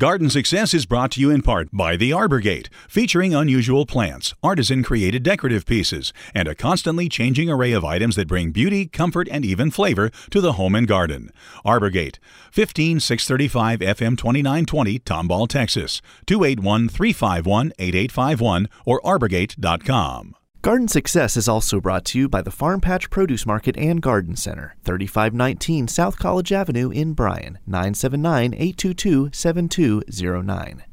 Garden 0.00 0.30
Success 0.30 0.72
is 0.72 0.86
brought 0.86 1.10
to 1.10 1.20
you 1.20 1.28
in 1.28 1.42
part 1.42 1.68
by 1.74 1.94
The 1.94 2.10
Arbor 2.10 2.40
Gate, 2.40 2.70
featuring 2.88 3.34
unusual 3.34 3.84
plants, 3.84 4.32
artisan 4.42 4.82
created 4.82 5.22
decorative 5.22 5.66
pieces, 5.66 6.14
and 6.34 6.48
a 6.48 6.54
constantly 6.54 7.06
changing 7.06 7.50
array 7.50 7.72
of 7.72 7.84
items 7.84 8.16
that 8.16 8.26
bring 8.26 8.50
beauty, 8.50 8.86
comfort, 8.86 9.28
and 9.30 9.44
even 9.44 9.70
flavor 9.70 10.10
to 10.30 10.40
the 10.40 10.54
home 10.54 10.74
and 10.74 10.88
garden. 10.88 11.30
Arbor 11.66 11.90
Gate, 11.90 12.18
15635 12.50 13.80
FM 13.80 14.16
2920, 14.16 15.00
Tomball, 15.00 15.46
Texas, 15.46 16.00
281 16.24 16.88
351 16.88 17.74
8851 17.78 18.70
or 18.86 19.02
arborgate.com. 19.02 20.34
Garden 20.62 20.88
Success 20.88 21.38
is 21.38 21.48
also 21.48 21.80
brought 21.80 22.04
to 22.04 22.18
you 22.18 22.28
by 22.28 22.42
the 22.42 22.50
Farm 22.50 22.82
Patch 22.82 23.08
Produce 23.08 23.46
Market 23.46 23.78
and 23.78 24.02
Garden 24.02 24.36
Center, 24.36 24.76
3519 24.84 25.88
South 25.88 26.18
College 26.18 26.52
Avenue 26.52 26.90
in 26.90 27.14
Bryan, 27.14 27.58
979 27.66 28.52
822 28.52 29.30
7209. 29.32 30.84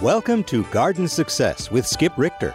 Welcome 0.00 0.42
to 0.44 0.64
Garden 0.64 1.06
Success 1.06 1.70
with 1.70 1.86
Skip 1.86 2.16
Richter 2.16 2.54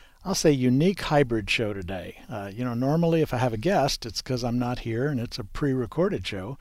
I'll 0.23 0.35
say 0.35 0.51
unique 0.51 1.01
hybrid 1.01 1.49
show 1.49 1.73
today. 1.73 2.21
Uh, 2.29 2.51
you 2.53 2.63
know, 2.63 2.75
normally 2.75 3.21
if 3.21 3.33
I 3.33 3.37
have 3.37 3.53
a 3.53 3.57
guest, 3.57 4.05
it's 4.05 4.21
because 4.21 4.43
I'm 4.43 4.59
not 4.59 4.79
here 4.79 5.07
and 5.07 5.19
it's 5.19 5.39
a 5.39 5.43
pre 5.43 5.73
recorded 5.73 6.27
show. 6.27 6.59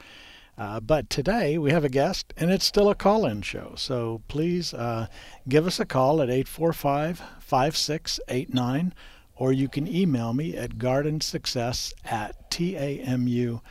Uh, 0.56 0.80
but 0.80 1.10
today 1.10 1.58
we 1.58 1.70
have 1.70 1.84
a 1.84 1.90
guest 1.90 2.32
and 2.38 2.50
it's 2.50 2.64
still 2.64 2.88
a 2.88 2.94
call 2.94 3.26
in 3.26 3.42
show. 3.42 3.74
So 3.76 4.22
please 4.28 4.72
uh, 4.72 5.08
give 5.46 5.66
us 5.66 5.78
a 5.78 5.84
call 5.84 6.22
at 6.22 6.30
845 6.30 7.22
5689 7.40 8.94
or 9.36 9.52
you 9.52 9.68
can 9.68 9.86
email 9.86 10.32
me 10.32 10.56
at 10.56 10.78
gardensuccess 10.78 11.92
at 12.04 12.50
tamu.edu. 12.50 13.62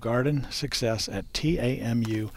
Garden 0.00 0.46
success 0.50 1.08
at 1.08 1.32
tamu.edu. 1.34 2.30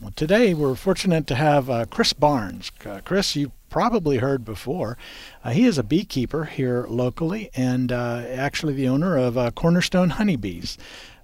Well, 0.00 0.12
today 0.16 0.54
we're 0.54 0.74
fortunate 0.74 1.26
to 1.28 1.34
have 1.34 1.68
uh, 1.68 1.84
Chris 1.86 2.12
Barnes. 2.12 2.72
Uh, 2.84 3.00
Chris, 3.04 3.36
you 3.36 3.52
probably 3.70 4.18
heard 4.18 4.44
before. 4.44 4.96
Uh, 5.44 5.50
he 5.50 5.64
is 5.64 5.78
a 5.78 5.82
beekeeper 5.82 6.44
here 6.44 6.86
locally 6.88 7.50
and 7.54 7.92
uh, 7.92 8.24
actually 8.30 8.72
the 8.72 8.88
owner 8.88 9.16
of 9.16 9.36
uh, 9.36 9.50
Cornerstone 9.50 10.10
Honeybees. 10.10 10.78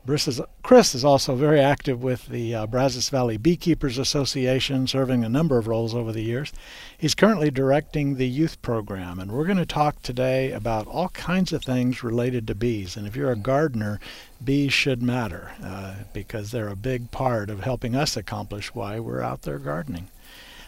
Chris 0.07 0.29
is, 0.29 0.41
Chris 0.63 0.95
is 0.95 1.05
also 1.05 1.35
very 1.35 1.61
active 1.61 2.03
with 2.03 2.27
the 2.27 2.55
uh, 2.55 2.67
Brazos 2.67 3.09
Valley 3.09 3.39
Beekeepers 3.39 3.97
Association, 3.97 4.87
serving 4.87 5.25
a 5.25 5.31
number 5.31 5.57
of 5.57 5.67
roles 5.67 5.95
over 5.95 6.13
the 6.13 6.23
years. 6.23 6.53
He's 6.99 7.15
currently 7.15 7.51
directing 7.51 8.17
the 8.17 8.29
youth 8.29 8.61
program, 8.61 9.19
and 9.19 9.33
we're 9.33 9.47
going 9.47 9.57
to 9.57 9.65
talk 9.65 10.03
today 10.03 10.53
about 10.53 10.87
all 10.87 11.09
kinds 11.11 11.55
of 11.55 11.65
things 11.65 12.05
related 12.05 12.47
to 12.49 12.55
bees. 12.55 12.99
And 12.99 13.07
if 13.07 13.17
you're 13.17 13.33
a 13.33 13.37
gardener, 13.37 13.99
bees 14.45 14.75
should 14.75 15.03
matter 15.03 15.53
uh, 15.63 15.95
because 16.13 16.51
they're 16.51 16.69
a 16.69 16.77
big 16.77 17.11
part 17.11 17.49
of 17.49 17.61
helping 17.61 17.97
us 17.97 18.15
accomplish 18.15 18.75
why 18.75 19.01
we're 19.01 19.23
out 19.23 19.43
there 19.43 19.59
gardening. 19.59 20.09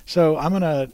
So 0.06 0.38
I'm 0.38 0.58
going 0.58 0.62
to 0.62 0.90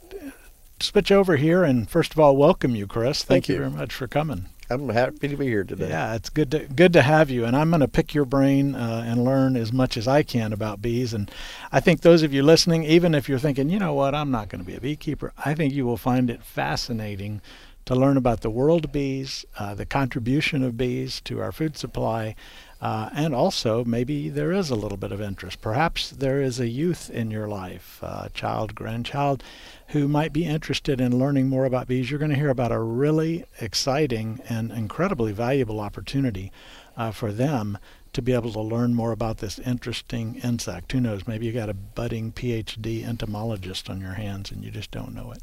switch 0.80 1.12
over 1.12 1.36
here 1.36 1.62
and 1.62 1.88
first 1.88 2.12
of 2.12 2.18
all 2.18 2.36
welcome 2.36 2.74
you, 2.74 2.88
Chris. 2.88 3.18
Thank, 3.18 3.44
Thank 3.44 3.48
you. 3.48 3.54
you 3.54 3.60
very 3.60 3.70
much 3.70 3.94
for 3.94 4.08
coming. 4.08 4.46
I'm 4.72 4.88
happy 4.88 5.28
to 5.28 5.36
be 5.36 5.46
here 5.46 5.64
today. 5.64 5.88
Yeah, 5.88 6.14
it's 6.14 6.30
good 6.30 6.50
to 6.52 6.60
good 6.60 6.92
to 6.94 7.02
have 7.02 7.30
you, 7.30 7.44
and 7.44 7.54
I'm 7.56 7.70
going 7.70 7.80
to 7.80 7.88
pick 7.88 8.14
your 8.14 8.24
brain 8.24 8.74
uh, 8.74 9.04
and 9.06 9.24
learn 9.24 9.56
as 9.56 9.72
much 9.72 9.96
as 9.96 10.08
I 10.08 10.22
can 10.22 10.52
about 10.52 10.80
bees. 10.80 11.12
And 11.12 11.30
I 11.70 11.80
think 11.80 12.00
those 12.00 12.22
of 12.22 12.32
you 12.32 12.42
listening, 12.42 12.84
even 12.84 13.14
if 13.14 13.28
you're 13.28 13.38
thinking, 13.38 13.68
you 13.68 13.78
know 13.78 13.94
what, 13.94 14.14
I'm 14.14 14.30
not 14.30 14.48
going 14.48 14.62
to 14.64 14.66
be 14.66 14.76
a 14.76 14.80
beekeeper, 14.80 15.32
I 15.44 15.54
think 15.54 15.72
you 15.74 15.84
will 15.84 15.96
find 15.96 16.30
it 16.30 16.42
fascinating 16.42 17.40
to 17.84 17.94
learn 17.94 18.16
about 18.16 18.40
the 18.42 18.50
world 18.50 18.92
bees, 18.92 19.44
uh, 19.58 19.74
the 19.74 19.86
contribution 19.86 20.62
of 20.62 20.76
bees 20.76 21.20
to 21.22 21.40
our 21.40 21.52
food 21.52 21.76
supply, 21.76 22.34
uh, 22.82 23.08
and 23.14 23.32
also 23.32 23.84
maybe 23.84 24.28
there 24.28 24.50
is 24.50 24.68
a 24.68 24.74
little 24.74 24.98
bit 24.98 25.12
of 25.12 25.20
interest. 25.20 25.60
Perhaps 25.60 26.10
there 26.10 26.42
is 26.42 26.58
a 26.58 26.66
youth 26.66 27.08
in 27.08 27.30
your 27.30 27.46
life, 27.46 28.00
uh, 28.02 28.28
child, 28.34 28.74
grandchild, 28.74 29.44
who 29.88 30.08
might 30.08 30.32
be 30.32 30.44
interested 30.44 31.00
in 31.00 31.16
learning 31.16 31.48
more 31.48 31.64
about 31.64 31.86
bees. 31.86 32.10
You're 32.10 32.18
going 32.18 32.32
to 32.32 32.36
hear 32.36 32.50
about 32.50 32.72
a 32.72 32.80
really 32.80 33.44
exciting 33.60 34.40
and 34.48 34.72
incredibly 34.72 35.30
valuable 35.30 35.78
opportunity 35.78 36.50
uh, 36.96 37.12
for 37.12 37.30
them 37.30 37.78
to 38.14 38.20
be 38.20 38.32
able 38.32 38.52
to 38.52 38.60
learn 38.60 38.94
more 38.94 39.12
about 39.12 39.38
this 39.38 39.60
interesting 39.60 40.34
insect. 40.42 40.90
Who 40.90 41.00
knows? 41.00 41.26
Maybe 41.26 41.46
you 41.46 41.52
got 41.52 41.70
a 41.70 41.74
budding 41.74 42.32
PhD 42.32 43.06
entomologist 43.06 43.88
on 43.88 44.00
your 44.00 44.14
hands 44.14 44.50
and 44.50 44.64
you 44.64 44.72
just 44.72 44.90
don't 44.90 45.14
know 45.14 45.30
it. 45.30 45.42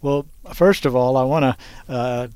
Well, 0.00 0.26
first 0.54 0.86
of 0.86 0.94
all, 0.94 1.16
I 1.16 1.24
want 1.24 1.42
to 1.42 1.92
uh, 1.92 2.28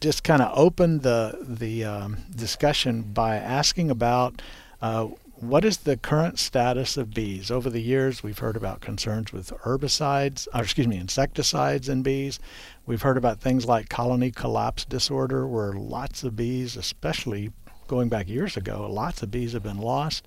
just 0.00 0.24
kind 0.24 0.42
of 0.42 0.56
open 0.56 1.00
the 1.00 1.38
the 1.42 1.84
um, 1.84 2.18
discussion 2.34 3.02
by 3.02 3.36
asking 3.36 3.90
about 3.90 4.40
uh, 4.80 5.08
what 5.40 5.64
is 5.64 5.78
the 5.78 5.96
current 5.96 6.38
status 6.38 6.96
of 6.96 7.14
bees? 7.14 7.50
Over 7.50 7.70
the 7.70 7.80
years, 7.80 8.22
we've 8.22 8.38
heard 8.38 8.56
about 8.56 8.80
concerns 8.80 9.32
with 9.32 9.52
herbicides, 9.62 10.48
or 10.52 10.62
excuse 10.62 10.88
me, 10.88 10.98
insecticides 10.98 11.88
in 11.88 12.02
bees. 12.02 12.40
We've 12.86 13.02
heard 13.02 13.16
about 13.16 13.40
things 13.40 13.64
like 13.66 13.88
colony 13.88 14.30
collapse 14.32 14.84
disorder, 14.84 15.46
where 15.46 15.72
lots 15.72 16.24
of 16.24 16.34
bees, 16.34 16.76
especially 16.76 17.52
going 17.86 18.08
back 18.08 18.28
years 18.28 18.56
ago, 18.56 18.88
lots 18.90 19.22
of 19.22 19.30
bees 19.30 19.52
have 19.52 19.62
been 19.62 19.78
lost. 19.78 20.26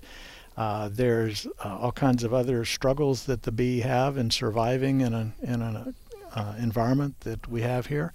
Uh, 0.56 0.88
there's 0.90 1.46
uh, 1.64 1.78
all 1.78 1.92
kinds 1.92 2.24
of 2.24 2.32
other 2.32 2.64
struggles 2.64 3.24
that 3.24 3.42
the 3.42 3.52
bee 3.52 3.80
have 3.80 4.16
in 4.16 4.30
surviving 4.30 5.00
in 5.00 5.14
an 5.14 5.32
in 5.42 5.62
an 5.62 5.94
uh, 6.34 6.54
environment 6.58 7.20
that 7.20 7.48
we 7.48 7.62
have 7.62 7.86
here. 7.86 8.12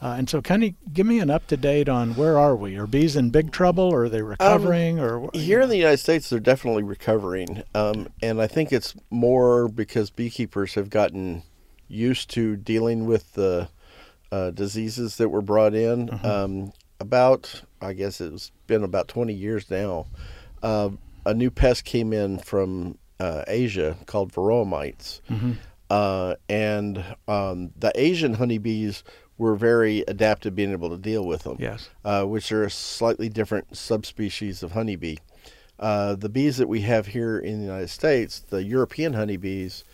Uh, 0.00 0.14
and 0.18 0.30
so, 0.30 0.40
kind 0.40 0.62
of 0.62 0.72
give 0.92 1.06
me 1.06 1.18
an 1.18 1.28
up 1.28 1.46
to 1.48 1.56
date 1.56 1.88
on 1.88 2.14
where 2.14 2.38
are 2.38 2.54
we? 2.54 2.76
Are 2.76 2.86
bees 2.86 3.16
in 3.16 3.30
big 3.30 3.50
trouble, 3.50 3.84
or 3.84 4.04
are 4.04 4.08
they 4.08 4.20
um, 4.20 4.26
recovering? 4.26 5.00
Um, 5.00 5.04
or 5.04 5.30
here 5.32 5.60
in 5.60 5.68
the 5.68 5.76
United 5.76 5.98
States, 5.98 6.30
they're 6.30 6.38
definitely 6.38 6.84
recovering, 6.84 7.62
um, 7.74 8.08
and 8.22 8.40
I 8.40 8.46
think 8.46 8.72
it's 8.72 8.94
more 9.10 9.68
because 9.68 10.10
beekeepers 10.10 10.74
have 10.74 10.88
gotten 10.88 11.42
used 11.88 12.30
to 12.30 12.56
dealing 12.56 13.06
with 13.06 13.32
the 13.32 13.68
uh, 14.30 14.50
diseases 14.50 15.16
that 15.16 15.30
were 15.30 15.42
brought 15.42 15.74
in. 15.74 16.10
Uh-huh. 16.10 16.44
Um, 16.44 16.72
about, 17.00 17.62
I 17.80 17.92
guess 17.92 18.20
it's 18.20 18.50
been 18.66 18.82
about 18.82 19.08
20 19.08 19.32
years 19.32 19.70
now. 19.70 20.06
Uh, 20.62 20.90
a 21.24 21.34
new 21.34 21.50
pest 21.50 21.84
came 21.84 22.12
in 22.12 22.38
from 22.38 22.98
uh, 23.20 23.44
Asia 23.46 23.96
called 24.06 24.32
varroa 24.32 24.66
mites. 24.66 25.20
Mm-hmm. 25.30 25.52
Uh, 25.90 26.34
and 26.48 27.04
um, 27.26 27.70
the 27.76 27.92
Asian 27.94 28.34
honeybees 28.34 29.04
were 29.38 29.54
very 29.54 30.00
adapted 30.08 30.54
being 30.54 30.72
able 30.72 30.90
to 30.90 30.98
deal 30.98 31.24
with 31.24 31.44
them. 31.44 31.56
Yes. 31.58 31.88
Uh, 32.04 32.24
which 32.24 32.52
are 32.52 32.64
a 32.64 32.70
slightly 32.70 33.28
different 33.28 33.76
subspecies 33.76 34.62
of 34.62 34.72
honeybee. 34.72 35.16
Uh, 35.78 36.16
the 36.16 36.28
bees 36.28 36.56
that 36.56 36.68
we 36.68 36.80
have 36.82 37.06
here 37.06 37.38
in 37.38 37.60
the 37.60 37.64
United 37.64 37.88
States, 37.88 38.40
the 38.40 38.64
European 38.64 39.14
honeybees, 39.14 39.84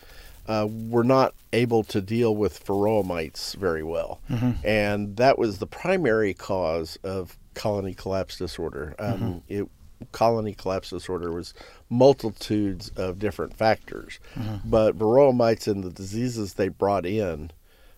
uh, 0.47 0.67
were 0.69 1.03
not 1.03 1.33
able 1.53 1.83
to 1.83 2.01
deal 2.01 2.35
with 2.35 2.63
varroa 2.65 3.05
mites 3.05 3.53
very 3.53 3.83
well. 3.83 4.19
Mm-hmm. 4.29 4.65
And 4.65 5.17
that 5.17 5.37
was 5.37 5.59
the 5.59 5.67
primary 5.67 6.33
cause 6.33 6.97
of 7.03 7.37
colony 7.53 7.93
collapse 7.93 8.37
disorder. 8.37 8.95
Um, 8.99 9.13
mm-hmm. 9.13 9.37
It 9.47 9.69
colony 10.11 10.53
collapse 10.53 10.89
disorder 10.89 11.31
was 11.31 11.53
multitudes 11.89 12.89
of 12.97 13.17
different 13.17 13.55
factors, 13.55 14.19
mm-hmm. 14.35 14.69
but 14.69 14.97
varroa 14.97 15.35
mites 15.35 15.67
and 15.67 15.83
the 15.83 15.89
diseases 15.89 16.55
they 16.55 16.67
brought 16.67 17.05
in 17.05 17.51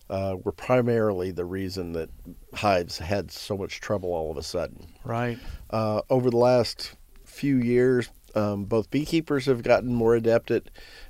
uh, 0.10 0.36
were 0.44 0.52
primarily 0.52 1.32
the 1.32 1.46
reason 1.46 1.94
that 1.94 2.10
hives 2.54 2.98
had 2.98 3.32
so 3.32 3.58
much 3.58 3.80
trouble 3.82 4.14
all 4.14 4.32
of 4.32 4.38
a 4.38 4.44
sudden. 4.44 4.88
Right. 5.04 5.38
Uh, 5.70 6.02
over 6.10 6.30
the 6.30 6.38
last 6.38 6.96
few 7.26 7.58
years, 7.58 8.10
um, 8.36 8.66
both 8.66 8.90
beekeepers 8.92 9.46
have 9.46 9.64
gotten 9.64 9.94
more 9.94 10.16
adept 10.16 10.52
at 10.52 10.64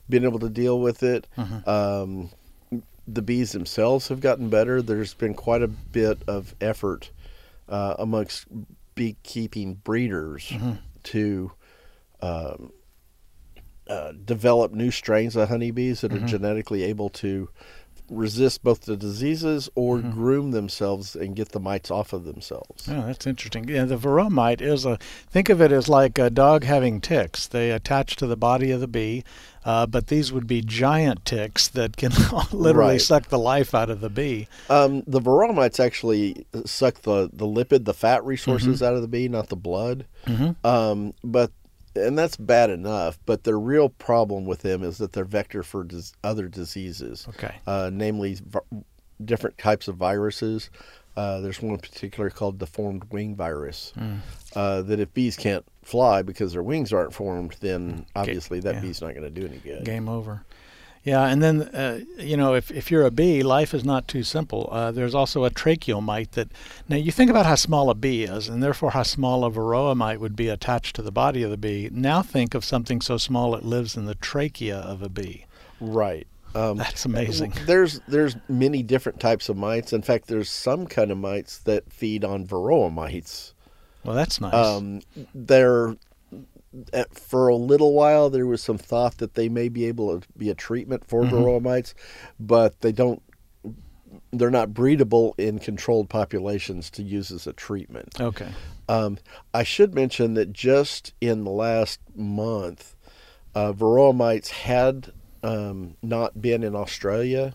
being 0.10 0.24
able 0.24 0.40
to 0.40 0.50
deal 0.50 0.80
with 0.80 1.04
it. 1.04 1.28
Mm-hmm. 1.38 1.70
Um, 1.70 2.30
the 3.08 3.22
bees 3.22 3.52
themselves 3.52 4.08
have 4.10 4.20
gotten 4.20 4.50
better. 4.50 4.82
There's 4.82 5.14
been 5.14 5.34
quite 5.34 5.62
a 5.62 5.68
bit 5.68 6.20
of 6.28 6.56
effort 6.60 7.12
uh, 7.70 7.96
amongst 8.00 8.48
beekeeping 8.96 9.76
breeders 9.76 10.50
mm-hmm. 10.50 10.74
to 11.04 11.52
um, 12.22 12.72
uh, 13.88 14.12
develop 14.26 14.74
new 14.74 14.92
strains 14.92 15.36
of 15.36 15.48
honeybees 15.50 16.02
that 16.02 16.12
mm-hmm. 16.12 16.26
are 16.26 16.28
genetically 16.28 16.84
able 16.84 17.10
to 17.10 17.50
resist 18.10 18.64
both 18.64 18.82
the 18.82 18.96
diseases 18.98 19.70
or 19.76 19.98
Mm-hmm. 19.98 20.12
groom 20.12 20.52
themselves 20.52 21.16
and 21.16 21.36
get 21.36 21.50
the 21.50 21.60
mites 21.60 21.90
off 21.92 22.14
of 22.14 22.24
themselves. 22.26 22.88
Oh, 22.90 23.06
that's 23.08 23.28
interesting. 23.28 23.68
Yeah, 23.68 23.86
the 23.86 23.98
varroa 23.98 24.30
mite 24.30 24.62
is 24.62 24.86
a 24.86 24.98
think 25.30 25.50
of 25.50 25.62
it 25.62 25.72
as 25.72 25.90
like 25.90 26.18
a 26.18 26.30
dog 26.30 26.64
having 26.64 27.02
ticks. 27.02 27.48
They 27.48 27.72
attach 27.72 28.16
to 28.18 28.28
the 28.28 28.38
body 28.38 28.72
of 28.72 28.80
the 28.80 28.88
bee, 28.88 29.24
uh, 29.66 29.86
but 29.88 30.08
these 30.08 30.32
would 30.32 30.48
be 30.48 30.62
giant 30.62 31.26
ticks 31.26 31.68
that 31.70 31.98
can 31.98 32.12
literally 32.52 32.92
Right. 32.94 33.02
suck 33.02 33.28
the 33.30 33.40
life 33.40 33.76
out 33.76 33.90
of 33.90 34.00
the 34.02 34.10
bee. 34.10 34.48
Um, 34.70 35.04
the 35.08 35.20
varroa 35.20 35.54
mites 35.54 35.80
actually 35.80 36.46
suck 36.66 37.02
the, 37.02 37.30
the 37.34 37.46
lipid, 37.46 37.86
the 37.86 37.94
fat 37.94 38.24
resources 38.26 38.78
Mm-hmm. 38.82 38.86
out 38.86 38.94
of 38.96 39.02
the 39.02 39.08
bee, 39.08 39.28
not 39.28 39.50
the 39.50 39.56
blood. 39.56 40.06
Um, 40.64 41.14
but 41.24 41.52
and 41.98 42.18
that's 42.18 42.38
bad 42.38 42.70
enough. 42.70 43.20
But 43.26 43.44
the 43.44 43.56
real 43.56 43.90
problem 43.90 44.46
with 44.46 44.62
them 44.62 44.84
is 44.84 44.98
that 45.00 45.14
they're 45.14 45.26
vector 45.26 45.64
for 45.64 45.84
dis- 45.84 46.14
other 46.24 46.48
diseases. 46.48 47.28
Okay. 47.30 47.56
uh, 47.66 47.90
namely 47.94 48.36
v- 48.36 48.60
different 49.24 49.58
types 49.58 49.88
of 49.88 49.96
viruses. 49.96 50.70
Uh, 51.16 51.42
there's 51.42 51.62
one 51.62 51.74
in 51.74 51.80
particular 51.80 52.30
called 52.30 52.60
deformed 52.60 53.04
wing 53.12 53.36
virus. 53.36 53.92
Hmm. 53.98 54.18
Uh, 54.56 54.84
that 54.84 55.00
if 55.00 55.14
bees 55.14 55.36
can't 55.36 55.66
fly 55.84 56.22
because 56.22 56.54
their 56.54 56.64
wings 56.64 56.94
aren't 56.94 57.14
formed, 57.14 57.56
then 57.60 58.06
obviously 58.16 58.60
that 58.60 58.76
yeah. 58.76 58.82
bee's 58.82 59.02
not 59.02 59.16
going 59.16 59.24
to 59.24 59.30
do 59.32 59.48
any 59.48 59.58
good. 59.58 59.84
Game 59.84 60.08
over. 60.08 60.46
Yeah, 61.08 61.24
and 61.24 61.42
then 61.42 61.62
uh, 61.62 62.02
you 62.18 62.36
know 62.36 62.54
if 62.54 62.70
if 62.70 62.92
you're 62.92 63.06
a 63.06 63.12
bee, 63.12 63.42
life 63.42 63.74
is 63.74 63.86
not 63.86 64.10
too 64.10 64.24
simple. 64.24 64.68
Uh, 64.70 64.92
there's 64.92 65.16
also 65.16 65.46
a 65.46 65.50
tracheal 65.50 66.04
mite 66.04 66.34
that. 66.34 66.50
Now 66.90 66.98
you 66.98 67.14
think 67.14 67.32
about 67.32 67.46
how 67.46 67.56
small 67.56 67.90
a 67.90 67.96
bee 67.96 68.26
is, 68.26 68.50
and 68.50 68.62
therefore 68.62 68.92
how 68.92 69.04
small 69.04 69.46
a 69.46 69.50
varroa 69.50 69.96
mite 69.96 70.20
would 70.20 70.36
be 70.36 70.50
attached 70.50 70.98
to 70.98 71.02
the 71.02 71.12
body 71.12 71.44
of 71.44 71.50
the 71.50 71.56
bee. 71.56 71.90
Now 71.94 72.22
think 72.22 72.54
of 72.54 72.66
something 72.66 73.00
so 73.00 73.16
small 73.18 73.56
it 73.56 73.64
lives 73.64 73.96
in 73.96 74.04
the 74.04 74.16
trachea 74.16 74.80
of 74.80 75.02
a 75.02 75.08
bee. 75.08 75.46
Right. 75.80 76.28
Um, 76.54 76.76
That's 76.76 77.06
amazing. 77.06 77.54
There's 77.66 78.02
there's 78.10 78.36
many 78.50 78.84
different 78.84 79.22
types 79.22 79.48
of 79.48 79.56
mites. 79.56 79.94
In 79.94 80.02
fact, 80.02 80.28
there's 80.28 80.50
some 80.50 80.88
kind 80.88 81.10
of 81.10 81.18
mites 81.18 81.60
that 81.60 81.90
feed 81.90 82.26
on 82.26 82.46
varroa 82.46 82.92
mites. 82.94 83.54
Well, 84.04 84.14
that's 84.16 84.42
nice. 84.42 84.54
Um, 84.54 85.02
they're 85.34 85.96
at, 86.94 87.14
for 87.18 87.48
a 87.48 87.56
little 87.56 87.94
while 87.94 88.30
there 88.30 88.46
was 88.46 88.62
some 88.62 88.78
thought 88.78 89.18
that 89.18 89.34
they 89.36 89.50
may 89.50 89.70
be 89.70 89.86
able 89.86 90.20
to 90.20 90.28
be 90.38 90.50
a 90.50 90.56
treatment 90.56 91.06
for 91.08 91.24
Mm-hmm. 91.24 91.36
varroa 91.36 91.62
mites, 91.62 91.94
but 92.40 92.82
they 92.82 92.92
don't. 92.92 93.22
They're 94.32 94.50
not 94.50 94.70
breedable 94.70 95.34
in 95.38 95.60
controlled 95.60 96.10
populations 96.10 96.90
to 96.92 97.04
use 97.04 97.32
as 97.32 97.46
a 97.48 97.54
treatment. 97.54 98.20
okay. 98.20 98.50
Um, 98.90 99.18
I 99.54 99.64
should 99.64 99.94
mention 99.94 100.34
that 100.36 100.54
just 100.54 101.14
in 101.20 101.44
the 101.44 101.52
last 101.52 102.00
month, 102.16 102.96
uh, 103.54 103.74
varroa 103.74 104.16
mites 104.16 104.50
had 104.50 105.12
um, 105.44 105.98
not 106.02 106.42
been 106.42 106.64
in 106.64 106.74
Australia, 106.76 107.54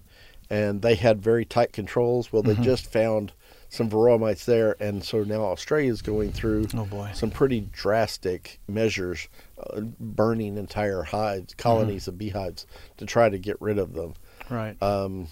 and 0.50 0.82
they 0.82 0.94
had 0.94 1.22
very 1.22 1.46
tight 1.46 1.72
controls. 1.72 2.32
Well, 2.32 2.42
they 2.42 2.52
Mm-hmm. 2.52 2.62
just 2.62 2.92
found 2.92 3.32
some 3.72 3.88
varroa 3.88 4.20
mites 4.20 4.44
there, 4.44 4.76
and 4.80 5.02
so 5.02 5.24
now 5.24 5.40
Australia 5.44 5.90
is 5.90 6.02
going 6.02 6.30
through 6.30 6.66
Oh, 6.74 6.84
boy. 6.84 7.10
some 7.14 7.30
pretty 7.30 7.62
drastic 7.72 8.60
measures, 8.68 9.28
uh, 9.58 9.80
burning 9.98 10.58
entire 10.58 11.02
hives, 11.04 11.54
colonies 11.54 12.06
of 12.06 12.18
beehives, 12.18 12.66
to 12.98 13.06
try 13.06 13.30
to 13.30 13.38
get 13.38 13.56
rid 13.62 13.78
of 13.78 13.94
them. 13.94 14.12
Right. 14.50 14.76
Um, 14.82 15.28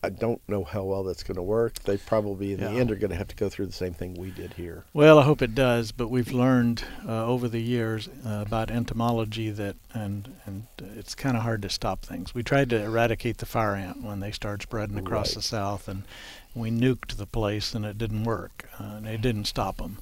I 0.00 0.10
don't 0.10 0.40
know 0.48 0.62
how 0.62 0.84
well 0.84 1.02
that's 1.02 1.24
going 1.24 1.36
to 1.38 1.42
work. 1.42 1.80
They 1.82 1.96
probably, 1.96 2.52
in 2.52 2.60
the 2.60 2.68
end, 2.70 2.92
are 2.92 2.94
going 2.94 3.10
to 3.10 3.16
have 3.16 3.26
to 3.28 3.34
go 3.34 3.48
through 3.48 3.66
the 3.66 3.72
same 3.72 3.94
thing 3.94 4.14
we 4.14 4.30
did 4.30 4.52
here. 4.52 4.84
Well, 4.92 5.18
I 5.18 5.24
hope 5.24 5.42
it 5.42 5.56
does, 5.56 5.90
but 5.90 6.08
we've 6.08 6.30
learned 6.30 6.84
uh, 7.04 7.26
over 7.26 7.48
the 7.48 7.60
years 7.60 8.08
uh, 8.24 8.44
about 8.46 8.70
entomology 8.70 9.50
that, 9.50 9.74
and 9.94 10.36
and 10.46 10.66
it's 10.78 11.16
kind 11.16 11.36
of 11.36 11.42
hard 11.42 11.62
to 11.62 11.68
stop 11.70 12.04
things. 12.04 12.32
We 12.32 12.44
tried 12.44 12.70
to 12.70 12.80
eradicate 12.80 13.38
the 13.38 13.46
fire 13.46 13.74
ant 13.74 14.02
when 14.04 14.20
they 14.20 14.30
started 14.30 14.62
spreading 14.62 14.98
across 14.98 15.30
Right. 15.30 15.34
the 15.36 15.42
south, 15.42 15.88
and 15.88 16.04
we 16.54 16.70
nuked 16.70 17.16
the 17.16 17.26
place, 17.26 17.74
and 17.74 17.84
it 17.84 17.98
didn't 17.98 18.24
work, 18.24 18.68
uh, 18.80 18.96
and 18.96 19.06
it 19.06 19.20
didn't 19.20 19.46
stop 19.46 19.78
them. 19.78 19.98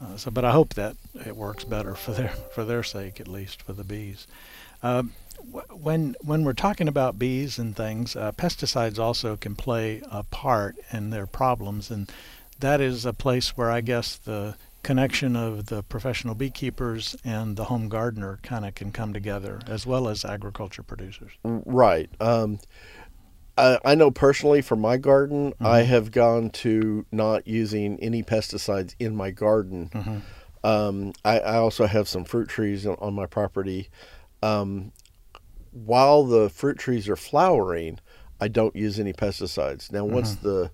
Uh, 0.00 0.16
so, 0.16 0.30
but 0.30 0.44
I 0.44 0.52
hope 0.52 0.74
that 0.74 0.96
it 1.26 1.36
works 1.36 1.64
better 1.64 1.94
for 1.94 2.12
their 2.12 2.28
for 2.54 2.64
their 2.64 2.82
sake, 2.82 3.20
at 3.20 3.28
least 3.28 3.62
for 3.62 3.72
the 3.72 3.84
bees. 3.84 4.26
Um, 4.82 5.12
when 5.70 6.16
when 6.20 6.44
we're 6.44 6.52
talking 6.52 6.88
about 6.88 7.18
bees 7.18 7.58
and 7.58 7.76
things, 7.76 8.16
uh, 8.16 8.32
pesticides 8.32 8.98
also 8.98 9.36
can 9.36 9.54
play 9.54 10.02
a 10.10 10.22
part 10.22 10.76
in 10.92 11.10
their 11.10 11.26
problems, 11.26 11.90
and 11.90 12.10
that 12.60 12.80
is 12.80 13.04
a 13.04 13.12
place 13.12 13.56
where 13.56 13.70
I 13.70 13.80
guess 13.80 14.16
the 14.16 14.56
connection 14.82 15.36
of 15.36 15.66
the 15.66 15.82
professional 15.82 16.34
beekeepers 16.34 17.14
and 17.24 17.56
the 17.56 17.64
home 17.64 17.88
gardener 17.88 18.38
kind 18.42 18.64
of 18.64 18.74
can 18.74 18.92
come 18.92 19.12
together, 19.12 19.60
as 19.66 19.86
well 19.86 20.08
as 20.08 20.24
agriculture 20.24 20.82
producers. 20.82 21.32
Right. 21.44 22.08
Um, 22.20 22.60
I, 23.60 23.78
I 23.92 23.94
know 23.94 24.10
personally 24.10 24.62
for 24.62 24.76
my 24.76 24.96
garden, 24.96 25.52
I 25.60 25.82
have 25.82 26.10
gone 26.10 26.50
to 26.50 27.04
not 27.12 27.46
using 27.46 27.98
any 28.00 28.22
pesticides 28.22 28.94
in 28.98 29.14
my 29.14 29.30
garden. 29.30 30.22
Um, 30.64 31.12
I, 31.24 31.38
I 31.40 31.56
also 31.56 31.86
have 31.86 32.08
some 32.08 32.24
fruit 32.24 32.48
trees 32.48 32.86
on, 32.86 32.96
on 33.00 33.14
my 33.14 33.26
property. 33.26 33.88
Um, 34.42 34.92
while 35.72 36.24
the 36.24 36.48
fruit 36.50 36.78
trees 36.78 37.08
are 37.08 37.16
flowering, 37.16 37.98
I 38.40 38.48
don't 38.48 38.74
use 38.74 38.98
any 38.98 39.12
pesticides. 39.12 39.92
Now, 39.92 40.04
once 40.04 40.34
the 40.36 40.70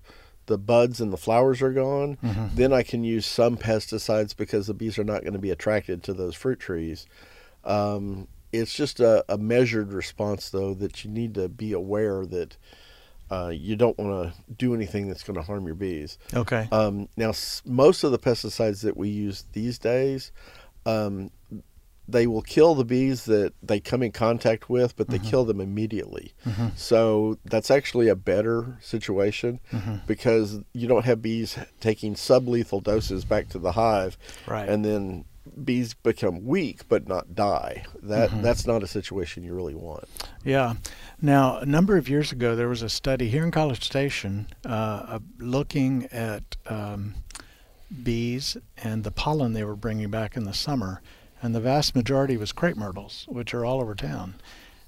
the 0.47 0.57
buds 0.57 1.01
and 1.01 1.11
the 1.11 1.17
flowers 1.17 1.61
are 1.61 1.73
gone, 1.73 2.17
then 2.55 2.71
I 2.71 2.81
can 2.81 3.03
use 3.03 3.25
some 3.25 3.57
pesticides 3.57 4.35
because 4.35 4.67
the 4.67 4.73
bees 4.73 4.97
are 4.97 5.03
not 5.03 5.21
going 5.23 5.33
to 5.33 5.39
be 5.39 5.51
attracted 5.51 6.03
to 6.03 6.13
those 6.13 6.35
fruit 6.35 6.57
trees. 6.59 7.05
Um, 7.65 8.29
it's 8.51 8.73
just 8.73 8.99
a, 8.99 9.23
a 9.29 9.37
measured 9.37 9.91
response, 9.93 10.49
though, 10.49 10.73
that 10.75 11.03
you 11.03 11.11
need 11.11 11.33
to 11.35 11.49
be 11.49 11.73
aware 11.73 12.25
that 12.25 12.57
uh, 13.29 13.49
you 13.53 13.75
don't 13.75 13.97
want 13.97 14.33
to 14.33 14.53
do 14.53 14.73
anything 14.73 15.07
that's 15.07 15.23
going 15.23 15.35
to 15.35 15.41
harm 15.43 15.65
your 15.65 15.75
bees. 15.75 16.17
Okay. 16.33 16.67
Um, 16.71 17.09
now, 17.17 17.29
s- 17.29 17.61
most 17.65 18.03
of 18.03 18.11
the 18.11 18.19
pesticides 18.19 18.81
that 18.83 18.95
we 18.95 19.09
use 19.09 19.43
these 19.51 19.77
days, 19.77 20.31
um, 20.85 21.31
they 22.09 22.25
will 22.25 22.41
kill 22.41 22.73
the 22.73 22.85
bees 22.85 23.25
that 23.25 23.51
they 23.61 23.81
come 23.81 24.01
in 24.01 24.13
contact 24.13 24.69
with, 24.69 24.95
but 24.95 25.09
they 25.09 25.19
kill 25.19 25.43
them 25.43 25.59
immediately. 25.59 26.33
So 26.77 27.37
that's 27.43 27.69
actually 27.69 28.07
a 28.07 28.15
better 28.15 28.77
situation 28.79 29.59
because 30.07 30.61
you 30.71 30.87
don't 30.87 31.03
have 31.03 31.21
bees 31.21 31.57
taking 31.81 32.13
sublethal 32.15 32.81
doses 32.81 33.25
back 33.25 33.49
to 33.49 33.59
the 33.59 33.73
hive, 33.73 34.17
Right. 34.47 34.69
and 34.69 34.85
then 34.85 35.25
bees 35.63 35.93
become 35.93 36.45
weak 36.45 36.87
but 36.87 37.07
not 37.07 37.35
die. 37.35 37.85
That 38.03 38.41
that's 38.41 38.67
not 38.67 38.83
a 38.83 38.87
situation 38.87 39.43
you 39.43 39.53
really 39.53 39.75
want. 39.75 40.05
Yeah. 40.43 40.75
Now, 41.21 41.57
a 41.57 41.65
number 41.65 41.97
of 41.97 42.09
years 42.09 42.31
ago, 42.31 42.55
there 42.55 42.69
was 42.69 42.81
a 42.81 42.89
study 42.89 43.29
here 43.29 43.43
in 43.43 43.51
College 43.51 43.83
Station 43.83 44.47
uh, 44.65 44.69
uh, 44.69 45.19
looking 45.39 46.05
at 46.11 46.55
um, 46.67 47.15
bees 48.03 48.57
and 48.77 49.03
the 49.03 49.11
pollen 49.11 49.53
they 49.53 49.63
were 49.63 49.75
bringing 49.75 50.09
back 50.09 50.37
in 50.37 50.43
the 50.43 50.53
summer, 50.53 51.01
and 51.41 51.55
the 51.55 51.61
vast 51.61 51.95
majority 51.95 52.37
was 52.37 52.51
crepe 52.51 52.77
myrtles, 52.77 53.25
which 53.29 53.53
are 53.53 53.65
all 53.65 53.81
over 53.81 53.95
town. 53.95 54.35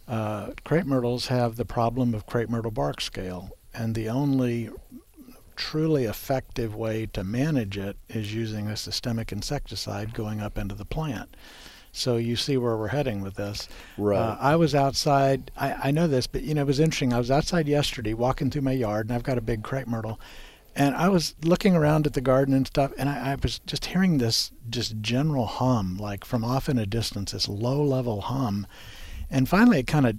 Uh, 0.07 0.51
crepe 0.63 0.85
myrtles 0.85 1.27
have 1.27 1.55
the 1.55 1.65
problem 1.65 2.13
of 2.13 2.25
crepe 2.25 2.49
myrtle 2.49 2.71
bark 2.71 2.99
scale, 2.99 3.51
and 3.73 3.95
the 3.95 4.09
only 4.09 4.69
truly 5.59 6.05
effective 6.05 6.73
way 6.73 7.05
to 7.05 7.21
manage 7.21 7.77
it 7.77 7.97
is 8.07 8.33
using 8.33 8.67
a 8.67 8.77
systemic 8.77 9.33
insecticide 9.33 10.13
going 10.13 10.39
up 10.39 10.57
into 10.57 10.73
the 10.73 10.85
plant. 10.85 11.35
So 11.91 12.15
you 12.15 12.37
see 12.37 12.55
where 12.55 12.77
we're 12.77 12.87
heading 12.87 13.21
with 13.21 13.35
this. 13.35 13.67
Right. 13.97 14.17
Uh, 14.17 14.37
I 14.39 14.55
was 14.55 14.73
outside. 14.73 15.51
I, 15.57 15.89
I 15.89 15.91
know 15.91 16.07
this, 16.07 16.27
but 16.27 16.43
you 16.43 16.53
know 16.53 16.61
it 16.61 16.67
was 16.67 16.79
interesting. 16.79 17.13
I 17.13 17.17
was 17.17 17.29
outside 17.29 17.67
yesterday, 17.67 18.13
walking 18.13 18.49
through 18.49 18.61
my 18.61 18.71
yard, 18.71 19.07
and 19.07 19.15
I've 19.15 19.23
got 19.23 19.37
a 19.37 19.41
big 19.41 19.61
crepe 19.61 19.87
myrtle, 19.87 20.17
and 20.77 20.95
I 20.95 21.09
was 21.09 21.35
looking 21.43 21.75
around 21.75 22.07
at 22.07 22.13
the 22.13 22.21
garden 22.21 22.53
and 22.53 22.65
stuff, 22.65 22.93
and 22.97 23.09
I, 23.09 23.33
I 23.33 23.35
was 23.35 23.59
just 23.65 23.85
hearing 23.85 24.17
this 24.17 24.51
just 24.69 25.01
general 25.01 25.45
hum, 25.45 25.97
like 25.97 26.23
from 26.23 26.45
off 26.45 26.69
in 26.69 26.77
a 26.77 26.85
distance, 26.85 27.33
this 27.33 27.49
low-level 27.49 28.21
hum, 28.21 28.65
and 29.29 29.49
finally 29.49 29.79
it 29.79 29.87
kind 29.87 30.07
of 30.07 30.15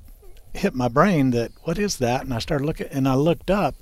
hit 0.53 0.75
my 0.75 0.89
brain 0.89 1.31
that 1.31 1.53
what 1.63 1.79
is 1.79 1.97
that? 1.97 2.25
And 2.25 2.35
I 2.35 2.41
started 2.41 2.67
looking, 2.67 2.89
and 2.89 3.09
I 3.09 3.15
looked 3.15 3.51
up, 3.51 3.77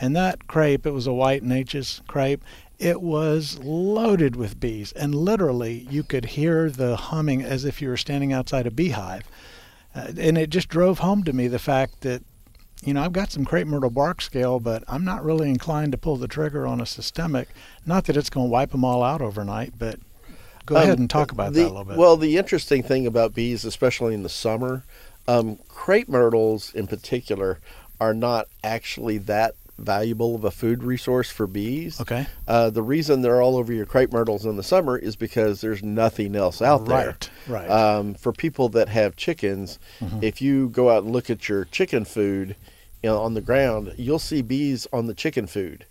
and 0.00 0.14
that 0.16 0.46
crepe, 0.46 0.86
it 0.86 0.92
was 0.92 1.06
a 1.06 1.12
white 1.12 1.42
Natchez 1.42 2.00
crepe. 2.06 2.42
It 2.78 3.02
was 3.02 3.58
loaded 3.58 4.36
with 4.36 4.60
bees, 4.60 4.92
and 4.92 5.14
literally 5.14 5.86
you 5.90 6.04
could 6.04 6.26
hear 6.26 6.70
the 6.70 6.96
humming 6.96 7.42
as 7.42 7.64
if 7.64 7.82
you 7.82 7.88
were 7.88 7.96
standing 7.96 8.32
outside 8.32 8.66
a 8.66 8.70
beehive. 8.70 9.24
Uh, 9.94 10.12
and 10.16 10.38
it 10.38 10.50
just 10.50 10.68
drove 10.68 11.00
home 11.00 11.24
to 11.24 11.32
me 11.32 11.48
the 11.48 11.58
fact 11.58 12.02
that, 12.02 12.22
you 12.84 12.94
know, 12.94 13.02
I've 13.02 13.12
got 13.12 13.32
some 13.32 13.44
crepe 13.44 13.66
myrtle 13.66 13.90
bark 13.90 14.20
scale, 14.20 14.60
but 14.60 14.84
I'm 14.86 15.04
not 15.04 15.24
really 15.24 15.48
inclined 15.48 15.90
to 15.90 15.98
pull 15.98 16.16
the 16.16 16.28
trigger 16.28 16.68
on 16.68 16.80
a 16.80 16.86
systemic. 16.86 17.48
Not 17.84 18.04
that 18.04 18.16
it's 18.16 18.30
going 18.30 18.46
to 18.46 18.50
wipe 18.50 18.70
them 18.70 18.84
all 18.84 19.02
out 19.02 19.20
overnight, 19.20 19.72
but 19.76 19.98
go 20.64 20.76
ahead 20.76 20.90
Um, 20.90 21.00
and 21.00 21.10
talk 21.10 21.32
about 21.32 21.54
the, 21.54 21.62
that 21.62 21.66
a 21.66 21.70
little 21.70 21.84
bit. 21.84 21.96
Well, 21.96 22.16
the 22.16 22.36
interesting 22.36 22.84
thing 22.84 23.06
about 23.06 23.34
bees, 23.34 23.64
especially 23.64 24.14
in 24.14 24.22
the 24.22 24.28
summer, 24.28 24.84
um, 25.26 25.58
crepe 25.68 26.08
myrtles 26.08 26.72
in 26.74 26.86
particular 26.86 27.58
are 28.00 28.14
not 28.14 28.46
actually 28.62 29.18
that 29.18 29.54
valuable 29.78 30.34
of 30.34 30.44
a 30.44 30.50
food 30.50 30.82
resource 30.82 31.30
for 31.30 31.46
bees. 31.46 32.00
okay. 32.00 32.26
Uh, 32.46 32.68
the 32.70 32.82
reason 32.82 33.22
they're 33.22 33.40
all 33.40 33.56
over 33.56 33.72
your 33.72 33.86
crepe 33.86 34.12
myrtles 34.12 34.44
in 34.44 34.56
the 34.56 34.62
summer 34.62 34.96
is 34.98 35.16
because 35.16 35.60
there's 35.60 35.82
nothing 35.82 36.34
else 36.36 36.60
out 36.60 36.84
there. 36.86 37.06
Right, 37.06 37.30
right. 37.48 37.70
Um, 37.70 38.14
for 38.14 38.32
people 38.32 38.68
that 38.70 38.88
have 38.88 39.16
chickens, 39.16 39.78
Mm-hmm. 40.00 40.18
if 40.22 40.42
you 40.42 40.68
go 40.68 40.90
out 40.90 41.04
and 41.04 41.12
look 41.12 41.30
at 41.30 41.48
your 41.48 41.64
chicken 41.66 42.04
food 42.04 42.56
you 43.02 43.08
know, 43.10 43.18
on 43.20 43.34
the 43.34 43.40
ground, 43.40 43.94
you'll 43.96 44.18
see 44.18 44.42
bees 44.42 44.86
on 44.92 45.06
the 45.06 45.14
chicken 45.14 45.46
food. 45.46 45.86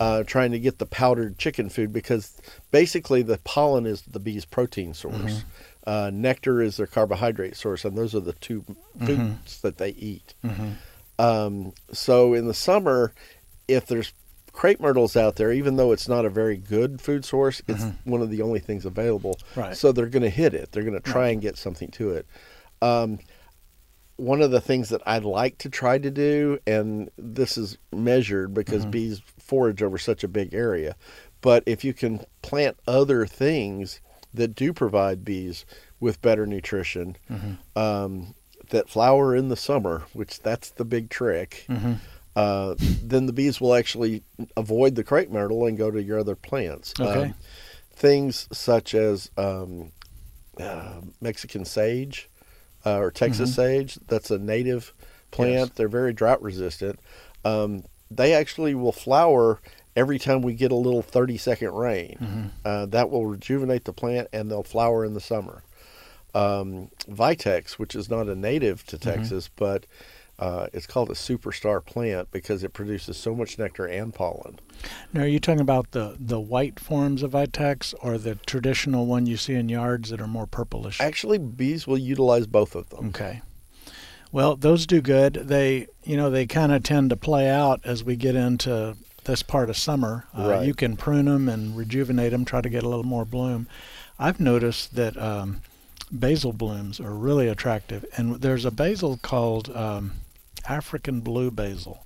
Uh, 0.00 0.24
trying 0.24 0.50
to 0.50 0.58
get 0.58 0.78
the 0.78 0.86
powdered 0.86 1.38
chicken 1.38 1.68
food 1.70 1.92
because 1.92 2.36
basically 2.72 3.22
the 3.22 3.38
pollen 3.44 3.86
is 3.86 4.02
the 4.02 4.18
bee's 4.18 4.44
protein 4.44 4.92
source. 4.92 5.44
Uh, 5.86 6.10
nectar 6.12 6.60
is 6.60 6.76
their 6.78 6.86
carbohydrate 6.86 7.56
source, 7.56 7.84
and 7.84 7.96
those 7.96 8.12
are 8.14 8.20
the 8.20 8.32
2 8.34 8.64
foods 9.06 9.60
that 9.60 9.78
they 9.78 9.90
eat. 9.90 10.34
Um, 11.18 11.72
so 11.92 12.34
in 12.34 12.46
the 12.46 12.54
summer, 12.54 13.12
if 13.68 13.86
there's 13.86 14.12
crepe 14.52 14.80
myrtles 14.80 15.16
out 15.16 15.36
there, 15.36 15.52
even 15.52 15.76
though 15.76 15.92
it's 15.92 16.08
not 16.08 16.24
a 16.24 16.30
very 16.30 16.56
good 16.56 17.00
food 17.00 17.24
source, 17.24 17.62
it's 17.68 17.84
one 18.04 18.20
of 18.20 18.30
the 18.30 18.42
only 18.42 18.60
things 18.60 18.84
available. 18.84 19.38
Right. 19.56 19.76
So 19.76 19.92
they're 19.92 20.06
going 20.06 20.22
to 20.22 20.30
hit 20.30 20.54
it. 20.54 20.72
They're 20.72 20.82
going 20.82 21.00
to 21.00 21.00
try 21.00 21.28
and 21.28 21.40
get 21.40 21.56
something 21.56 21.90
to 21.92 22.10
it. 22.10 22.26
Um, 22.80 23.18
one 24.16 24.42
of 24.42 24.50
the 24.50 24.60
things 24.60 24.90
that 24.90 25.00
I'd 25.06 25.24
like 25.24 25.58
to 25.58 25.68
try 25.70 25.98
to 25.98 26.10
do, 26.10 26.58
and 26.66 27.10
this 27.16 27.56
is 27.56 27.78
measured 27.92 28.52
because 28.54 28.84
bees 28.90 29.22
forage 29.38 29.82
over 29.82 29.98
such 29.98 30.22
a 30.22 30.28
big 30.28 30.52
area, 30.54 30.96
but 31.40 31.62
if 31.66 31.82
you 31.82 31.94
can 31.94 32.24
plant 32.42 32.78
other 32.86 33.26
things 33.26 34.00
that 34.34 34.54
do 34.54 34.72
provide 34.72 35.24
bees 35.24 35.64
with 35.98 36.20
better 36.22 36.46
nutrition, 36.46 37.16
um, 37.74 38.34
that 38.72 38.88
flower 38.90 39.34
in 39.34 39.48
the 39.48 39.56
summer, 39.56 40.02
which 40.12 40.40
that's 40.40 40.70
the 40.70 40.84
big 40.84 41.08
trick, 41.08 41.66
uh, 42.36 42.74
then 42.78 43.26
the 43.26 43.32
bees 43.32 43.60
will 43.60 43.74
actually 43.74 44.22
avoid 44.56 44.94
the 44.96 45.04
crepe 45.04 45.30
myrtle 45.30 45.66
and 45.66 45.78
go 45.78 45.90
to 45.90 46.02
your 46.02 46.18
other 46.18 46.34
plants. 46.34 46.92
Okay. 46.98 47.26
Um, 47.26 47.34
things 47.94 48.48
such 48.52 48.94
as 48.94 49.30
um, 49.36 49.92
uh, 50.58 51.00
Mexican 51.20 51.64
sage 51.64 52.28
uh, 52.84 52.98
or 52.98 53.10
Texas 53.10 53.54
sage, 53.54 53.98
that's 54.08 54.30
a 54.30 54.38
native 54.38 54.92
plant. 55.30 55.54
Yes. 55.54 55.70
They're 55.76 55.88
very 55.88 56.12
drought 56.12 56.42
resistant. 56.42 56.98
Um, 57.44 57.84
they 58.10 58.34
actually 58.34 58.74
will 58.74 58.92
flower 58.92 59.60
every 59.94 60.18
time 60.18 60.42
we 60.42 60.54
get 60.54 60.72
a 60.72 60.76
little 60.76 61.02
30 61.02 61.36
second 61.38 61.72
rain. 61.74 62.50
Uh, 62.64 62.86
that 62.86 63.10
will 63.10 63.26
rejuvenate 63.26 63.84
the 63.84 63.92
plant 63.92 64.28
and 64.32 64.50
they'll 64.50 64.62
flower 64.62 65.04
in 65.04 65.14
the 65.14 65.20
summer. 65.20 65.62
Um, 66.34 66.90
Vitex, 67.10 67.72
which 67.72 67.94
is 67.94 68.08
not 68.08 68.28
a 68.28 68.34
native 68.34 68.86
to 68.86 68.96
Texas, 68.98 69.50
but 69.54 69.84
uh, 70.38 70.66
it's 70.72 70.86
called 70.86 71.10
a 71.10 71.14
superstar 71.14 71.84
plant 71.84 72.30
because 72.32 72.64
it 72.64 72.72
produces 72.72 73.16
so 73.18 73.34
much 73.34 73.58
nectar 73.58 73.86
and 73.86 74.14
pollen. 74.14 74.58
Now, 75.12 75.22
are 75.22 75.26
you 75.26 75.38
talking 75.38 75.60
about 75.60 75.90
the, 75.90 76.16
the 76.18 76.40
white 76.40 76.80
forms 76.80 77.22
of 77.22 77.32
Vitex 77.32 77.94
or 78.00 78.16
the 78.18 78.36
traditional 78.36 79.06
one 79.06 79.26
you 79.26 79.36
see 79.36 79.54
in 79.54 79.68
yards 79.68 80.08
that 80.10 80.20
are 80.20 80.26
more 80.26 80.46
purplish? 80.46 81.00
Actually, 81.00 81.38
bees 81.38 81.86
will 81.86 81.98
utilize 81.98 82.46
both 82.46 82.74
of 82.74 82.88
them. 82.88 83.08
Okay. 83.08 83.42
Well, 84.32 84.56
those 84.56 84.86
do 84.86 85.02
good. 85.02 85.34
They, 85.34 85.86
you 86.02 86.16
know, 86.16 86.30
they 86.30 86.46
kind 86.46 86.72
of 86.72 86.82
tend 86.82 87.10
to 87.10 87.16
play 87.16 87.50
out 87.50 87.80
as 87.84 88.02
we 88.02 88.16
get 88.16 88.34
into 88.34 88.96
this 89.24 89.42
part 89.42 89.68
of 89.68 89.76
summer. 89.76 90.24
Uh, 90.36 90.48
Right. 90.48 90.66
You 90.66 90.72
can 90.74 90.96
prune 90.96 91.26
them 91.26 91.48
and 91.48 91.76
rejuvenate 91.76 92.32
them, 92.32 92.44
try 92.46 92.62
to 92.62 92.70
get 92.70 92.82
a 92.82 92.88
little 92.88 93.04
more 93.04 93.26
bloom. 93.26 93.68
I've 94.18 94.40
noticed 94.40 94.94
that 94.96 95.16
um, 95.18 95.60
basil 96.12 96.52
blooms 96.52 97.00
are 97.00 97.14
really 97.14 97.48
attractive, 97.48 98.04
and 98.16 98.36
there's 98.36 98.64
a 98.64 98.70
basil 98.70 99.18
called 99.22 99.74
um, 99.74 100.12
African 100.68 101.20
blue 101.20 101.50
basil, 101.50 102.04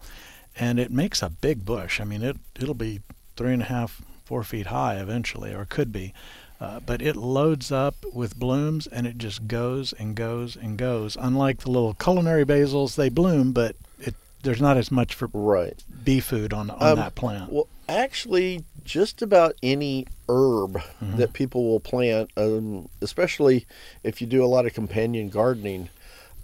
and 0.58 0.78
it 0.78 0.90
makes 0.90 1.22
a 1.22 1.28
big 1.30 1.64
bush. 1.64 2.00
I 2.00 2.04
mean, 2.04 2.22
it 2.22 2.36
it'll 2.58 2.74
be 2.74 3.00
three 3.36 3.52
and 3.52 3.62
a 3.62 3.66
half, 3.66 4.00
four 4.24 4.42
feet 4.44 4.66
high 4.68 4.96
eventually, 4.96 5.52
or 5.52 5.64
could 5.64 5.92
be. 5.92 6.14
Uh, 6.58 6.80
but 6.80 7.02
it 7.02 7.16
loads 7.16 7.70
up 7.70 7.96
with 8.14 8.38
blooms 8.38 8.86
and 8.86 9.06
it 9.06 9.18
just 9.18 9.46
goes 9.46 9.92
and 9.92 10.14
goes 10.16 10.56
and 10.56 10.78
goes. 10.78 11.14
Unlike 11.20 11.58
the 11.58 11.70
little 11.70 11.92
culinary 11.92 12.46
basils, 12.46 12.94
they 12.96 13.10
bloom, 13.10 13.52
but 13.52 13.76
it 14.00 14.14
there's 14.42 14.62
not 14.62 14.78
as 14.78 14.90
much 14.90 15.12
for 15.14 15.28
Right. 15.34 15.84
bee 16.02 16.18
food 16.20 16.54
on 16.54 16.70
on 16.70 16.82
Um, 16.92 16.96
that 16.96 17.14
plant. 17.14 17.52
Well, 17.52 17.68
actually, 17.90 18.64
just 18.86 19.20
about 19.22 19.54
any 19.62 20.06
herb 20.28 20.74
Mm-hmm. 21.02 21.18
that 21.18 21.32
people 21.34 21.64
will 21.68 21.80
plant, 21.80 22.30
um, 22.38 22.88
especially 23.02 23.66
if 24.02 24.20
you 24.22 24.26
do 24.26 24.42
a 24.42 24.46
lot 24.46 24.64
of 24.64 24.72
companion 24.72 25.28
gardening, 25.28 25.90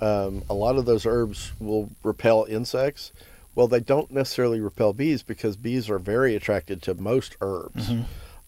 um, 0.00 0.42
a 0.50 0.54
lot 0.54 0.76
of 0.76 0.84
those 0.84 1.06
herbs 1.06 1.52
will 1.58 1.88
repel 2.02 2.44
insects. 2.49 3.12
Well, 3.54 3.68
they 3.68 3.80
don't 3.80 4.11
necessarily 4.11 4.61
repel 4.61 4.92
bees 4.92 5.22
because 5.22 5.56
bees 5.56 5.88
are 5.88 5.99
very 5.99 6.34
attracted 6.37 6.82
to 6.82 6.94
most 6.94 7.37
herbs. 7.40 7.88
Mm-hmm. 7.88 8.02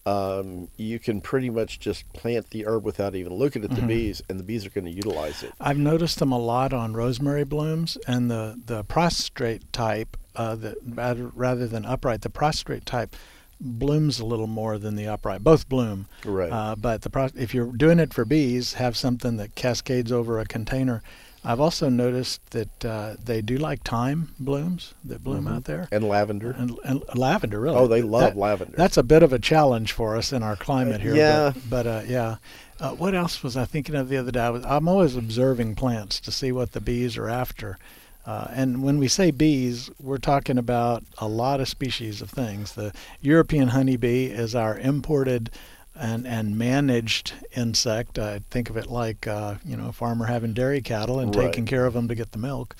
Um, 0.07 0.67
you 0.77 0.99
can 0.99 1.19
pretty 1.21 1.49
much 1.49 1.79
just 1.79 2.11
plant 2.13 2.51
the 2.51 2.67
herb 2.67 2.83
without 2.85 3.15
even 3.15 3.33
looking 3.33 3.63
at 3.63 3.71
the 3.71 3.77
Mm-hmm. 3.77 3.87
bees, 3.87 4.21
and 4.29 4.39
the 4.39 4.43
bees 4.43 4.63
are 4.65 4.69
going 4.69 4.85
to 4.85 4.91
utilize 4.91 5.41
it. 5.41 5.51
I've 5.59 5.79
noticed 5.79 6.19
them 6.19 6.31
a 6.31 6.37
lot 6.37 6.71
on 6.73 6.93
rosemary 6.93 7.43
blooms 7.43 7.97
and 8.07 8.29
the 8.29 8.61
the 8.63 8.83
prostrate 8.83 9.63
type, 9.73 10.15
uh, 10.35 10.53
that 10.57 10.75
rather, 10.85 11.27
rather 11.29 11.65
than 11.67 11.85
upright, 11.85 12.21
the 12.21 12.29
prostrate 12.29 12.85
type 12.85 13.15
blooms 13.59 14.19
a 14.19 14.25
little 14.25 14.47
more 14.47 14.77
than 14.77 14.95
the 14.95 15.07
upright. 15.07 15.43
Both 15.43 15.69
bloom, 15.69 16.07
Right. 16.25 16.51
Uh, 16.51 16.75
but 16.75 17.01
the 17.03 17.09
pros- 17.09 17.35
if 17.35 17.53
you're 17.53 17.71
doing 17.71 17.99
it 17.99 18.13
for 18.13 18.25
bees, 18.25 18.73
have 18.73 18.95
something 18.97 19.37
that 19.37 19.55
cascades 19.55 20.11
over 20.11 20.39
a 20.39 20.45
container. 20.45 21.01
I've 21.47 21.59
also 21.61 21.89
noticed 21.89 22.41
that 22.51 22.83
uh, 22.85 23.15
they 23.23 23.41
do 23.43 23.57
like 23.57 23.83
thyme 23.83 24.33
blooms 24.39 24.95
that 25.03 25.23
bloom 25.23 25.47
out 25.47 25.65
there. 25.65 25.87
and 25.91 26.03
lavender. 26.03 26.51
And, 26.57 26.75
and 26.83 27.03
lavender, 27.15 27.59
really. 27.59 27.77
Oh, 27.77 27.85
they 27.87 28.01
love 28.01 28.21
That- 28.33 28.37
lavender. 28.37 28.75
That's 28.75 28.97
a 28.97 29.03
bit 29.03 29.21
of 29.21 29.31
a 29.31 29.37
challenge 29.37 29.91
for 29.91 30.15
us 30.17 30.33
in 30.33 30.41
our 30.41 30.55
climate 30.55 31.01
here. 31.01 31.15
yeah. 31.15 31.51
But, 31.53 31.69
but 31.69 31.87
uh, 31.87 32.01
yeah. 32.07 32.37
Uh, 32.79 32.91
what 32.95 33.13
else 33.15 33.41
was 33.43 33.55
I 33.55 33.63
thinking 33.65 33.93
of 33.95 34.09
the 34.09 34.17
other 34.17 34.31
day? 34.31 34.39
I 34.41 34.49
was, 34.49 34.65
I'm 34.65 34.87
always 34.87 35.15
observing 35.15 35.75
plants 35.75 36.19
to 36.21 36.31
see 36.31 36.51
what 36.51 36.71
the 36.71 36.81
bees 36.81 37.15
are 37.15 37.29
after. 37.29 37.77
Uh, 38.25 38.47
and 38.51 38.81
when 38.83 38.97
we 38.97 39.07
say 39.07 39.29
bees, 39.31 39.89
we're 40.01 40.17
talking 40.17 40.57
about 40.57 41.03
a 41.19 41.27
lot 41.27 41.59
of 41.59 41.67
species 41.67 42.21
of 42.21 42.29
things. 42.29 42.73
The 42.73 42.91
European 43.21 43.67
honeybee 43.69 44.25
is 44.25 44.55
our 44.55 44.77
imported 44.79 45.51
and, 45.93 46.25
and 46.25 46.57
managed 46.57 47.33
insect. 47.55 48.17
I 48.17 48.39
think 48.49 48.69
of 48.69 48.77
it 48.77 48.87
like 48.87 49.27
uh, 49.27 49.55
you 49.63 49.77
know 49.77 49.89
a 49.89 49.91
farmer 49.93 50.25
having 50.25 50.53
dairy 50.53 50.81
cattle 50.81 51.19
and 51.19 51.35
Right. 51.35 51.45
taking 51.51 51.65
care 51.65 51.85
of 51.85 51.93
them 51.93 52.07
to 52.07 52.15
get 52.15 52.31
the 52.31 52.39
milk. 52.39 52.75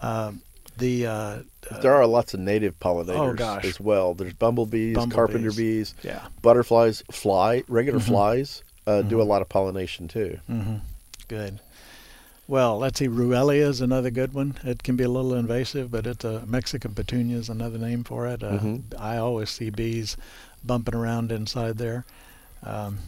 Um 0.00 0.42
the 0.76 1.06
uh, 1.06 1.38
There 1.82 1.94
are 1.94 2.04
lots 2.04 2.34
of 2.34 2.40
native 2.40 2.78
pollinators 2.80 3.40
Oh, 3.40 3.60
as 3.68 3.78
well. 3.78 4.12
There's 4.12 4.32
bumblebees, 4.32 4.96
Bumblebees. 4.96 5.14
carpenter 5.14 5.52
bees, 5.52 5.94
yeah, 6.02 6.26
butterflies, 6.42 7.04
fly, 7.12 7.62
regular 7.68 8.00
flies 8.00 8.64
uh, 8.86 9.02
do 9.02 9.22
a 9.22 9.22
lot 9.22 9.40
of 9.40 9.48
pollination 9.48 10.08
too. 10.08 10.40
Mm-hmm. 10.50 10.76
Good. 11.28 11.60
Well, 12.46 12.78
let's 12.78 12.98
see. 12.98 13.08
Ruellia 13.08 13.66
is 13.68 13.80
another 13.80 14.10
good 14.10 14.34
one. 14.34 14.56
It 14.64 14.82
can 14.82 14.96
be 14.96 15.04
a 15.04 15.08
little 15.08 15.34
invasive, 15.34 15.90
but 15.90 16.06
it's 16.06 16.24
a 16.24 16.44
Mexican 16.46 16.94
petunia 16.94 17.38
is 17.38 17.48
another 17.48 17.78
name 17.78 18.04
for 18.04 18.26
it. 18.26 18.42
Uh, 18.42 18.58
Mhm. 18.58 18.82
I 18.98 19.16
always 19.16 19.48
see 19.50 19.70
bees 19.70 20.16
bumping 20.62 20.94
around 20.94 21.32
inside 21.32 21.78
there. 21.78 22.04
Um, 22.62 22.98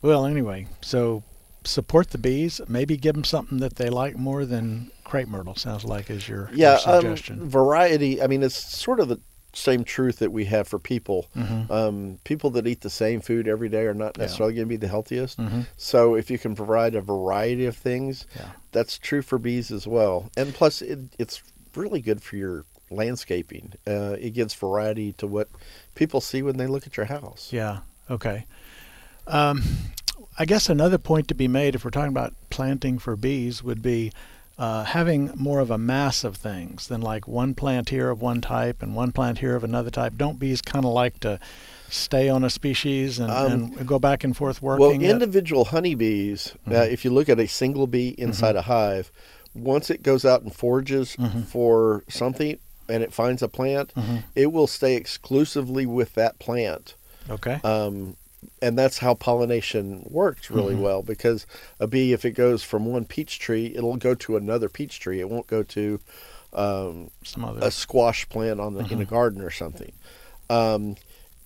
well, 0.00 0.24
anyway, 0.24 0.68
so 0.80 1.22
support 1.64 2.10
the 2.10 2.18
bees. 2.18 2.62
Maybe 2.66 2.96
give 2.96 3.14
them 3.14 3.24
something 3.24 3.58
that 3.58 3.76
they 3.76 3.90
like 3.90 4.16
more 4.16 4.46
than 4.46 4.90
crepe 5.04 5.28
myrtle. 5.28 5.54
Sounds 5.56 5.84
like 5.84 6.08
is 6.08 6.26
your, 6.26 6.48
your 6.48 6.56
Yeah, 6.58 6.74
um, 6.86 7.02
suggestion. 7.02 7.46
variety. 7.48 8.22
I 8.22 8.26
mean, 8.26 8.42
it's 8.42 8.56
sort 8.56 9.00
of 9.00 9.08
the 9.08 9.20
same 9.58 9.84
truth 9.84 10.18
that 10.20 10.32
we 10.32 10.44
have 10.46 10.66
for 10.68 10.78
people. 10.78 11.26
Mhm. 11.36 11.70
Um, 11.70 12.18
people 12.24 12.50
that 12.50 12.66
eat 12.66 12.80
the 12.82 12.90
same 12.90 13.20
food 13.20 13.48
every 13.48 13.68
day 13.68 13.82
are 13.86 13.94
not 13.94 14.16
Yeah. 14.16 14.24
necessarily 14.24 14.54
going 14.54 14.66
to 14.66 14.70
be 14.70 14.76
the 14.76 14.88
healthiest. 14.88 15.38
Mhm. 15.38 15.66
So 15.76 16.14
if 16.14 16.30
you 16.30 16.38
can 16.38 16.54
provide 16.54 16.94
a 16.94 17.00
variety 17.00 17.66
of 17.66 17.76
things, 17.76 18.26
Yeah. 18.36 18.50
that's 18.72 18.98
true 18.98 19.22
for 19.22 19.38
bees 19.38 19.70
as 19.70 19.86
well. 19.86 20.30
And 20.36 20.54
plus, 20.54 20.80
it, 20.82 20.98
it's 21.18 21.42
really 21.74 22.00
good 22.00 22.22
for 22.22 22.36
your 22.36 22.64
landscaping. 22.90 23.72
Uh, 23.86 24.16
it 24.18 24.30
gives 24.30 24.54
variety 24.54 25.12
to 25.14 25.26
what 25.26 25.48
people 25.94 26.20
see 26.20 26.42
when 26.42 26.56
they 26.56 26.66
look 26.66 26.86
at 26.86 26.96
your 26.96 27.06
house. 27.06 27.48
Yeah. 27.52 27.80
Okay. 28.10 28.46
Um, 29.26 29.62
I 30.38 30.44
guess 30.44 30.68
another 30.68 30.98
point 30.98 31.28
to 31.28 31.34
be 31.34 31.48
made, 31.48 31.74
if 31.74 31.84
we're 31.84 31.90
talking 31.90 32.08
about 32.08 32.34
planting 32.48 32.98
for 32.98 33.16
bees, 33.16 33.62
would 33.62 33.82
be 33.82 34.12
uh, 34.58 34.84
having 34.84 35.30
more 35.36 35.60
of 35.60 35.70
a 35.70 35.78
mass 35.78 36.24
of 36.24 36.36
things 36.36 36.88
than 36.88 37.00
like 37.00 37.28
one 37.28 37.54
plant 37.54 37.90
here 37.90 38.10
of 38.10 38.20
one 38.20 38.40
type 38.40 38.82
and 38.82 38.94
one 38.96 39.12
plant 39.12 39.38
here 39.38 39.54
of 39.54 39.62
another 39.62 39.90
type. 39.90 40.14
Don't 40.16 40.38
bees 40.38 40.60
kind 40.60 40.84
of 40.84 40.92
like 40.92 41.20
to 41.20 41.38
stay 41.88 42.28
on 42.28 42.42
a 42.44 42.50
species 42.50 43.18
and, 43.18 43.30
Um, 43.30 43.52
and 43.78 43.86
go 43.86 43.98
back 43.98 44.24
and 44.24 44.36
forth 44.36 44.60
Well, 44.60 44.76
working? 44.78 45.02
it? 45.02 45.10
individual 45.10 45.66
honeybees, 45.66 46.54
uh, 46.66 46.70
Mm-hmm. 46.70 46.92
if 46.92 47.04
you 47.04 47.10
look 47.10 47.28
at 47.28 47.38
a 47.38 47.46
single 47.46 47.86
bee 47.86 48.14
inside 48.18 48.56
a 48.56 48.62
hive, 48.62 49.10
once 49.54 49.90
it 49.90 50.02
goes 50.02 50.24
out 50.24 50.42
and 50.42 50.52
forages 50.54 51.16
Mm-hmm. 51.18 51.42
for 51.42 52.02
something 52.08 52.58
and 52.88 53.02
it 53.02 53.12
finds 53.12 53.42
a 53.42 53.48
plant, 53.48 53.92
it 54.34 54.52
will 54.52 54.66
stay 54.66 54.96
exclusively 54.96 55.86
with 55.86 56.14
that 56.14 56.38
plant. 56.38 56.94
okay. 57.30 57.60
Um, 57.62 58.16
and 58.62 58.78
that's 58.78 58.98
how 58.98 59.14
pollination 59.14 60.04
works 60.10 60.50
really 60.50 60.74
Mm-hmm. 60.74 60.82
well 60.82 61.02
because 61.02 61.46
a 61.80 61.86
bee, 61.86 62.12
if 62.12 62.24
it 62.24 62.32
goes 62.32 62.62
from 62.62 62.86
one 62.86 63.04
peach 63.04 63.38
tree, 63.38 63.72
it'll 63.74 63.96
go 63.96 64.14
to 64.16 64.36
another 64.36 64.68
peach 64.68 65.00
tree. 65.00 65.20
It 65.20 65.28
won't 65.30 65.46
go 65.46 65.62
to 65.62 66.00
um, 66.52 67.10
Some 67.24 67.44
other. 67.44 67.60
a 67.64 67.70
squash 67.70 68.28
plant 68.28 68.60
on 68.60 68.74
the, 68.74 68.80
in 68.80 68.86
a 68.86 69.04
Mm-hmm. 69.04 69.14
garden 69.14 69.40
or 69.42 69.50
something. 69.50 69.92
Um, 70.50 70.96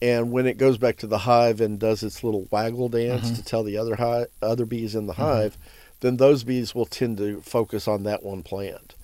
and 0.01 0.33
when 0.33 0.47
it 0.47 0.59
goes 0.59 0.79
back 0.79 0.97
to 0.99 1.07
the 1.07 1.19
hive 1.19 1.61
and 1.61 1.79
does 1.79 2.03
its 2.03 2.25
little 2.25 2.49
waggle 2.51 2.89
dance 2.89 3.27
Mm-hmm. 3.27 3.35
to 3.37 3.45
tell 3.45 3.63
the 3.65 3.77
other 3.79 3.97
hive, 3.97 4.27
other 4.41 4.65
bees 4.67 4.95
in 4.95 5.07
the 5.07 5.13
hive, 5.15 5.57
then 6.01 6.17
those 6.17 6.43
bees 6.45 6.75
will 6.75 6.87
tend 6.87 7.19
to 7.19 7.41
focus 7.43 7.87
on 7.87 8.03
that 8.05 8.23
one 8.23 8.43
plant. 8.43 8.95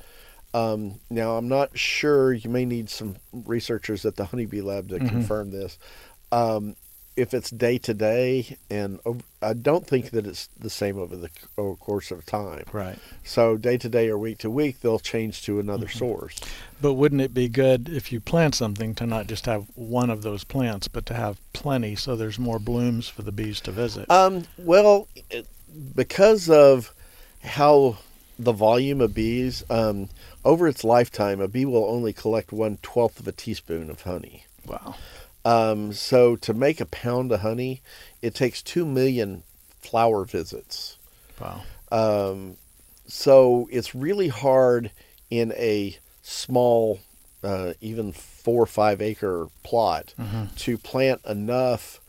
Um, 0.55 0.95
now, 1.11 1.37
I'm 1.37 1.47
not 1.49 1.77
sure. 1.79 2.33
You 2.33 2.49
may 2.51 2.65
need 2.65 2.89
some 2.91 3.17
researchers 3.33 4.05
at 4.07 4.17
the 4.17 4.25
Honeybee 4.25 4.63
Lab 4.63 4.89
to 4.89 4.99
confirm 4.99 5.51
this. 5.51 5.79
Um, 6.33 6.75
if 7.19 7.35
it's 7.35 7.51
day 7.51 7.79
to 7.79 7.93
day, 7.93 8.57
and 8.71 9.01
I 9.43 9.53
don't 9.53 9.85
think 9.85 10.11
that 10.11 10.25
it's 10.25 10.49
the 10.59 10.71
same 10.71 10.99
over 10.99 11.17
the 11.17 11.31
over 11.59 11.75
course 11.75 12.11
of 12.11 12.25
time. 12.25 12.65
Right. 12.73 12.99
So 13.25 13.57
day 13.57 13.77
to 13.79 13.89
day 13.89 14.09
or 14.09 14.17
week 14.17 14.39
to 14.39 14.51
week, 14.51 14.81
they'll 14.81 15.01
change 15.01 15.43
to 15.43 15.59
another 15.59 15.89
source. 15.89 16.39
But 16.81 16.95
wouldn't 16.95 17.21
it 17.21 17.35
be 17.35 17.49
good 17.49 17.89
if 17.89 18.13
you 18.13 18.21
plant 18.21 18.55
something 18.55 18.95
to 18.95 19.07
not 19.07 19.27
just 19.27 19.47
have 19.47 19.67
one 19.75 20.11
of 20.11 20.23
those 20.23 20.45
plants, 20.45 20.87
but 20.87 21.05
to 21.07 21.15
have 21.15 21.41
plenty 21.53 21.97
so 21.97 22.15
there's 22.15 22.39
more 22.39 22.61
blooms 22.61 23.09
for 23.09 23.23
the 23.23 23.33
bees 23.33 23.61
to 23.63 23.73
visit? 23.73 24.09
Um, 24.11 24.45
well, 24.57 25.09
because 25.95 26.49
of 26.49 26.95
how 27.43 27.99
the 28.39 28.53
volume 28.53 29.01
of 29.01 29.13
bees, 29.13 29.65
um, 29.69 30.09
over 30.45 30.69
its 30.69 30.85
lifetime, 30.85 31.41
a 31.41 31.49
bee 31.49 31.65
will 31.65 31.85
only 31.85 32.13
collect 32.13 32.53
one 32.53 32.79
twelfth 32.81 33.19
of 33.19 33.27
a 33.27 33.33
teaspoon 33.33 33.91
of 33.91 34.03
honey. 34.03 34.45
wow. 34.65 34.95
Um, 35.49 35.93
so 35.95 36.37
to 36.37 36.53
make 36.53 36.81
a 36.81 36.87
pound 36.87 37.33
of 37.33 37.41
honey, 37.41 37.81
it 38.21 38.35
takes 38.35 38.61
two 38.61 38.85
million 38.85 39.43
flower 39.81 40.25
visits. 40.25 40.99
Wow. 41.41 41.63
Um, 41.91 42.57
so 43.07 43.69
it's 43.73 43.95
really 43.95 44.29
hard 44.29 44.91
in 45.31 45.53
a 45.53 45.97
small, 46.23 47.01
uh, 47.43 47.73
even 47.81 48.13
four 48.13 48.63
or 48.63 48.67
five 48.67 49.01
acre 49.01 49.49
plot 49.63 50.13
to 50.57 50.77
plant 50.77 51.25
enough 51.25 52.01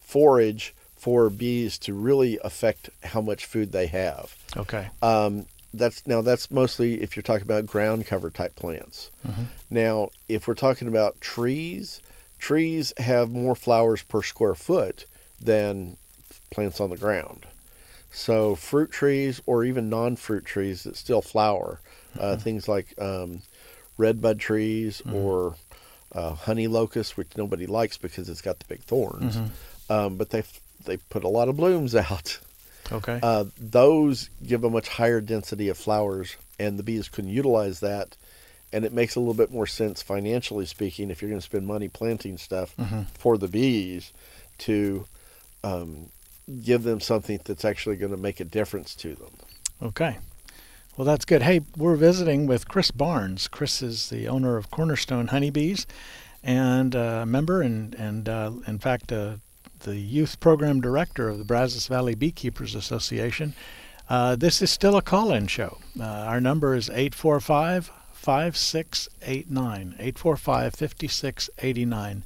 forage 0.00 0.74
for 0.96 1.30
bees 1.30 1.78
to 1.78 1.94
really 1.94 2.40
affect 2.42 2.90
how 3.04 3.20
much 3.20 3.46
food 3.46 3.70
they 3.70 3.86
have. 3.86 4.34
Okay. 4.56 4.88
Um, 5.02 5.46
that's 5.72 6.06
now 6.06 6.22
that's 6.22 6.50
mostly 6.50 7.02
if 7.02 7.14
you're 7.14 7.22
talking 7.22 7.42
about 7.42 7.66
ground 7.66 8.06
cover 8.06 8.30
type 8.30 8.56
plants. 8.56 9.10
Now, 9.70 10.08
if 10.28 10.48
we're 10.48 10.54
talking 10.54 10.88
about 10.88 11.20
trees, 11.20 12.00
trees 12.38 12.92
have 12.98 13.30
more 13.30 13.54
flowers 13.54 14.02
per 14.02 14.22
square 14.22 14.54
foot 14.54 15.04
than 15.40 15.96
plants 16.50 16.80
on 16.80 16.90
the 16.90 16.96
ground. 16.96 17.46
So 18.10 18.54
fruit 18.54 18.90
trees 18.90 19.40
or 19.46 19.64
even 19.64 19.90
non-fruit 19.90 20.44
trees 20.44 20.84
that 20.84 20.96
still 20.96 21.20
flower, 21.22 21.80
uh, 22.18 22.36
things 22.36 22.66
like 22.66 22.94
um, 23.00 23.42
redbud 23.98 24.40
trees 24.40 25.02
or 25.12 25.56
uh, 26.12 26.34
honey 26.34 26.66
locust, 26.68 27.16
which 27.16 27.36
nobody 27.36 27.66
likes 27.66 27.98
because 27.98 28.28
it's 28.28 28.40
got 28.40 28.58
the 28.58 28.64
big 28.66 28.80
thorns, 28.80 29.36
um, 29.90 30.16
but 30.16 30.30
they 30.30 30.42
they 30.86 30.96
put 30.96 31.22
a 31.24 31.28
lot 31.28 31.48
of 31.48 31.56
blooms 31.56 31.94
out. 32.10 32.38
Okay. 32.90 33.20
Uh, 33.22 33.44
those 33.60 34.30
give 34.46 34.64
a 34.64 34.70
much 34.70 34.88
higher 34.88 35.20
density 35.20 35.68
of 35.68 35.76
flowers, 35.76 36.36
and 36.58 36.78
the 36.78 36.82
bees 36.82 37.08
can 37.08 37.28
utilize 37.28 37.80
that. 37.80 38.16
And 38.72 38.84
it 38.84 38.92
makes 38.92 39.16
a 39.16 39.20
little 39.20 39.34
bit 39.34 39.50
more 39.50 39.66
sense 39.66 40.02
financially 40.02 40.66
speaking 40.66 41.10
if 41.10 41.22
you're 41.22 41.30
going 41.30 41.40
to 41.40 41.44
spend 41.44 41.66
money 41.66 41.88
planting 41.88 42.36
stuff 42.36 42.74
for 43.14 43.38
the 43.38 43.48
bees 43.48 44.12
to 44.58 45.06
um, 45.64 46.10
give 46.62 46.82
them 46.82 47.00
something 47.00 47.40
that's 47.44 47.64
actually 47.64 47.96
going 47.96 48.12
to 48.12 48.18
make 48.18 48.40
a 48.40 48.44
difference 48.44 48.94
to 48.96 49.14
them. 49.14 49.30
Okay. 49.82 50.18
Well, 50.96 51.04
that's 51.04 51.24
good. 51.24 51.42
Hey, 51.42 51.60
we're 51.76 51.96
visiting 51.96 52.46
with 52.46 52.66
Chris 52.66 52.90
Barnes. 52.90 53.46
Chris 53.46 53.82
is 53.82 54.10
the 54.10 54.26
owner 54.26 54.56
of 54.56 54.70
Cornerstone 54.70 55.28
Honeybees 55.28 55.86
and 56.42 56.94
a 56.94 57.24
member, 57.24 57.62
and, 57.62 57.94
and 57.94 58.28
uh, 58.28 58.50
in 58.66 58.78
fact, 58.78 59.12
uh, 59.12 59.36
the 59.80 59.96
youth 59.96 60.40
program 60.40 60.80
director 60.80 61.28
of 61.28 61.38
the 61.38 61.44
Brazos 61.44 61.86
Valley 61.86 62.14
Beekeepers 62.14 62.74
Association. 62.74 63.54
Uh, 64.08 64.34
this 64.34 64.60
is 64.62 64.70
still 64.70 64.96
a 64.96 65.02
call 65.02 65.32
in 65.32 65.46
show. 65.46 65.78
Uh, 66.00 66.04
our 66.04 66.40
number 66.40 66.74
is 66.74 66.88
845 66.88 67.92
5689. 68.18 69.94
845 69.98 70.74
5689. 70.74 72.22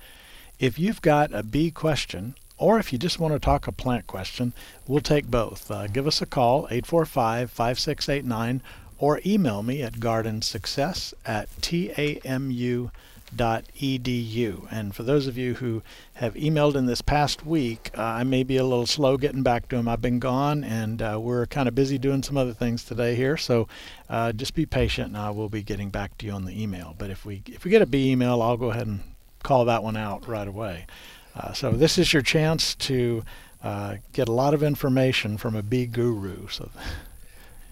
If 0.58 0.78
you've 0.78 1.02
got 1.02 1.34
a 1.34 1.42
bee 1.42 1.70
question, 1.70 2.34
or 2.56 2.78
if 2.78 2.92
you 2.92 2.98
just 2.98 3.18
want 3.18 3.34
to 3.34 3.40
talk 3.40 3.66
a 3.66 3.72
plant 3.72 4.06
question, 4.06 4.52
we'll 4.86 5.00
take 5.00 5.26
both. 5.26 5.70
Uh, 5.70 5.86
give 5.86 6.06
us 6.06 6.22
a 6.22 6.26
call, 6.26 6.66
845 6.70 7.50
5689, 7.50 8.62
or 8.98 9.20
email 9.26 9.62
me 9.62 9.82
at 9.82 9.94
gardensuccess 9.94 11.12
at 11.26 11.48
tamu.edu. 13.36 14.68
And 14.70 14.94
for 14.94 15.02
those 15.02 15.26
of 15.26 15.36
you 15.36 15.54
who 15.54 15.82
have 16.14 16.34
emailed 16.34 16.74
in 16.74 16.86
this 16.86 17.02
past 17.02 17.44
week, 17.44 17.90
uh, 17.96 18.02
I 18.02 18.24
may 18.24 18.42
be 18.42 18.56
a 18.56 18.64
little 18.64 18.86
slow 18.86 19.16
getting 19.16 19.42
back 19.42 19.68
to 19.68 19.76
them. 19.76 19.88
I've 19.88 20.02
been 20.02 20.18
gone, 20.18 20.64
and 20.64 21.02
uh, 21.02 21.18
we're 21.20 21.46
kind 21.46 21.68
of 21.68 21.74
busy 21.74 21.98
doing 21.98 22.22
some 22.22 22.36
other 22.36 22.52
things 22.52 22.84
today 22.84 23.14
here. 23.14 23.36
So 23.36 23.68
uh, 24.08 24.32
just 24.32 24.54
be 24.54 24.66
patient, 24.66 25.08
and 25.08 25.16
I 25.16 25.30
will 25.30 25.48
be 25.48 25.62
getting 25.62 25.90
back 25.90 26.16
to 26.18 26.26
you 26.26 26.32
on 26.32 26.44
the 26.44 26.60
email. 26.60 26.94
But 26.98 27.10
if 27.10 27.24
we 27.24 27.42
if 27.46 27.64
we 27.64 27.70
get 27.70 27.82
a 27.82 27.86
B 27.86 28.10
email, 28.10 28.42
I'll 28.42 28.56
go 28.56 28.70
ahead 28.70 28.86
and 28.86 29.00
call 29.42 29.64
that 29.66 29.82
one 29.82 29.96
out 29.96 30.26
right 30.28 30.48
away. 30.48 30.86
Uh, 31.34 31.52
so 31.52 31.72
this 31.72 31.98
is 31.98 32.12
your 32.12 32.22
chance 32.22 32.74
to 32.74 33.24
uh, 33.62 33.96
get 34.12 34.28
a 34.28 34.32
lot 34.32 34.54
of 34.54 34.62
information 34.62 35.38
from 35.38 35.56
a 35.56 35.62
bee 35.62 35.86
guru. 35.86 36.46
So 36.48 36.70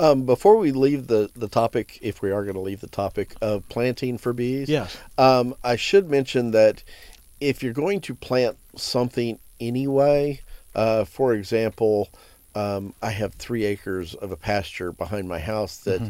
Um, 0.01 0.23
before 0.23 0.57
we 0.57 0.73
leave 0.73 1.09
the, 1.09 1.31
the 1.35 1.47
topic, 1.49 1.99
if 2.01 2.23
we 2.23 2.31
are 2.31 2.43
going 2.43 2.55
to 2.55 2.61
leave 2.61 2.81
the 2.81 2.89
topic 2.89 3.35
of 3.43 3.69
planting 3.69 4.17
for 4.17 4.33
bees, 4.33 4.69
yes, 4.69 4.97
Um, 5.19 5.55
I 5.63 5.77
should 5.77 6.11
mention 6.11 6.53
that 6.53 6.83
if 7.39 7.63
you're 7.63 7.75
going 7.75 8.01
to 8.03 8.15
plant 8.15 8.57
something 8.77 9.39
anyway, 9.61 10.41
uh, 10.75 11.05
for 11.05 11.35
example, 11.35 12.09
um, 12.55 12.95
I 13.03 13.11
have 13.11 13.35
three 13.35 13.65
acres 13.67 14.15
of 14.15 14.33
a 14.33 14.37
pasture 14.37 14.91
behind 14.91 15.29
my 15.29 15.39
house 15.39 15.77
that 15.79 16.01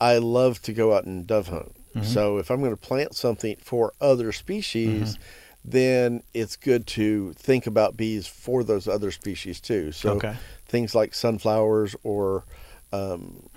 I 0.00 0.18
love 0.18 0.60
to 0.62 0.72
go 0.72 0.94
out 0.94 1.04
and 1.04 1.24
dove 1.26 1.48
hunt. 1.48 1.76
So 2.02 2.38
if 2.38 2.50
I'm 2.50 2.60
going 2.60 2.70
to 2.72 2.76
plant 2.76 3.14
something 3.14 3.56
for 3.62 3.92
other 4.00 4.30
species, 4.32 5.18
then 5.64 6.22
it's 6.34 6.56
good 6.56 6.86
to 6.88 7.32
think 7.34 7.66
about 7.66 7.96
bees 7.96 8.26
for 8.26 8.62
those 8.64 8.86
other 8.88 9.10
species 9.10 9.60
too. 9.60 9.92
So 9.92 10.16
Okay. 10.16 10.36
things 10.66 10.94
like 10.94 11.14
sunflowers 11.14 11.96
or 12.02 12.44
um, 12.92 13.48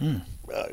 uh, 0.53 0.67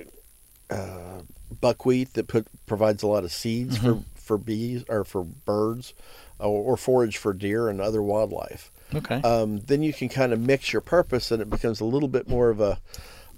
uh, 0.70 1.20
buckwheat 1.60 2.14
that 2.14 2.28
put 2.28 2.46
provides 2.66 3.02
a 3.02 3.06
lot 3.06 3.24
of 3.24 3.32
seeds 3.32 3.78
for 3.78 4.02
for 4.14 4.36
bees 4.38 4.84
or 4.88 5.04
for 5.04 5.24
birds 5.24 5.94
or, 6.38 6.72
or 6.72 6.76
forage 6.76 7.16
for 7.16 7.32
deer 7.32 7.68
and 7.68 7.80
other 7.80 8.02
wildlife. 8.02 8.70
okay, 8.94 9.20
Um, 9.22 9.60
then 9.60 9.82
you 9.82 9.92
can 9.92 10.08
kind 10.08 10.32
of 10.32 10.40
mix 10.40 10.72
your 10.72 10.82
purpose 10.82 11.30
and 11.30 11.40
it 11.42 11.48
becomes 11.50 11.80
a 11.80 11.84
little 11.84 12.08
bit 12.08 12.28
more 12.28 12.50
of 12.50 12.60
a, 12.60 12.78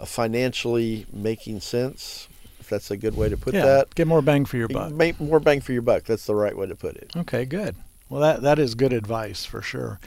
a 0.01 0.07
financially 0.07 1.07
making 1.13 1.61
sense. 1.61 2.29
If 2.59 2.69
that's 2.69 2.91
a 2.91 2.97
good 2.97 3.17
way 3.17 3.29
to 3.29 3.37
put 3.37 3.55
yeah, 3.55 3.65
that. 3.65 3.95
get 3.95 4.07
more 4.07 4.23
bang 4.23 4.45
for 4.45 4.57
your 4.57 4.69
buck. 4.69 4.93
Make 4.93 5.21
more 5.21 5.41
bang 5.41 5.61
for 5.61 5.73
your 5.73 5.83
buck. 5.83 6.05
That's 6.05 6.27
the 6.27 6.35
right 6.35 6.57
way 6.57 6.67
to 6.67 6.75
put 6.77 6.97
it. 6.97 7.13
Okay, 7.17 7.45
good. 7.45 7.77
Well, 8.09 8.21
that 8.21 8.43
that 8.43 8.59
is 8.59 8.75
good 8.75 8.93
advice 8.93 9.45
for 9.45 9.63
sure. 9.63 10.01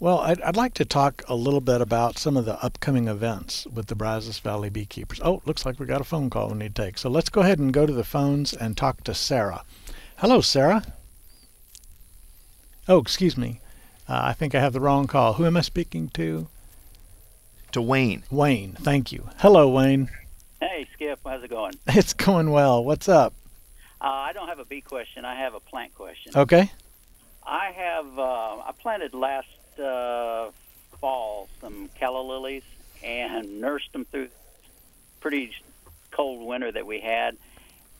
Well, 0.00 0.20
I'd, 0.20 0.40
I'd 0.40 0.56
like 0.56 0.72
to 0.74 0.86
talk 0.86 1.22
a 1.28 1.34
little 1.34 1.60
bit 1.60 1.82
about 1.82 2.16
some 2.16 2.38
of 2.38 2.46
the 2.46 2.60
upcoming 2.64 3.06
events 3.06 3.66
with 3.66 3.88
the 3.88 3.94
Brazos 3.94 4.38
Valley 4.38 4.70
Beekeepers. 4.70 5.20
Oh, 5.22 5.42
looks 5.44 5.66
like 5.66 5.78
we 5.78 5.84
got 5.84 6.00
a 6.00 6.04
phone 6.04 6.30
call 6.30 6.48
we 6.48 6.56
need 6.56 6.74
to 6.74 6.82
take. 6.82 6.96
So 6.96 7.10
let's 7.10 7.28
go 7.28 7.42
ahead 7.42 7.58
and 7.58 7.70
go 7.70 7.84
to 7.84 7.92
the 7.92 8.02
phones 8.02 8.54
and 8.54 8.78
talk 8.78 9.04
to 9.04 9.14
Sarah. 9.14 9.62
Hello, 10.16 10.40
Sarah. 10.40 10.84
Oh, 12.88 12.98
excuse 12.98 13.36
me. 13.36 13.60
Uh, 14.08 14.20
I 14.24 14.32
think 14.32 14.54
I 14.54 14.60
have 14.60 14.72
the 14.72 14.80
wrong 14.80 15.06
call. 15.06 15.34
Who 15.34 15.44
am 15.44 15.58
I 15.58 15.60
speaking 15.60 16.08
to? 16.14 16.48
To 17.72 17.82
Wayne. 17.82 18.22
Wayne. 18.30 18.72
Thank 18.80 19.12
you. 19.12 19.28
Hello, 19.40 19.68
Wayne. 19.68 20.08
Hey, 20.62 20.88
Skip, 20.94 21.20
how's 21.26 21.42
it 21.42 21.50
going? 21.50 21.74
It's 21.88 22.14
going 22.14 22.50
well. 22.50 22.82
What's 22.82 23.06
up? 23.06 23.34
Uh, 24.00 24.06
I 24.06 24.32
don't 24.32 24.48
have 24.48 24.60
a 24.60 24.64
bee 24.64 24.80
question. 24.80 25.26
I 25.26 25.34
have 25.34 25.52
a 25.52 25.60
plant 25.60 25.94
question. 25.94 26.32
Okay. 26.34 26.72
I 27.46 27.72
have 27.72 28.18
uh, 28.18 28.60
I 28.60 28.72
planted 28.78 29.12
last 29.12 29.48
uh, 29.80 30.50
fall 31.00 31.48
some 31.60 31.88
calla 31.98 32.22
lilies 32.22 32.62
and 33.02 33.60
nursed 33.60 33.92
them 33.92 34.04
through 34.04 34.28
pretty 35.20 35.52
cold 36.10 36.46
winter 36.46 36.70
that 36.70 36.86
we 36.86 37.00
had. 37.00 37.36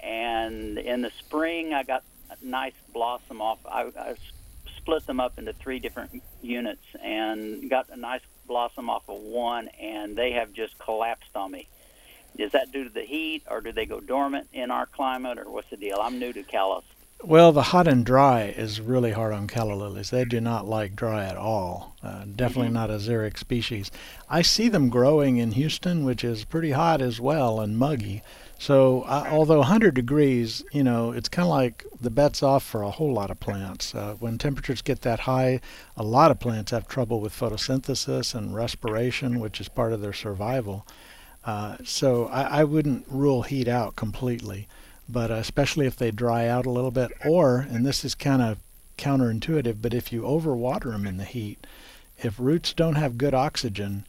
And 0.00 0.78
in 0.78 1.02
the 1.02 1.10
spring, 1.18 1.74
I 1.74 1.82
got 1.82 2.02
a 2.30 2.44
nice 2.44 2.74
blossom 2.92 3.40
off. 3.40 3.58
I, 3.66 3.90
I 3.98 4.14
split 4.76 5.06
them 5.06 5.20
up 5.20 5.38
into 5.38 5.52
three 5.52 5.78
different 5.78 6.22
units 6.42 6.84
and 7.02 7.68
got 7.68 7.88
a 7.90 7.96
nice 7.96 8.22
blossom 8.46 8.88
off 8.88 9.08
of 9.08 9.20
one, 9.20 9.68
and 9.80 10.16
they 10.16 10.32
have 10.32 10.52
just 10.52 10.78
collapsed 10.78 11.36
on 11.36 11.52
me. 11.52 11.68
Is 12.38 12.52
that 12.52 12.72
due 12.72 12.84
to 12.84 12.90
the 12.90 13.02
heat, 13.02 13.42
or 13.50 13.60
do 13.60 13.72
they 13.72 13.86
go 13.86 14.00
dormant 14.00 14.48
in 14.52 14.70
our 14.70 14.86
climate, 14.86 15.38
or 15.38 15.50
what's 15.50 15.68
the 15.70 15.76
deal? 15.76 15.98
I'm 16.00 16.18
new 16.18 16.32
to 16.32 16.42
callas. 16.42 16.84
Well, 17.22 17.52
the 17.52 17.64
hot 17.64 17.86
and 17.86 18.04
dry 18.04 18.44
is 18.44 18.80
really 18.80 19.12
hard 19.12 19.34
on 19.34 19.46
calla 19.46 19.74
lilies. 19.74 20.08
They 20.08 20.24
do 20.24 20.40
not 20.40 20.66
like 20.66 20.96
dry 20.96 21.26
at 21.26 21.36
all. 21.36 21.94
Uh, 22.02 22.24
definitely 22.34 22.72
not 22.72 22.88
a 22.88 22.94
xeric 22.94 23.36
species. 23.36 23.90
I 24.30 24.40
see 24.40 24.70
them 24.70 24.88
growing 24.88 25.36
in 25.36 25.52
Houston, 25.52 26.04
which 26.04 26.24
is 26.24 26.44
pretty 26.44 26.70
hot 26.70 27.02
as 27.02 27.20
well 27.20 27.60
and 27.60 27.76
muggy. 27.76 28.22
So, 28.58 29.02
uh, 29.02 29.28
although 29.30 29.58
100 29.58 29.92
degrees, 29.94 30.64
you 30.72 30.82
know, 30.82 31.12
it's 31.12 31.28
kind 31.28 31.44
of 31.44 31.50
like 31.50 31.84
the 32.00 32.10
bet's 32.10 32.42
off 32.42 32.62
for 32.62 32.82
a 32.82 32.90
whole 32.90 33.12
lot 33.12 33.30
of 33.30 33.38
plants. 33.38 33.94
Uh, 33.94 34.14
when 34.18 34.38
temperatures 34.38 34.80
get 34.80 35.02
that 35.02 35.20
high, 35.20 35.60
a 35.98 36.02
lot 36.02 36.30
of 36.30 36.40
plants 36.40 36.70
have 36.70 36.88
trouble 36.88 37.20
with 37.20 37.38
photosynthesis 37.38 38.34
and 38.34 38.54
respiration, 38.54 39.40
which 39.40 39.60
is 39.60 39.68
part 39.68 39.92
of 39.92 40.00
their 40.00 40.14
survival. 40.14 40.86
Uh, 41.44 41.76
so 41.84 42.26
I, 42.26 42.60
I 42.60 42.64
wouldn't 42.64 43.04
rule 43.08 43.42
heat 43.42 43.68
out 43.68 43.94
completely. 43.96 44.68
But 45.12 45.30
uh, 45.30 45.34
especially 45.34 45.86
if 45.86 45.96
they 45.96 46.10
dry 46.10 46.46
out 46.46 46.66
a 46.66 46.70
little 46.70 46.90
bit, 46.90 47.12
or 47.24 47.58
and 47.58 47.84
this 47.84 48.04
is 48.04 48.14
kind 48.14 48.42
of 48.42 48.58
counterintuitive, 48.98 49.80
but 49.80 49.94
if 49.94 50.12
you 50.12 50.22
overwater 50.22 50.92
them 50.92 51.06
in 51.06 51.16
the 51.16 51.24
heat, 51.24 51.66
if 52.18 52.38
roots 52.38 52.72
don't 52.72 52.96
have 52.96 53.18
good 53.18 53.34
oxygen, 53.34 54.04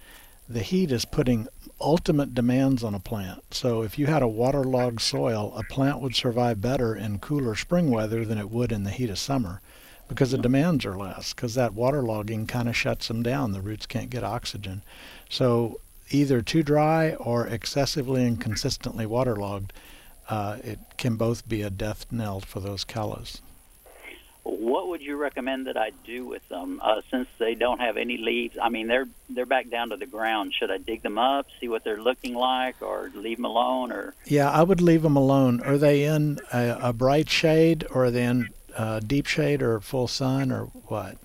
the 0.48 0.60
heat 0.62 0.92
is 0.92 1.06
putting 1.06 1.48
ultimate 1.80 2.36
demands 2.36 2.84
on 2.84 2.94
a 2.94 3.00
plant. 3.00 3.54
So 3.54 3.82
if 3.82 3.98
you 3.98 4.08
had 4.08 4.22
a 4.22 4.28
waterlogged 4.28 5.02
soil, 5.02 5.54
a 5.56 5.64
plant 5.64 6.02
would 6.02 6.16
survive 6.16 6.62
better 6.62 6.96
in 6.96 7.20
cooler 7.20 7.56
spring 7.56 7.90
weather 7.90 8.26
than 8.26 8.38
it 8.38 8.52
would 8.52 8.72
in 8.72 8.84
the 8.84 8.92
heat 8.92 9.10
of 9.10 9.18
summer 9.18 9.62
because 10.12 10.32
the 10.32 10.38
demands 10.38 10.86
are 10.86 10.98
less 10.98 11.34
because 11.34 11.56
that 11.56 11.72
waterlogging 11.72 12.46
kind 12.46 12.68
of 12.68 12.76
shuts 12.76 13.08
them 13.08 13.24
down. 13.24 13.54
The 13.54 13.62
roots 13.62 13.86
can't 13.86 14.10
get 14.10 14.26
oxygen. 14.26 14.82
So 15.30 15.80
either 16.10 16.42
too 16.42 16.64
dry 16.64 17.14
or 17.14 17.48
excessively 17.48 18.26
and 18.26 18.40
consistently 18.40 19.06
waterlogged, 19.06 19.72
uh, 20.32 20.58
it 20.64 20.80
can 20.98 21.18
both 21.18 21.48
be 21.48 21.62
a 21.62 21.70
death 21.70 22.06
knell 22.10 22.40
for 22.40 22.62
those 22.62 22.86
callas. 22.86 23.42
What 24.44 24.88
would 24.88 25.02
you 25.02 25.18
recommend 25.18 25.68
that 25.68 25.78
I 25.78 25.92
do 26.06 26.26
with 26.26 26.48
them 26.48 26.80
uh, 26.82 27.02
since 27.12 27.28
they 27.38 27.54
don't 27.54 27.80
have 27.80 27.98
any 27.98 28.18
leaves? 28.18 28.58
I 28.60 28.70
mean, 28.70 28.88
they're 28.88 29.08
they're 29.30 29.46
back 29.46 29.70
down 29.70 29.90
to 29.90 29.98
the 29.98 30.08
ground. 30.08 30.54
Should 30.58 30.72
I 30.72 30.78
dig 30.78 31.04
them 31.04 31.20
up, 31.20 31.48
see 31.60 31.68
what 31.68 31.84
they're 31.84 32.02
looking 32.02 32.34
like, 32.34 32.82
or 32.82 33.12
leave 33.14 33.38
them 33.38 33.46
alone? 33.46 33.92
Or 33.92 34.16
yeah, 34.26 34.50
I 34.50 34.64
would 34.64 34.82
leave 34.82 35.04
them 35.04 35.16
alone. 35.16 35.62
Are 35.62 35.78
they 35.78 36.06
in 36.06 36.40
a, 36.52 36.78
a 36.82 36.94
bright 36.94 37.30
shade, 37.30 37.86
or 37.92 38.06
are 38.06 38.12
they 38.12 38.24
in 38.24 38.50
uh, 38.76 39.02
deep 39.02 39.28
shade, 39.28 39.62
or 39.62 39.80
full 39.80 40.08
sun, 40.08 40.52
or 40.52 40.64
what? 40.88 41.18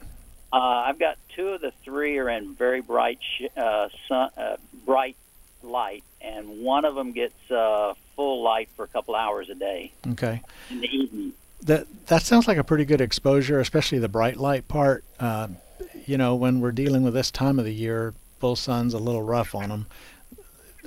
Uh, 0.52 0.58
I've 0.58 0.98
got 0.98 1.16
two 1.34 1.48
of 1.48 1.60
the 1.60 1.72
three 1.84 2.18
are 2.18 2.28
in 2.28 2.54
very 2.54 2.82
bright 2.82 3.18
sh- 3.22 3.56
uh, 3.56 3.88
sun, 4.08 4.30
uh, 4.36 4.56
bright 4.84 5.16
light, 5.62 6.04
and 6.26 6.62
one 6.62 6.84
of 6.84 6.94
them 6.94 7.12
gets 7.12 7.50
uh, 7.50 7.94
full 8.16 8.42
light 8.42 8.68
for 8.76 8.84
a 8.84 8.88
couple 8.88 9.14
hours 9.14 9.48
a 9.48 9.54
day. 9.54 9.92
Okay. 10.06 10.42
In 10.70 10.80
the 10.80 10.88
evening 10.88 11.32
that 11.62 11.86
that 12.06 12.22
sounds 12.22 12.46
like 12.46 12.58
a 12.58 12.64
pretty 12.64 12.84
good 12.84 13.00
exposure, 13.00 13.60
especially 13.60 13.98
the 13.98 14.08
bright 14.08 14.36
light 14.36 14.68
part. 14.68 15.04
Uh, 15.18 15.48
you 16.06 16.16
know, 16.16 16.34
when 16.34 16.60
we're 16.60 16.72
dealing 16.72 17.02
with 17.02 17.14
this 17.14 17.30
time 17.30 17.58
of 17.58 17.64
the 17.64 17.74
year, 17.74 18.14
full 18.38 18.56
sun's 18.56 18.94
a 18.94 18.98
little 18.98 19.22
rough 19.22 19.54
on 19.54 19.68
them. 19.68 19.86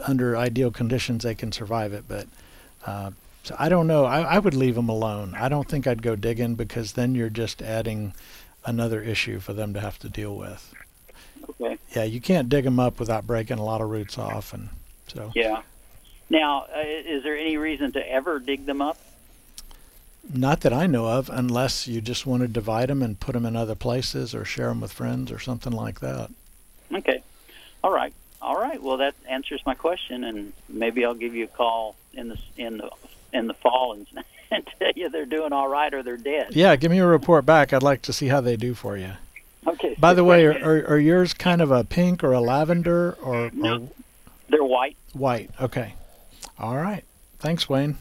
Under 0.08 0.38
ideal 0.38 0.72
conditions, 0.72 1.24
they 1.24 1.36
can 1.36 1.52
survive 1.52 1.92
it, 1.92 2.06
but 2.08 2.28
uh, 2.86 3.12
so 3.44 3.56
I 3.60 3.68
don't 3.68 3.88
know. 3.88 4.06
I, 4.06 4.22
I 4.22 4.40
would 4.40 4.54
leave 4.54 4.76
them 4.76 4.88
alone. 4.88 5.36
I 5.36 5.50
don't 5.50 5.68
think 5.68 5.86
I'd 5.86 6.02
go 6.02 6.16
digging 6.16 6.56
because 6.56 6.94
then 6.94 7.16
you're 7.16 7.30
just 7.30 7.62
adding 7.62 8.14
another 8.66 9.02
issue 9.02 9.40
for 9.40 9.52
them 9.52 9.74
to 9.74 9.82
have 9.82 10.00
to 10.00 10.10
deal 10.10 10.36
with. 10.36 10.74
Okay. 11.50 11.78
Yeah, 11.94 12.04
you 12.04 12.22
can't 12.22 12.48
dig 12.48 12.64
them 12.64 12.80
up 12.80 13.00
without 13.00 13.28
breaking 13.28 13.58
a 13.58 13.64
lot 13.64 13.82
of 13.82 13.90
roots 13.90 14.18
off, 14.18 14.54
and 14.54 14.70
so. 15.10 15.32
Yeah. 15.36 15.62
Now, 16.30 16.66
uh, 16.76 16.84
is 16.86 17.24
there 17.24 17.38
any 17.38 17.58
reason 17.58 17.92
to 17.94 18.12
ever 18.12 18.40
dig 18.40 18.66
them 18.66 18.82
up? 18.82 18.98
Not 20.32 20.62
that 20.62 20.74
I 20.74 20.86
know 20.86 21.08
of, 21.08 21.30
unless 21.30 21.88
you 21.88 22.02
just 22.02 22.26
want 22.26 22.42
to 22.42 22.48
divide 22.48 22.90
them 22.90 23.02
and 23.02 23.20
put 23.20 23.34
them 23.34 23.46
in 23.46 23.56
other 23.56 23.76
places 23.76 24.36
or 24.36 24.46
share 24.46 24.68
them 24.68 24.82
with 24.82 24.92
friends 24.92 25.32
or 25.32 25.40
something 25.40 25.74
like 25.74 26.02
that. 26.02 26.30
Okay. 26.94 27.24
All 27.84 27.92
right. 27.92 28.14
All 28.42 28.60
right. 28.60 28.82
Well, 28.82 28.98
that 28.98 29.16
answers 29.28 29.62
my 29.66 29.74
question, 29.74 30.24
and 30.24 30.54
maybe 30.68 31.04
I'll 31.04 31.16
give 31.16 31.34
you 31.34 31.46
a 31.46 31.48
call 31.48 31.96
in 32.14 32.30
the 32.30 32.38
in 32.58 32.78
the 32.78 32.90
in 33.34 33.48
the 33.48 33.54
fall 33.54 33.94
and, 33.94 34.08
and 34.52 34.68
tell 34.78 34.92
you 34.96 35.10
they're 35.10 35.26
doing 35.26 35.54
all 35.54 35.68
right 35.68 35.94
or 35.94 36.04
they're 36.04 36.18
dead. 36.18 36.56
Yeah, 36.56 36.76
give 36.76 36.92
me 36.92 37.00
a 37.00 37.06
report 37.06 37.46
back. 37.46 37.74
I'd 37.74 37.84
like 37.84 38.02
to 38.04 38.14
see 38.14 38.28
how 38.28 38.42
they 38.42 38.56
do 38.56 38.74
for 38.74 38.98
you. 38.98 39.14
Okay. 39.66 39.96
By 40.00 40.14
the 40.14 40.24
way, 40.24 40.46
are, 40.46 40.52
are, 40.64 40.94
are 40.94 41.00
yours 41.00 41.34
kind 41.34 41.62
of 41.62 41.72
a 41.72 41.84
pink 41.84 42.24
or 42.24 42.34
a 42.34 42.42
lavender 42.42 43.14
or, 43.22 43.52
no, 43.54 43.76
or 43.76 43.90
they're 44.50 44.64
white. 44.64 44.96
White. 45.14 45.52
Okay. 45.62 45.96
All 46.58 46.78
right. 46.78 47.04
Thanks, 47.40 47.70
Wayne. 47.70 47.98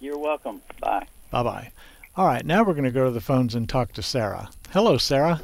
You're 0.00 0.18
welcome. 0.18 0.60
Bye. 0.80 1.06
Bye 1.30 1.42
bye. 1.42 1.70
All 2.16 2.26
right, 2.26 2.46
now 2.46 2.62
we're 2.62 2.74
going 2.74 2.84
to 2.84 2.92
go 2.92 3.06
to 3.06 3.10
the 3.10 3.20
phones 3.20 3.56
and 3.56 3.68
talk 3.68 3.92
to 3.94 4.02
Sarah. 4.02 4.48
Hello, 4.70 4.98
Sarah. 4.98 5.40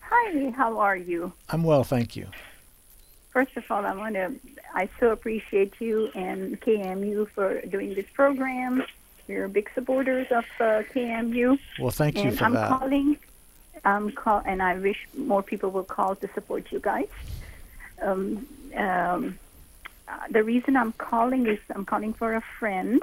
Hi, 0.00 0.50
how 0.50 0.78
are 0.78 0.96
you? 0.96 1.32
I'm 1.48 1.64
well, 1.64 1.82
thank 1.82 2.14
you. 2.14 2.26
First 3.30 3.56
of 3.56 3.64
all, 3.70 3.86
I 3.86 3.94
want 3.94 4.14
to, 4.16 4.34
I 4.74 4.90
so 5.00 5.10
appreciate 5.12 5.72
you 5.80 6.10
and 6.14 6.60
KAMU 6.60 7.28
for 7.30 7.62
doing 7.62 7.94
this 7.94 8.04
program. 8.12 8.84
We're 9.26 9.48
big 9.48 9.70
supporters 9.74 10.26
of 10.30 10.44
uh, 10.60 10.82
KAMU. 10.92 11.58
Well, 11.78 11.90
thank 11.90 12.16
you 12.16 12.24
and 12.24 12.38
for 12.38 12.44
I'm 12.44 12.52
that. 12.52 12.68
calling, 12.68 13.16
I'm 13.86 14.12
call, 14.12 14.42
and 14.44 14.62
I 14.62 14.76
wish 14.76 15.08
more 15.16 15.42
people 15.42 15.70
will 15.70 15.84
call 15.84 16.16
to 16.16 16.28
support 16.34 16.70
you 16.70 16.80
guys. 16.80 17.08
Um, 18.02 18.46
um, 18.76 19.38
the 20.30 20.42
reason 20.42 20.76
I'm 20.76 20.92
calling 20.92 21.46
is 21.46 21.58
I'm 21.74 21.84
calling 21.84 22.12
for 22.12 22.34
a 22.34 22.40
friend 22.58 23.02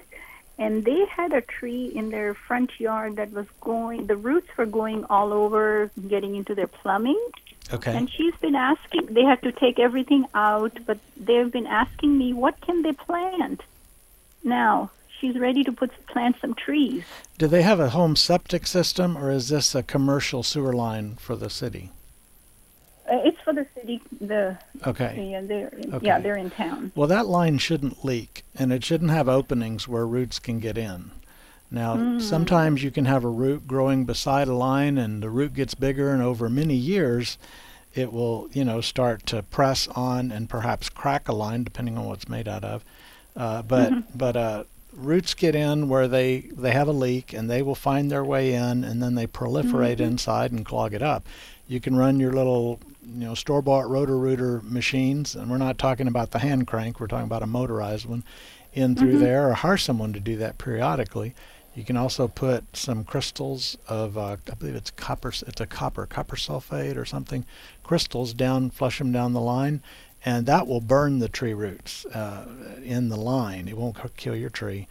and 0.58 0.84
they 0.84 1.06
had 1.06 1.34
a 1.34 1.41
tree 1.41 1.86
in 1.86 2.10
their 2.10 2.34
front 2.34 2.80
yard 2.80 3.15
that 3.15 3.32
was 3.32 3.48
going 3.62 4.08
the 4.08 4.15
roots 4.15 4.50
were 4.58 4.65
going 4.65 5.06
all 5.06 5.34
over 5.34 5.91
getting 6.08 6.36
into 6.36 6.56
their 6.56 6.67
plumbing. 6.67 7.19
Okay. 7.72 7.95
And 7.95 8.10
she's 8.10 8.36
been 8.38 8.56
asking 8.56 9.08
they 9.08 9.24
had 9.24 9.41
to 9.43 9.52
take 9.52 9.80
everything 9.80 10.26
out 10.34 10.78
but 10.86 10.98
they've 11.17 11.52
been 11.52 11.67
asking 11.67 12.17
me 12.17 12.34
what 12.34 12.60
can 12.62 12.82
they 12.82 12.93
plant? 12.93 13.62
Now 14.43 14.91
she's 15.19 15.38
ready 15.38 15.63
to 15.63 15.72
put 15.72 15.91
plant 16.08 16.38
some 16.41 16.54
trees. 16.54 17.04
Do 17.38 17.48
they 17.48 17.62
have 17.62 17.80
a 17.80 17.89
home 17.89 18.15
septic 18.15 18.67
system 18.67 19.17
or 19.17 19.32
is 19.32 19.50
this 19.50 19.76
a 19.76 19.84
commercial 19.84 20.43
sewer 20.43 20.74
line 20.74 21.15
for 21.15 21.36
the 21.36 21.50
city? 21.50 21.91
uh, 21.91 21.98
it's 23.12 23.39
for 23.41 23.54
the 23.54 23.65
city. 23.76 24.02
The 24.22 24.58
okay. 24.86 25.30
Yeah, 25.32 25.41
they're 25.41 25.72
okay. 25.93 26.06
yeah 26.06 26.19
they're 26.19 26.38
in 26.38 26.50
town. 26.52 26.91
Well, 26.95 27.08
that 27.08 27.28
line 27.28 27.58
shouldn't 27.58 28.04
leak, 28.06 28.43
and 28.56 28.72
it 28.72 28.84
shouldn't 28.84 29.12
have 29.12 29.28
openings 29.28 29.88
where 29.88 30.06
roots 30.06 30.39
can 30.39 30.60
get 30.60 30.78
in. 30.78 31.12
Now, 31.72 31.95
mm. 31.95 32.22
sometimes 32.22 32.84
you 32.84 32.89
can 32.89 33.06
have 33.06 33.24
a 33.24 33.30
root 33.30 33.67
growing 33.67 34.06
beside 34.06 34.48
a 34.48 34.56
line, 34.56 34.98
and 34.98 35.22
the 35.22 35.30
root 35.30 35.54
gets 35.54 35.76
bigger, 35.76 36.12
and 36.12 36.22
over 36.22 36.50
many 36.50 36.76
years, 36.76 37.38
it 37.93 38.12
will 38.12 38.50
you 38.52 38.63
know 38.63 38.82
start 38.82 39.26
to 39.28 39.43
press 39.43 39.88
on 39.89 40.32
and 40.32 40.50
perhaps 40.50 40.89
crack 40.89 41.28
a 41.28 41.34
line, 41.34 41.63
depending 41.63 41.98
on 41.98 42.06
what 42.06 42.17
it's 42.17 42.30
made 42.30 42.48
out 42.48 42.63
of. 42.63 42.84
Uh, 43.36 43.62
but 43.62 43.91
mm-hmm. 43.91 44.17
but 44.17 44.36
uh, 44.36 44.63
roots 44.93 45.34
get 45.34 45.56
in 45.56 45.89
where 45.89 46.08
they 46.08 46.39
they 46.52 46.72
have 46.72 46.88
a 46.88 46.93
leak, 46.93 47.34
and 47.34 47.50
they 47.50 47.62
will 47.62 47.76
find 47.76 48.10
their 48.10 48.24
way 48.24 48.54
in, 48.54 48.84
and 48.84 49.02
then 49.02 49.15
they 49.15 49.28
proliferate 49.28 49.95
mm-hmm. 49.95 50.04
inside 50.04 50.52
and 50.52 50.65
clog 50.65 50.93
it 50.93 51.02
up. 51.02 51.28
You 51.67 51.80
can 51.80 51.95
run 51.95 52.19
your 52.19 52.34
little 52.34 52.80
you 53.13 53.26
know 53.26 53.36
store-bought 53.36 53.89
Roto-Rooter 53.89 54.62
machines, 54.63 55.36
and 55.36 55.50
we're 55.50 55.58
not 55.58 55.78
talking 55.78 56.08
about 56.08 56.32
the 56.32 56.39
hand 56.39 56.67
crank. 56.67 57.00
We're 57.00 57.08
talking 57.08 57.26
about 57.26 57.43
a 57.43 57.48
motorized 57.48 58.06
one, 58.06 58.24
in 58.74 58.95
through 58.95 59.13
mm-hmm. 59.13 59.24
there, 59.24 59.50
or 59.50 59.54
hire 59.54 59.78
someone 59.78 60.13
to 60.13 60.19
do 60.19 60.36
that 60.38 60.58
periodically. 60.58 61.34
You 61.76 61.84
can 61.84 61.98
also 61.98 62.28
put 62.28 62.76
some 62.76 63.04
crystals 63.04 63.78
of, 63.88 64.17
uh, 64.17 64.38
I 64.52 64.56
believe 64.56 64.76
it's 64.76 64.91
copper. 64.91 65.30
It's 65.30 65.62
a 65.62 65.67
copper, 65.67 66.06
copper 66.06 66.36
sulfate 66.36 66.98
or 66.98 67.06
something. 67.06 67.45
Crystals 67.84 68.34
down, 68.34 68.69
flush 68.69 68.98
them 68.98 69.12
down 69.12 69.34
the 69.34 69.41
line, 69.41 69.82
and 70.26 70.45
that 70.45 70.67
will 70.67 70.82
burn 70.82 71.19
the 71.19 71.30
tree 71.30 71.54
roots 71.54 72.06
uh, 72.08 72.48
in 72.84 73.10
the 73.10 73.15
line. 73.15 73.67
It 73.67 73.78
won't 73.78 73.98
kill 74.17 74.36
your 74.36 74.50
tree. 74.50 74.88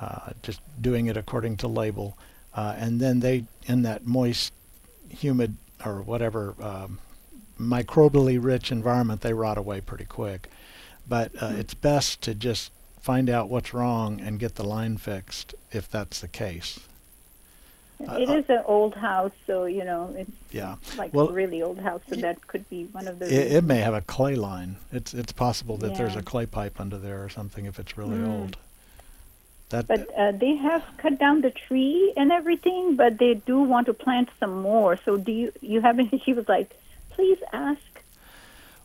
Uh, 0.00 0.30
just 0.42 0.60
doing 0.80 1.06
it 1.06 1.16
according 1.16 1.56
to 1.58 1.68
label, 1.68 2.18
uh, 2.54 2.74
and 2.76 2.98
then 2.98 3.20
they 3.20 3.44
in 3.66 3.82
that 3.82 4.04
moist, 4.04 4.52
humid 5.08 5.56
or 5.84 6.02
whatever 6.02 6.56
um, 6.60 6.98
microbially 7.60 8.42
rich 8.42 8.70
environment, 8.70 9.20
they 9.20 9.34
rot 9.34 9.58
away 9.58 9.80
pretty 9.80 10.04
quick. 10.04 10.48
But 11.08 11.34
uh, 11.36 11.48
mm-hmm. 11.48 11.60
it's 11.60 11.74
best 11.74 12.22
to 12.22 12.34
just 12.34 12.70
find 13.00 13.28
out 13.28 13.48
what's 13.48 13.74
wrong 13.74 14.20
and 14.20 14.38
get 14.38 14.54
the 14.54 14.64
line 14.64 14.96
fixed 14.96 15.54
if 15.72 15.90
that's 15.90 16.20
the 16.20 16.28
case. 16.28 16.80
It 18.00 18.28
uh, 18.28 18.34
is 18.34 18.48
an 18.48 18.62
old 18.66 18.94
house, 18.94 19.32
so 19.46 19.64
you 19.66 19.84
know 19.84 20.12
it's 20.16 20.30
yeah, 20.50 20.76
like 20.98 21.14
well, 21.14 21.28
a 21.28 21.32
really 21.32 21.62
old 21.62 21.78
house. 21.78 22.00
So 22.08 22.16
that 22.16 22.46
could 22.48 22.68
be 22.68 22.84
one 22.86 23.06
of 23.06 23.18
the. 23.18 23.26
It, 23.26 23.52
it, 23.52 23.64
may 23.64 23.78
have 23.78 23.94
a 23.94 24.00
clay 24.00 24.34
line. 24.34 24.76
It's 24.90 25.14
it's 25.14 25.32
possible 25.32 25.76
that 25.78 25.92
yeah. 25.92 25.98
there's 25.98 26.16
a 26.16 26.22
clay 26.22 26.46
pipe 26.46 26.80
under 26.80 26.98
there 26.98 27.22
or 27.22 27.28
something 27.28 27.64
if 27.64 27.78
it's 27.78 27.96
really 27.96 28.16
mm. 28.16 28.28
old. 28.28 28.56
That, 29.70 29.86
but 29.86 30.10
uh, 30.18 30.32
they 30.32 30.56
have 30.56 30.84
cut 30.98 31.18
down 31.18 31.40
the 31.40 31.50
tree 31.50 32.12
and 32.16 32.30
everything, 32.30 32.96
but 32.96 33.18
they 33.18 33.34
do 33.34 33.60
want 33.60 33.86
to 33.86 33.94
plant 33.94 34.28
some 34.38 34.60
more. 34.60 34.98
So 35.04 35.16
do 35.16 35.30
you 35.30 35.52
you 35.60 35.80
have 35.80 35.98
any? 35.98 36.10
She 36.24 36.32
was 36.32 36.48
like, 36.48 36.76
please 37.14 37.38
ask. 37.52 37.80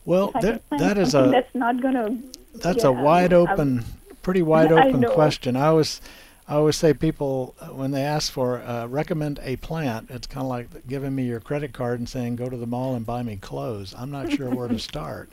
Well, 0.05 0.31
that 0.41 0.61
that 0.77 0.97
is 0.97 1.13
a 1.13 1.29
that's 1.31 1.53
not 1.53 1.81
gonna. 1.81 2.17
That's 2.55 2.83
yeah, 2.83 2.89
a 2.89 2.91
wide 3.03 3.33
open, 3.33 3.79
I'm, 3.79 4.15
pretty 4.21 4.41
wide 4.41 4.71
open 4.71 5.03
I 5.03 5.13
question. 5.13 5.55
I 5.55 5.67
always, 5.67 6.01
I 6.47 6.55
always 6.55 6.77
say 6.77 6.93
people 6.93 7.55
uh, 7.59 7.67
when 7.67 7.91
they 7.91 8.03
ask 8.03 8.31
for 8.31 8.59
uh, 8.61 8.87
recommend 8.87 9.39
a 9.43 9.57
plant, 9.57 10.09
it's 10.09 10.27
kind 10.27 10.45
of 10.45 10.49
like 10.49 10.87
giving 10.87 11.13
me 11.13 11.23
your 11.23 11.41
credit 11.41 11.73
card 11.73 11.99
and 11.99 12.07
saying 12.07 12.37
go 12.37 12.49
to 12.49 12.57
the 12.57 12.65
mall 12.65 12.95
and 12.95 13.05
buy 13.05 13.21
me 13.21 13.35
clothes. 13.35 13.93
I'm 13.97 14.09
not 14.09 14.31
sure 14.31 14.49
where 14.49 14.69
to 14.69 14.79
start. 14.91 15.29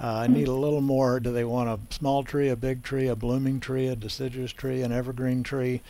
Uh, 0.00 0.06
I 0.06 0.26
need 0.26 0.48
a 0.48 0.52
little 0.52 0.80
more. 0.80 1.20
Do 1.20 1.30
they 1.30 1.44
want 1.44 1.68
a 1.68 1.94
small 1.94 2.24
tree, 2.24 2.48
a 2.48 2.56
big 2.56 2.82
tree, 2.82 3.06
a 3.06 3.14
blooming 3.14 3.60
tree, 3.60 3.86
a 3.86 3.94
deciduous 3.94 4.52
tree, 4.52 4.82
an 4.82 4.90
evergreen 4.90 5.42
tree? 5.42 5.82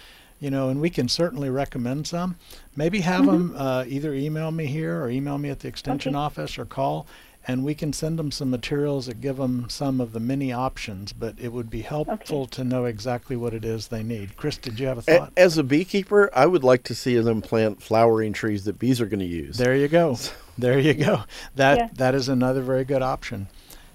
You 0.44 0.50
know, 0.50 0.68
and 0.68 0.78
we 0.78 0.90
can 0.90 1.08
certainly 1.08 1.48
recommend 1.48 2.06
some. 2.06 2.36
Maybe 2.76 3.00
have 3.00 3.22
mm-hmm. 3.22 3.54
them 3.54 3.56
uh, 3.56 3.84
either 3.88 4.12
email 4.12 4.50
me 4.50 4.66
here 4.66 5.00
or 5.00 5.08
email 5.08 5.38
me 5.38 5.48
at 5.48 5.60
the 5.60 5.68
extension 5.68 6.14
okay. 6.14 6.22
office 6.22 6.58
or 6.58 6.66
call, 6.66 7.06
and 7.48 7.64
we 7.64 7.74
can 7.74 7.94
send 7.94 8.18
them 8.18 8.30
some 8.30 8.50
materials 8.50 9.06
that 9.06 9.22
give 9.22 9.38
them 9.38 9.70
some 9.70 10.02
of 10.02 10.12
the 10.12 10.20
many 10.20 10.52
options. 10.52 11.14
But 11.14 11.36
it 11.40 11.50
would 11.50 11.70
be 11.70 11.80
helpful 11.80 12.44
to 12.48 12.62
know 12.62 12.84
exactly 12.84 13.36
what 13.36 13.54
it 13.54 13.64
is 13.64 13.88
they 13.88 14.02
need. 14.02 14.36
Chris, 14.36 14.58
did 14.58 14.78
you 14.78 14.86
have 14.86 14.98
a 14.98 15.00
A- 15.00 15.18
thought? 15.18 15.32
As 15.34 15.56
a 15.56 15.62
beekeeper, 15.62 16.28
I 16.34 16.44
would 16.44 16.62
like 16.62 16.82
to 16.84 16.94
see 16.94 17.18
them 17.20 17.40
plant 17.40 17.82
flowering 17.82 18.34
trees 18.34 18.64
that 18.64 18.78
bees 18.78 19.00
are 19.00 19.06
going 19.06 19.20
to 19.20 19.24
use. 19.24 19.56
There 19.56 19.74
you 19.74 19.88
go. 19.88 20.18
There 20.58 20.78
you 20.78 20.94
go. 20.94 21.24
That 21.56 21.78
Yeah. 21.78 21.88
that 21.94 22.14
is 22.14 22.28
another 22.28 22.62
very 22.62 22.84
good 22.84 23.02
option. 23.02 23.48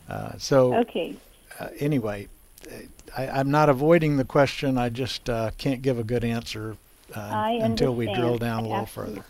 Uh, 0.09 0.31
so 0.39 0.73
Okay. 0.77 1.15
uh, 1.57 1.67
anyway, 1.79 2.27
I, 3.17 3.27
I'm 3.27 3.51
not 3.51 3.69
avoiding 3.69 4.17
the 4.17 4.25
question. 4.25 4.77
I 4.77 4.89
just 4.89 5.29
uh, 5.29 5.51
can't 5.57 5.81
give 5.81 5.97
a 5.99 6.03
good 6.03 6.23
answer 6.23 6.77
uh, 7.15 7.57
until 7.61 7.95
we 7.95 8.13
drill 8.13 8.37
down 8.37 8.65
a 8.65 8.69
little 8.69 8.85
further. 8.85 9.23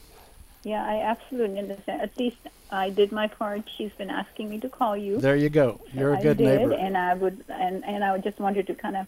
Yeah, 0.64 0.86
I 0.86 1.02
absolutely 1.02 1.60
understand. 1.60 2.02
At 2.02 2.18
least 2.18 2.38
I 2.72 2.90
did 2.90 3.12
my 3.12 3.28
part. 3.28 3.64
She's 3.78 3.92
been 3.94 4.10
asking 4.10 4.50
me 4.50 4.60
to 4.60 4.70
call 4.70 4.98
you. 4.98 5.18
There 5.20 5.36
you 5.36 5.50
go. 5.50 5.80
You're 5.94 6.14
a 6.14 6.20
I 6.20 6.22
good 6.22 6.38
did, 6.38 6.46
neighbor. 6.60 6.74
and 6.74 6.98
I 6.98 7.14
would, 7.14 7.44
and 7.48 7.84
and 7.86 8.04
I 8.04 8.18
just 8.18 8.40
wanted 8.40 8.68
to 8.68 8.76
kind 8.76 8.98
of 8.98 9.08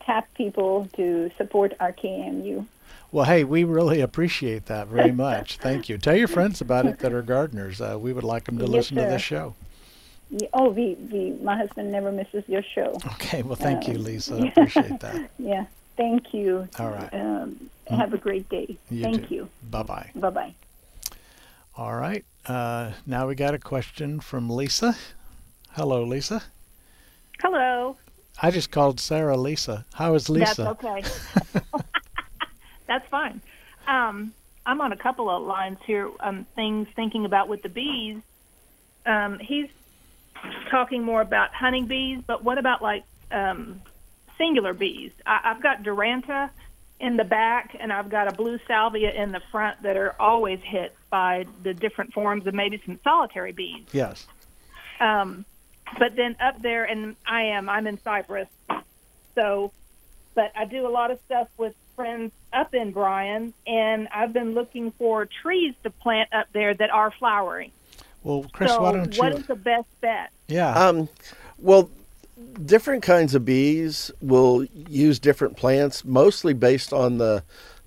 tap 0.00 0.32
people 0.34 0.88
to 0.94 1.30
support 1.36 1.74
our 1.80 1.92
KAMU. 1.92 2.66
Well, 3.12 3.26
hey, 3.26 3.44
we 3.44 3.64
really 3.64 4.00
appreciate 4.00 4.66
that 4.66 4.88
very 4.88 5.12
much. 5.26 5.58
Thank 5.58 5.88
you. 5.88 5.98
Tell 5.98 6.16
your 6.16 6.28
friends 6.28 6.60
about 6.60 6.86
it 6.86 6.98
that 7.00 7.12
are 7.12 7.22
gardeners. 7.22 7.80
Uh, 7.80 7.98
we 8.00 8.12
would 8.14 8.24
like 8.24 8.44
them 8.44 8.56
to 8.58 8.64
Yes, 8.64 8.72
listen 8.72 8.96
to 8.96 9.02
this 9.02 9.22
show. 9.22 9.54
Yeah, 10.30 10.48
Oh, 10.52 10.68
we, 10.70 10.94
we, 11.10 11.32
my 11.42 11.56
husband 11.56 11.90
never 11.90 12.12
misses 12.12 12.44
your 12.48 12.62
show. 12.62 12.98
Okay. 13.14 13.42
Well, 13.42 13.56
thank 13.56 13.88
you, 13.88 13.94
Um, 13.94 14.04
Lisa. 14.04 14.34
I 14.36 14.46
appreciate 14.48 15.00
that. 15.00 15.30
Yeah, 15.38 15.64
thank 15.96 16.34
you. 16.34 16.68
All 16.78 16.90
right. 16.90 17.12
Um, 17.12 17.70
have 17.88 18.12
a 18.12 18.18
great 18.18 18.48
day. 18.50 18.76
You 18.90 19.02
thank 19.02 19.28
too. 19.28 19.34
you. 19.34 19.48
Bye 19.70 19.82
bye. 19.82 20.10
Bye 20.14 20.30
bye. 20.30 20.54
All 21.76 21.94
right. 21.94 22.24
Uh, 22.46 22.92
now 23.06 23.26
we 23.26 23.34
got 23.34 23.54
a 23.54 23.58
question 23.58 24.20
from 24.20 24.50
Lisa. 24.50 24.96
Hello, 25.72 26.04
Lisa. 26.04 26.42
Hello. 27.40 27.96
I 28.42 28.50
just 28.50 28.70
called 28.70 29.00
Sarah 29.00 29.36
Lisa. 29.36 29.86
How 29.94 30.14
is 30.14 30.28
Lisa? 30.28 30.62
That's 30.62 30.84
okay. 30.84 31.02
That's 32.86 33.08
fine. 33.08 33.40
Um, 33.86 34.32
I'm 34.66 34.80
on 34.80 34.92
a 34.92 34.96
couple 34.96 35.30
of 35.30 35.42
lines 35.42 35.78
here. 35.86 36.10
Um, 36.20 36.46
things 36.54 36.88
thinking 36.94 37.24
about 37.24 37.48
with 37.48 37.62
the 37.62 37.68
bees. 37.68 38.18
Um, 39.06 39.38
he's 39.38 39.68
talking 40.70 41.02
more 41.02 41.20
about 41.20 41.54
honeybees, 41.54 42.22
but 42.26 42.44
what 42.44 42.58
about 42.58 42.82
like 42.82 43.04
um, 43.30 43.80
singular 44.36 44.72
bees? 44.72 45.12
I, 45.26 45.40
I've 45.44 45.62
got 45.62 45.82
Duranta 45.82 46.50
in 47.00 47.16
the 47.16 47.24
back, 47.24 47.76
and 47.78 47.92
I've 47.92 48.08
got 48.08 48.28
a 48.28 48.32
blue 48.32 48.58
salvia 48.66 49.12
in 49.12 49.32
the 49.32 49.40
front 49.52 49.82
that 49.82 49.96
are 49.96 50.14
always 50.18 50.60
hit 50.60 50.94
by 51.10 51.46
the 51.62 51.72
different 51.72 52.12
forms 52.12 52.46
of 52.46 52.54
maybe 52.54 52.82
some 52.84 52.98
solitary 53.04 53.52
bees. 53.52 53.86
Yes. 53.92 54.26
Um, 55.00 55.44
but 55.98 56.16
then 56.16 56.36
up 56.40 56.60
there, 56.60 56.84
and 56.84 57.16
I 57.24 57.42
am, 57.42 57.68
I'm 57.68 57.86
in 57.86 58.00
Cypress. 58.02 58.48
So, 59.34 59.72
but 60.34 60.52
I 60.56 60.64
do 60.64 60.86
a 60.86 60.90
lot 60.90 61.10
of 61.10 61.20
stuff 61.24 61.48
with 61.56 61.74
friends 61.94 62.32
up 62.52 62.74
in 62.74 62.90
Bryan, 62.90 63.54
and 63.66 64.08
I've 64.08 64.32
been 64.32 64.54
looking 64.54 64.90
for 64.92 65.26
trees 65.26 65.74
to 65.84 65.90
plant 65.90 66.32
up 66.32 66.48
there 66.52 66.74
that 66.74 66.90
are 66.90 67.10
flowering. 67.12 67.70
Well, 68.22 68.46
Chris, 68.52 68.72
so, 68.72 68.82
why 68.82 68.92
don't 68.92 69.14
you? 69.14 69.22
what 69.22 69.32
is 69.32 69.46
the 69.46 69.56
best 69.56 69.88
bet? 70.00 70.30
yeah. 70.48 70.72
Um, 70.72 71.08
well, 71.58 71.90
different 72.64 73.02
kinds 73.02 73.34
of 73.34 73.44
bees 73.44 74.10
will 74.20 74.64
use 74.88 75.18
different 75.18 75.56
plants, 75.56 76.04
mostly 76.04 76.52
based 76.52 76.92
on 76.92 77.18
the 77.18 77.42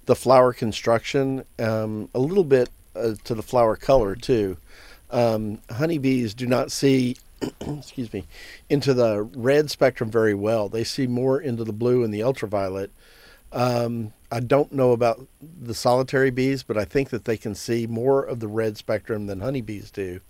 the 0.05 0.15
flower 0.15 0.51
construction, 0.51 1.45
um, 1.59 2.09
a 2.15 2.19
little 2.19 2.43
bit 2.43 2.69
uh, 2.95 3.13
to 3.23 3.35
the 3.35 3.43
flower 3.43 3.75
color 3.75 4.15
too. 4.15 4.57
Um, 5.11 5.59
honeybees 5.69 6.33
do 6.33 6.47
not 6.47 6.71
see, 6.71 7.17
excuse 7.61 8.11
me, 8.11 8.25
into 8.69 8.93
the 8.93 9.21
red 9.21 9.69
spectrum 9.69 10.09
very 10.09 10.33
well. 10.33 10.69
They 10.69 10.83
see 10.83 11.07
more 11.07 11.39
into 11.39 11.63
the 11.63 11.73
blue 11.73 12.03
and 12.03 12.13
the 12.13 12.23
ultraviolet. 12.23 12.91
Um, 13.51 14.13
I 14.31 14.39
don't 14.39 14.71
know 14.71 14.91
about 14.91 15.27
the 15.41 15.73
solitary 15.73 16.31
bees, 16.31 16.63
but 16.63 16.77
I 16.77 16.85
think 16.85 17.09
that 17.09 17.25
they 17.25 17.37
can 17.37 17.53
see 17.53 17.85
more 17.85 18.23
of 18.23 18.39
the 18.39 18.47
red 18.47 18.77
spectrum 18.77 19.27
than 19.27 19.41
honeybees 19.41 19.91
do. 19.91 20.21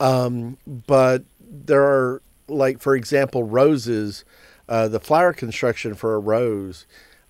Um, 0.00 0.58
but 0.66 1.22
there 1.40 1.84
are, 1.84 2.22
like, 2.48 2.80
for 2.80 2.96
example, 2.96 3.44
roses. 3.44 4.24
Uh, 4.68 4.88
the 4.88 4.98
flower 4.98 5.32
construction 5.32 5.94
for 5.94 6.14
a 6.14 6.18
rose, 6.18 6.86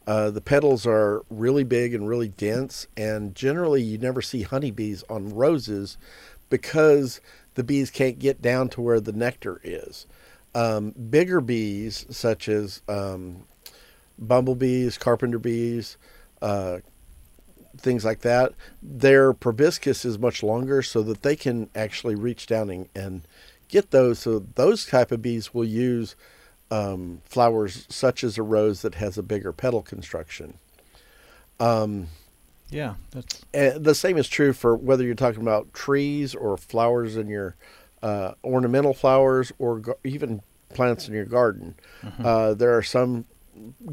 uh, 0.06 0.30
the 0.30 0.40
petals 0.40 0.86
are 0.86 1.24
really 1.30 1.64
big 1.64 1.94
and 1.94 2.08
really 2.08 2.28
dense, 2.28 2.86
and 2.96 3.34
generally 3.34 3.82
you 3.82 3.98
never 3.98 4.22
see 4.22 4.42
honeybees 4.42 5.02
on 5.10 5.34
roses 5.34 5.98
because 6.48 7.20
the 7.54 7.64
bees 7.64 7.90
can't 7.90 8.18
get 8.18 8.40
down 8.40 8.68
to 8.68 8.80
where 8.80 9.00
the 9.00 9.12
nectar 9.12 9.60
is. 9.64 10.06
Um, 10.54 10.90
bigger 10.92 11.40
bees, 11.40 12.06
such 12.10 12.48
as 12.48 12.82
um, 12.88 13.44
bumblebees, 14.18 14.98
carpenter 14.98 15.38
bees, 15.38 15.96
uh, 16.42 16.78
things 17.76 18.04
like 18.04 18.20
that, 18.20 18.52
their 18.82 19.32
proboscis 19.32 20.04
is 20.04 20.18
much 20.18 20.42
longer 20.42 20.82
so 20.82 21.02
that 21.02 21.22
they 21.22 21.36
can 21.36 21.68
actually 21.74 22.14
reach 22.14 22.46
down 22.46 22.70
and, 22.70 22.88
and 22.94 23.22
get 23.68 23.90
those. 23.90 24.20
So 24.20 24.44
those 24.54 24.86
type 24.86 25.10
of 25.10 25.22
bees 25.22 25.52
will 25.52 25.64
use 25.64 26.14
um, 26.70 27.20
flowers 27.24 27.86
such 27.88 28.24
as 28.24 28.38
a 28.38 28.42
rose 28.42 28.82
that 28.82 28.96
has 28.96 29.18
a 29.18 29.22
bigger 29.22 29.52
petal 29.52 29.82
construction. 29.82 30.58
yeah. 32.70 32.94
That's 33.10 33.44
And 33.52 33.84
the 33.84 33.94
same 33.94 34.16
is 34.16 34.28
true 34.28 34.52
for 34.52 34.76
whether 34.76 35.04
you're 35.04 35.14
talking 35.14 35.42
about 35.42 35.72
trees 35.72 36.34
or 36.34 36.56
flowers 36.56 37.16
in 37.16 37.28
your 37.28 37.54
uh, 38.02 38.32
ornamental 38.42 38.94
flowers 38.94 39.52
or 39.58 39.82
even 40.04 40.42
plants 40.70 41.08
in 41.08 41.14
your 41.14 41.24
garden. 41.24 41.74
Uh, 42.24 42.54
there 42.54 42.76
are 42.76 42.82
some 42.82 43.26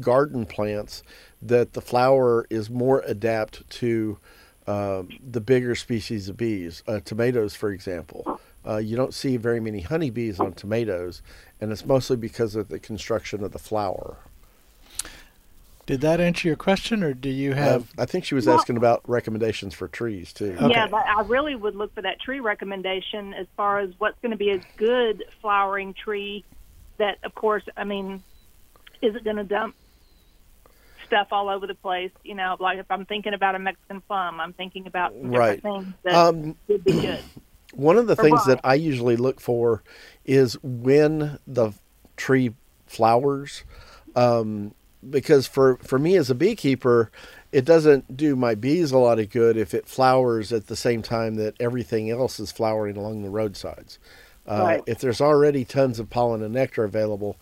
garden 0.00 0.46
plants 0.46 1.02
that 1.40 1.72
the 1.72 1.80
flower 1.80 2.46
is 2.50 2.70
more 2.70 3.02
adapt 3.06 3.68
to 3.70 4.18
uh, 4.66 5.02
the 5.28 5.40
bigger 5.40 5.74
species 5.74 6.28
of 6.28 6.36
bees. 6.36 6.82
Uh, 6.86 7.00
tomatoes, 7.04 7.54
for 7.54 7.70
example. 7.70 8.40
Uh, 8.64 8.76
you 8.76 8.96
don't 8.96 9.12
see 9.12 9.36
very 9.36 9.58
many 9.58 9.80
honeybees 9.80 10.38
on 10.38 10.52
tomatoes, 10.52 11.20
and 11.60 11.72
it's 11.72 11.84
mostly 11.84 12.16
because 12.16 12.54
of 12.54 12.68
the 12.68 12.78
construction 12.78 13.42
of 13.42 13.50
the 13.50 13.58
flower. 13.58 14.18
Did 15.84 16.00
that 16.02 16.20
answer 16.20 16.46
your 16.46 16.56
question, 16.56 17.02
or 17.02 17.12
do 17.12 17.28
you 17.28 17.50
Uh, 17.50 17.56
have? 17.56 17.92
I 17.98 18.06
think 18.06 18.24
she 18.24 18.36
was 18.36 18.46
asking 18.46 18.76
about 18.76 19.02
recommendations 19.08 19.74
for 19.74 19.88
trees 19.88 20.32
too. 20.32 20.56
Okay. 20.60 20.68
Yeah, 20.70 20.86
but 20.86 21.04
I 21.04 21.22
really 21.22 21.56
would 21.56 21.74
look 21.74 21.92
for 21.92 22.02
that 22.02 22.20
tree 22.20 22.38
recommendation 22.38 23.34
as 23.34 23.48
far 23.56 23.80
as 23.80 23.90
what's 23.98 24.16
going 24.22 24.30
to 24.30 24.38
be 24.38 24.50
a 24.50 24.60
good 24.76 25.24
flowering 25.40 25.92
tree. 25.92 26.44
That, 26.98 27.18
of 27.24 27.34
course, 27.34 27.64
I 27.76 27.82
mean, 27.82 28.22
is 29.02 29.16
it 29.16 29.24
going 29.24 29.36
to 29.36 29.44
dump 29.44 29.76
stuff 31.06 31.28
all 31.32 31.50
over 31.50 31.66
the 31.66 31.74
place? 31.76 32.12
You 32.24 32.34
know, 32.36 32.56
like 32.60 32.78
if 32.78 32.86
I'm 32.90 33.06
thinking 33.06 33.34
about 33.34 33.56
a 33.56 33.60
Mexican 33.60 34.02
plum, 34.08 34.40
I'm 34.40 34.54
thinking 34.54 34.86
about 34.88 35.12
Right. 35.22 35.62
things 35.62 35.94
that 36.04 36.20
Um, 36.20 36.56
would 36.68 36.84
be 36.84 36.94
good. 36.94 37.24
One 37.74 37.98
of 37.98 38.06
the 38.08 38.16
things 38.16 38.44
what? 38.44 38.46
that 38.46 38.60
I 38.64 38.74
usually 38.74 39.16
look 39.16 39.40
for 39.40 39.82
is 40.24 40.58
when 40.62 41.38
the 41.46 41.72
tree 42.16 42.54
flowers, 42.86 43.64
um, 44.16 44.74
because 45.08 45.46
for 45.46 45.78
for 45.78 45.98
me 45.98 46.16
as 46.16 46.30
a 46.30 46.34
beekeeper, 46.34 47.10
it 47.52 47.64
doesn't 47.64 48.16
do 48.16 48.36
my 48.36 48.54
bees 48.56 48.92
a 48.92 48.98
lot 48.98 49.20
of 49.20 49.30
good 49.30 49.56
if 49.56 49.74
it 49.74 49.88
flowers 49.88 50.52
at 50.52 50.66
the 50.68 50.76
same 50.76 51.02
time 51.02 51.36
that 51.36 51.56
everything 51.60 52.10
else 52.10 52.40
is 52.40 52.52
flowering 52.52 52.96
along 52.96 53.22
the 53.22 53.30
roadsides. 53.30 53.98
Uh, 54.46 54.76
Right. 54.76 54.84
If 54.86 55.00
there's 55.00 55.20
already 55.22 55.64
tons 55.64 55.98
of 56.00 56.10
pollen 56.10 56.42
and 56.42 56.54
nectar 56.54 56.84
available, 56.84 57.38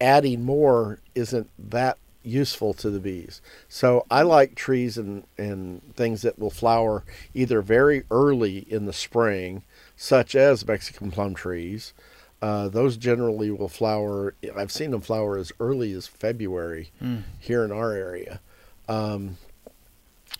adding 0.00 0.44
more 0.44 1.00
isn't 1.14 1.50
that 1.58 1.98
useful 2.22 2.72
to 2.74 2.90
the 2.90 3.00
bees. 3.00 3.42
So 3.68 4.06
I 4.10 4.22
like 4.22 4.54
trees 4.54 4.96
and, 4.96 5.24
and 5.36 5.94
things 5.94 6.22
that 6.22 6.38
will 6.38 6.50
flower 6.50 7.04
either 7.34 7.60
very 7.60 8.04
early 8.10 8.58
in 8.68 8.86
the 8.86 8.92
spring, 8.92 9.62
such 9.96 10.34
as 10.34 10.66
Mexican 10.66 11.10
plum 11.10 11.34
trees. 11.34 11.92
Uh, 12.40 12.68
those 12.68 12.96
generally 12.96 13.50
will 13.50 13.68
flower. 13.68 14.34
I've 14.56 14.72
seen 14.72 14.90
them 14.90 15.00
flower 15.00 15.36
as 15.38 15.52
early 15.60 15.92
as 15.92 16.06
February 16.06 16.90
here 17.38 17.64
in 17.64 17.72
our 17.72 17.92
area. 17.92 18.40
Um, 18.88 19.38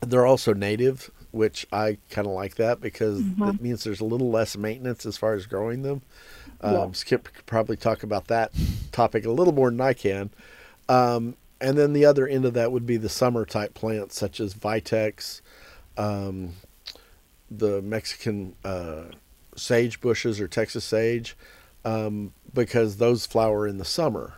they're 0.01 0.27
also 0.27 0.53
native, 0.53 1.11
which 1.31 1.67
I 1.73 1.99
kind 2.11 2.27
of 2.27 2.33
like 2.35 2.57
that 2.57 2.81
because 2.81 3.21
it 3.55 3.63
means 3.63 3.85
there's 3.85 4.01
a 4.01 4.05
little 4.05 4.31
less 4.31 4.57
maintenance 4.57 5.07
as 5.07 5.17
far 5.17 5.35
as 5.35 5.47
growing 5.47 5.83
them. 5.83 6.03
Um, 6.65 6.95
Skip 6.95 7.33
could 7.33 7.47
probably 7.47 7.77
talk 7.77 8.03
about 8.03 8.29
that 8.29 8.53
topic 8.93 9.27
a 9.27 9.31
little 9.31 9.53
more 9.53 9.71
than 9.71 9.81
I 9.81 9.93
can. 9.93 10.31
Um, 10.89 11.37
and 11.61 11.79
then 11.79 11.93
the 11.93 12.05
other 12.05 12.27
end 12.27 12.45
of 12.45 12.55
that 12.55 12.73
would 12.73 12.87
be 12.87 12.97
the 12.97 13.09
summer 13.09 13.45
type 13.45 13.75
plants 13.75 14.19
such 14.19 14.41
as 14.41 14.55
Vitex, 14.55 15.41
um, 15.97 16.55
the 17.51 17.81
Mexican 17.83 18.55
uh, 18.65 19.05
sage 19.57 20.01
bushes 20.01 20.41
or 20.41 20.49
Texas 20.49 20.85
sage, 20.85 21.37
um, 21.85 22.33
because 22.53 22.97
those 22.97 23.27
flower 23.27 23.67
in 23.67 23.79
the 23.79 23.85
summer. 23.85 24.35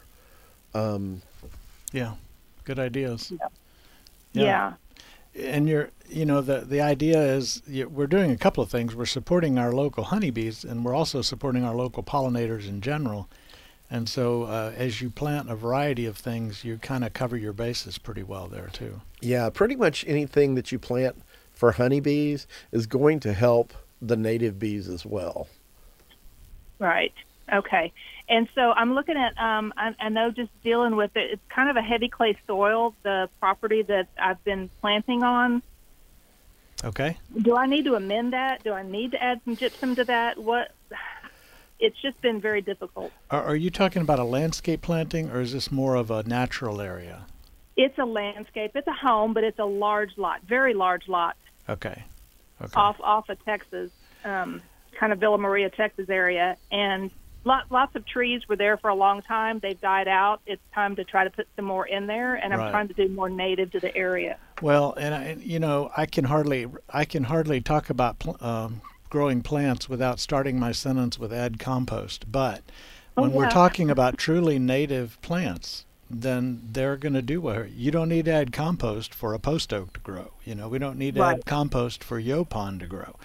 Um, 0.74 1.22
Yeah. 1.92 2.14
Good 2.64 2.78
ideas. 2.78 3.32
Yeah. 4.32 4.74
And 5.38 5.68
you're 5.68 5.90
you 6.08 6.24
know 6.24 6.40
the 6.40 6.60
the 6.60 6.80
idea 6.80 7.20
is 7.20 7.62
you, 7.66 7.88
we're 7.88 8.06
doing 8.06 8.30
a 8.30 8.36
couple 8.36 8.62
of 8.62 8.70
things. 8.70 8.94
We're 8.94 9.06
supporting 9.06 9.58
our 9.58 9.72
local 9.72 10.04
honeybees, 10.04 10.64
and 10.64 10.84
we're 10.84 10.94
also 10.94 11.22
supporting 11.22 11.64
our 11.64 11.74
local 11.74 12.02
pollinators 12.02 12.68
in 12.68 12.80
general. 12.80 13.28
And 13.88 14.08
so, 14.08 14.44
uh, 14.44 14.72
as 14.76 15.00
you 15.00 15.10
plant 15.10 15.48
a 15.48 15.54
variety 15.54 16.06
of 16.06 16.16
things, 16.16 16.64
you 16.64 16.76
kind 16.78 17.04
of 17.04 17.12
cover 17.12 17.36
your 17.36 17.52
bases 17.52 17.98
pretty 17.98 18.24
well 18.24 18.48
there 18.48 18.68
too. 18.72 19.00
Yeah, 19.20 19.48
pretty 19.50 19.76
much 19.76 20.04
anything 20.08 20.56
that 20.56 20.72
you 20.72 20.78
plant 20.78 21.22
for 21.52 21.72
honeybees 21.72 22.46
is 22.72 22.86
going 22.86 23.20
to 23.20 23.32
help 23.32 23.72
the 24.02 24.16
native 24.16 24.58
bees 24.58 24.88
as 24.88 25.06
well. 25.06 25.46
Right. 26.78 27.14
Okay. 27.52 27.92
And 28.28 28.48
so 28.54 28.72
I'm 28.72 28.94
looking 28.94 29.16
at, 29.16 29.38
um, 29.38 29.72
I, 29.76 29.94
I 30.00 30.08
know 30.08 30.30
just 30.30 30.50
dealing 30.62 30.96
with 30.96 31.16
it, 31.16 31.30
it's 31.32 31.42
kind 31.48 31.70
of 31.70 31.76
a 31.76 31.82
heavy 31.82 32.08
clay 32.08 32.36
soil, 32.46 32.94
the 33.02 33.28
property 33.38 33.82
that 33.82 34.08
I've 34.18 34.42
been 34.42 34.68
planting 34.80 35.22
on. 35.22 35.62
Okay. 36.84 37.16
Do 37.40 37.56
I 37.56 37.66
need 37.66 37.84
to 37.84 37.94
amend 37.94 38.32
that? 38.32 38.64
Do 38.64 38.72
I 38.72 38.82
need 38.82 39.12
to 39.12 39.22
add 39.22 39.40
some 39.44 39.56
gypsum 39.56 39.94
to 39.96 40.04
that? 40.04 40.38
What? 40.38 40.72
It's 41.78 42.00
just 42.00 42.20
been 42.20 42.40
very 42.40 42.62
difficult. 42.62 43.12
Are, 43.30 43.42
are 43.44 43.56
you 43.56 43.70
talking 43.70 44.02
about 44.02 44.18
a 44.18 44.24
landscape 44.24 44.82
planting, 44.82 45.30
or 45.30 45.40
is 45.40 45.52
this 45.52 45.70
more 45.70 45.94
of 45.94 46.10
a 46.10 46.22
natural 46.22 46.80
area? 46.80 47.26
It's 47.76 47.98
a 47.98 48.04
landscape. 48.04 48.72
It's 48.74 48.86
a 48.86 48.92
home, 48.92 49.34
but 49.34 49.44
it's 49.44 49.58
a 49.58 49.64
large 49.64 50.16
lot, 50.16 50.42
very 50.42 50.74
large 50.74 51.08
lot. 51.08 51.36
Okay. 51.68 52.04
Okay. 52.62 52.72
Off 52.74 52.96
off 53.02 53.28
of 53.28 53.42
Texas, 53.44 53.90
um, 54.24 54.62
kind 54.98 55.12
of 55.12 55.18
Villa 55.18 55.36
Maria, 55.36 55.68
Texas 55.68 56.08
area, 56.08 56.56
and 56.72 57.10
lot, 57.46 57.64
lots 57.70 57.94
of 57.96 58.04
trees 58.06 58.42
were 58.48 58.56
there 58.56 58.76
for 58.76 58.90
a 58.90 58.94
long 58.94 59.22
time. 59.22 59.60
They've 59.60 59.80
died 59.80 60.08
out. 60.08 60.40
It's 60.46 60.60
time 60.74 60.96
to 60.96 61.04
try 61.04 61.24
to 61.24 61.30
put 61.30 61.46
some 61.56 61.64
more 61.64 61.86
in 61.86 62.06
there, 62.06 62.34
and 62.34 62.52
I'm 62.52 62.58
Right. 62.60 62.70
trying 62.70 62.88
to 62.88 62.94
do 62.94 63.08
more 63.08 63.30
native 63.30 63.70
to 63.72 63.80
the 63.80 63.94
area. 63.96 64.36
Well, 64.60 64.94
and 64.98 65.14
I, 65.14 65.36
you 65.40 65.58
know, 65.58 65.90
I 65.96 66.06
can 66.06 66.24
hardly 66.24 66.66
I 66.92 67.04
can 67.04 67.24
hardly 67.24 67.60
talk 67.60 67.88
about 67.88 68.18
pl- 68.18 68.36
um, 68.40 68.82
growing 69.08 69.42
plants 69.42 69.88
without 69.88 70.18
starting 70.18 70.58
my 70.58 70.72
sentence 70.72 71.18
with 71.18 71.32
add 71.32 71.58
compost. 71.58 72.30
But 72.30 72.62
Oh, 73.16 73.22
when 73.22 73.32
we're 73.32 73.48
talking 73.50 73.90
about 73.90 74.18
truly 74.18 74.58
native 74.58 75.18
plants, 75.22 75.86
then 76.10 76.60
they're 76.72 76.96
going 76.96 77.14
to 77.14 77.22
do 77.22 77.40
what 77.40 77.70
you 77.70 77.90
don't 77.90 78.08
need 78.10 78.26
to 78.26 78.30
add 78.32 78.52
compost 78.52 79.14
for 79.14 79.32
a 79.34 79.38
post 79.38 79.72
oak 79.72 79.92
to 79.94 80.00
grow. 80.00 80.32
You 80.44 80.54
know, 80.54 80.68
we 80.68 80.78
don't 80.78 80.98
need 80.98 81.14
to 81.14 81.20
Right. 81.22 81.36
add 81.38 81.46
compost 81.46 82.04
for 82.04 82.20
yaupon 82.20 82.78
to 82.80 82.86
grow. 82.86 83.16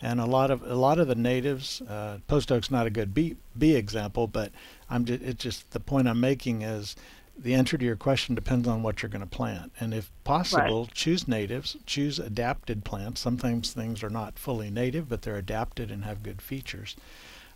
And 0.00 0.20
a 0.20 0.26
lot 0.26 0.50
of 0.50 0.62
a 0.62 0.74
lot 0.76 0.98
of 0.98 1.08
the 1.08 1.14
natives, 1.14 1.80
uh, 1.82 2.18
post 2.28 2.52
oak's 2.52 2.70
not 2.70 2.86
a 2.86 2.90
good 2.90 3.14
bee 3.14 3.36
bee 3.58 3.74
example, 3.74 4.26
but 4.26 4.52
I'm 4.88 5.04
just, 5.04 5.22
it's 5.22 5.42
just 5.42 5.70
the 5.72 5.80
point 5.80 6.08
I'm 6.08 6.20
making 6.20 6.62
is 6.62 6.94
the 7.36 7.54
answer 7.54 7.78
to 7.78 7.84
your 7.84 7.96
question 7.96 8.34
depends 8.34 8.66
on 8.66 8.82
what 8.82 9.02
you're 9.02 9.10
going 9.10 9.22
to 9.22 9.26
plant, 9.26 9.72
and 9.78 9.94
if 9.94 10.10
possible, 10.24 10.88
choose 10.92 11.28
natives, 11.28 11.76
choose 11.86 12.18
adapted 12.18 12.84
plants. 12.84 13.20
Sometimes 13.20 13.72
things 13.72 14.02
are 14.02 14.10
not 14.10 14.38
fully 14.38 14.70
native, 14.70 15.08
but 15.08 15.22
they're 15.22 15.36
adapted 15.36 15.90
and 15.90 16.04
have 16.04 16.22
good 16.22 16.42
features. 16.42 16.96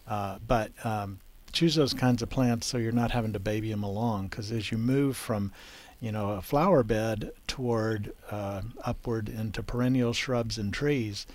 Uh, 0.07 0.39
but 0.47 0.71
um, 0.85 1.19
choose 1.53 1.75
those 1.75 1.95
kinds 1.95 2.23
of 2.23 2.31
plants 2.31 2.67
so 2.67 2.79
you're 2.79 2.93
not 2.93 3.11
having 3.11 3.33
to 3.33 3.41
baby 3.41 3.71
them 3.71 3.83
along, 3.83 4.29
because 4.29 4.53
as 4.53 4.71
you 4.71 4.79
move 4.79 5.17
from 5.17 5.53
you 6.01 6.11
know, 6.11 6.31
a 6.31 6.43
flower 6.43 6.83
bed 6.83 7.31
toward 7.47 8.13
uh, 8.31 8.63
upward 8.85 9.29
into 9.29 9.63
perennial 9.63 10.13
shrubs 10.13 10.59
and 10.59 10.75
trees, 10.75 11.27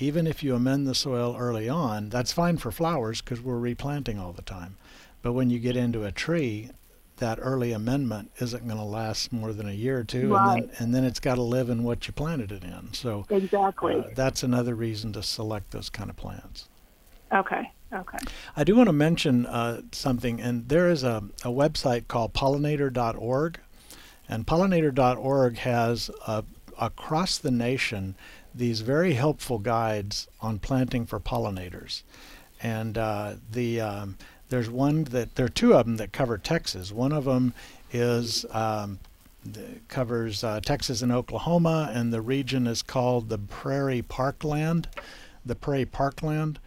even 0.00 0.26
if 0.26 0.42
you 0.42 0.54
amend 0.54 0.86
the 0.86 0.94
soil 0.94 1.36
early 1.38 1.68
on, 1.68 2.08
that's 2.08 2.32
fine 2.32 2.56
for 2.56 2.70
flowers 2.72 3.20
because 3.20 3.40
we're 3.40 3.58
replanting 3.58 4.18
all 4.18 4.32
the 4.32 4.42
time. 4.42 4.76
But 5.22 5.34
when 5.34 5.50
you 5.50 5.58
get 5.58 5.76
into 5.76 6.04
a 6.04 6.12
tree, 6.12 6.70
that 7.18 7.38
early 7.40 7.72
amendment 7.72 8.30
isn't 8.40 8.66
going 8.66 8.78
to 8.78 8.84
last 8.84 9.30
more 9.32 9.52
than 9.52 9.68
a 9.68 9.72
year 9.72 9.98
or 9.98 10.04
two, 10.04 10.34
and 10.34 10.48
then 10.62 10.70
and 10.78 10.94
then 10.94 11.04
it's 11.04 11.20
got 11.20 11.34
to 11.34 11.42
live 11.42 11.68
in 11.68 11.84
what 11.84 12.06
you 12.06 12.14
planted 12.14 12.50
it 12.50 12.64
in. 12.64 12.92
So 12.92 13.26
Exactly. 13.28 13.96
uh, 13.96 14.04
that's 14.14 14.42
another 14.42 14.74
reason 14.74 15.12
to 15.12 15.22
select 15.22 15.70
those 15.70 15.90
kind 15.90 16.10
of 16.10 16.16
plants. 16.16 16.68
okay. 17.32 17.70
Okay. 17.92 18.18
I 18.56 18.62
do 18.62 18.76
want 18.76 18.86
to 18.86 18.92
mention 18.92 19.46
uh, 19.46 19.82
something, 19.90 20.40
and 20.40 20.68
there 20.68 20.88
is 20.88 21.02
a, 21.02 21.24
a 21.44 21.48
website 21.48 22.06
called 22.06 22.32
pollinator.org, 22.32 23.58
and 24.28 24.46
pollinator.org 24.46 25.58
has 25.58 26.08
uh, 26.24 26.42
across 26.78 27.36
the 27.36 27.50
nation 27.50 28.14
these 28.54 28.80
very 28.80 29.14
helpful 29.14 29.58
guides 29.58 30.28
on 30.40 30.58
planting 30.58 31.06
for 31.06 31.20
pollinators. 31.20 32.02
And 32.62 32.98
uh, 32.98 33.34
the 33.50 33.80
um, 33.80 34.18
there's 34.48 34.68
one 34.68 35.04
that 35.04 35.36
there 35.36 35.46
are 35.46 35.50
two 35.50 35.74
of 35.74 35.86
them 35.86 35.96
that 35.96 36.12
cover 36.12 36.36
Texas. 36.36 36.92
One 36.92 37.12
of 37.12 37.24
them 37.24 37.54
is 37.92 38.44
um, 38.50 38.98
covers 39.88 40.44
uh, 40.44 40.60
Texas 40.60 41.02
and 41.02 41.12
Oklahoma, 41.12 41.90
and 41.92 42.12
the 42.12 42.20
region 42.20 42.66
is 42.66 42.82
called 42.82 43.28
the 43.28 43.38
Prairie 43.38 44.02
Parkland, 44.02 44.88
the 45.46 45.54
Prairie 45.54 45.86
Parkland. 45.86 46.58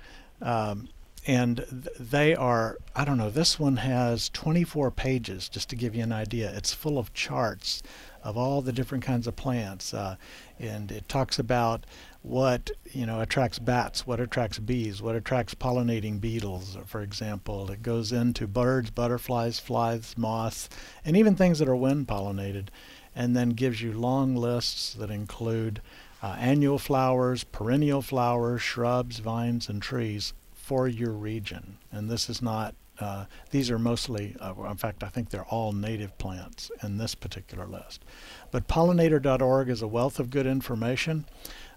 Um, 0.41 0.89
and 1.25 1.57
th- 1.57 1.97
they 1.99 2.35
are 2.35 2.77
i 2.95 3.05
don't 3.05 3.17
know 3.17 3.29
this 3.29 3.59
one 3.59 3.77
has 3.77 4.29
24 4.29 4.91
pages 4.91 5.47
just 5.47 5.69
to 5.69 5.75
give 5.75 5.95
you 5.95 6.03
an 6.03 6.11
idea 6.11 6.51
it's 6.55 6.73
full 6.73 6.97
of 6.97 7.13
charts 7.13 7.81
of 8.23 8.37
all 8.37 8.61
the 8.61 8.73
different 8.73 9.03
kinds 9.03 9.27
of 9.27 9.35
plants 9.35 9.93
uh, 9.93 10.15
and 10.63 10.91
it 10.91 11.07
talks 11.07 11.37
about 11.37 11.85
what 12.21 12.71
you 12.91 13.05
know 13.05 13.19
attracts 13.19 13.59
bats 13.59 14.07
what 14.07 14.19
attracts 14.19 14.57
bees 14.59 15.01
what 15.01 15.15
attracts 15.15 15.53
pollinating 15.53 16.19
beetles 16.21 16.77
for 16.85 17.01
example 17.01 17.69
it 17.69 17.83
goes 17.83 18.11
into 18.11 18.47
birds 18.47 18.89
butterflies 18.89 19.59
flies 19.59 20.15
moths 20.17 20.69
and 21.03 21.17
even 21.17 21.35
things 21.35 21.59
that 21.59 21.67
are 21.67 21.75
wind 21.75 22.07
pollinated 22.07 22.67
and 23.15 23.35
then 23.35 23.49
gives 23.49 23.81
you 23.81 23.91
long 23.91 24.35
lists 24.35 24.93
that 24.93 25.11
include 25.11 25.81
uh, 26.23 26.35
annual 26.39 26.79
flowers 26.79 27.43
perennial 27.43 28.01
flowers 28.01 28.61
shrubs 28.61 29.19
vines 29.19 29.67
and 29.67 29.81
trees 29.81 30.33
for 30.63 30.87
your 30.87 31.11
region. 31.11 31.77
And 31.91 32.09
this 32.09 32.29
is 32.29 32.41
not, 32.41 32.73
uh, 33.03 33.25
these 33.51 33.69
are 33.69 33.77
mostly, 33.77 34.35
uh, 34.39 34.53
in 34.69 34.77
fact, 34.77 35.03
I 35.03 35.09
think 35.09 35.29
they're 35.29 35.45
all 35.45 35.73
native 35.73 36.17
plants 36.17 36.71
in 36.81 36.97
this 36.97 37.15
particular 37.15 37.67
list. 37.67 38.03
But 38.51 38.67
pollinator.org 38.67 39.69
is 39.69 39.81
a 39.81 39.87
wealth 39.87 40.19
of 40.19 40.29
good 40.29 40.47
information. 40.47 41.25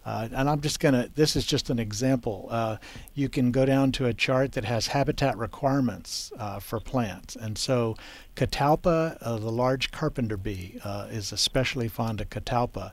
Uh, 0.04 0.28
and 0.32 0.48
I'm 0.48 0.60
just 0.60 0.78
going 0.78 0.94
to, 0.94 1.10
this 1.16 1.34
is 1.34 1.44
just 1.44 1.68
an 1.68 1.80
example. 1.80 2.46
Uh, 2.48 2.76
you 3.14 3.28
can 3.28 3.50
go 3.50 3.66
down 3.66 3.90
to 3.92 4.06
a 4.06 4.14
chart 4.14 4.52
that 4.52 4.64
has 4.64 4.86
habitat 4.86 5.36
requirements 5.36 6.32
uh, 6.38 6.60
for 6.60 6.78
plants. 6.78 7.34
And 7.34 7.58
so 7.58 7.96
catalpa, 8.36 9.18
uh, 9.20 9.36
the 9.38 9.50
large 9.50 9.90
carpenter 9.90 10.36
bee, 10.36 10.78
uh, 10.84 11.08
is 11.10 11.32
especially 11.32 11.88
fond 11.88 12.20
of 12.20 12.30
catalpa. 12.30 12.92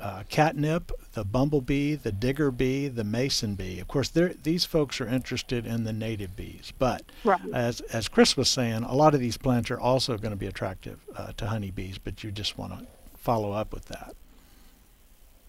Uh, 0.00 0.22
catnip, 0.28 0.92
the 1.14 1.24
bumblebee, 1.24 1.94
the 1.96 2.12
digger 2.12 2.50
bee, 2.50 2.86
the 2.88 3.02
mason 3.04 3.54
bee. 3.56 3.80
Of 3.80 3.88
course, 3.88 4.10
these 4.10 4.64
folks 4.64 5.00
are 5.00 5.08
interested 5.08 5.66
in 5.66 5.84
the 5.84 5.92
native 5.92 6.36
bees, 6.36 6.72
but 6.78 7.02
Right. 7.24 7.40
as 7.52 7.80
as 7.92 8.06
Chris 8.08 8.36
was 8.36 8.48
saying, 8.48 8.84
a 8.84 8.94
lot 8.94 9.14
of 9.14 9.20
these 9.20 9.36
plants 9.36 9.70
are 9.70 9.80
also 9.80 10.16
going 10.16 10.30
to 10.30 10.36
be 10.36 10.46
attractive 10.46 11.00
uh, 11.16 11.32
to 11.38 11.46
honeybees. 11.48 11.98
But 11.98 12.22
you 12.22 12.30
just 12.30 12.56
want 12.56 12.78
to 12.78 12.86
follow 13.16 13.52
up 13.52 13.72
with 13.72 13.86
that. 13.86 14.14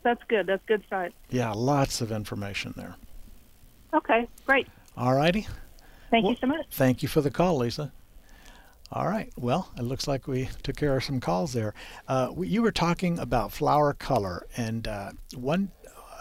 That's 0.01 0.23
good. 0.27 0.47
That's 0.47 0.65
good 0.65 0.83
site. 0.89 1.13
Yeah, 1.29 1.51
lots 1.51 2.01
of 2.01 2.11
information 2.11 2.73
there. 2.75 2.95
Okay. 3.93 4.27
Great. 4.45 4.67
All 4.97 5.13
righty. 5.13 5.47
Thank 6.09 6.23
Well- 6.23 6.33
you 6.33 6.37
so 6.41 6.47
much. 6.47 6.65
Thank 6.71 7.03
you 7.03 7.09
for 7.09 7.21
the 7.21 7.29
call, 7.31 7.57
Lisa. 7.57 7.91
All 8.91 9.07
right. 9.07 9.31
Well, 9.37 9.69
it 9.77 9.83
looks 9.83 10.07
like 10.07 10.27
we 10.27 10.49
took 10.63 10.75
care 10.75 10.97
of 10.97 11.03
some 11.03 11.19
calls 11.19 11.53
there. 11.53 11.75
Uh, 12.07 12.33
you 12.39 12.63
were 12.63 12.71
talking 12.71 13.19
about 13.19 13.51
flower 13.51 13.93
color, 13.93 14.47
and 14.57 14.87
uh, 14.87 15.11
one. 15.35 15.71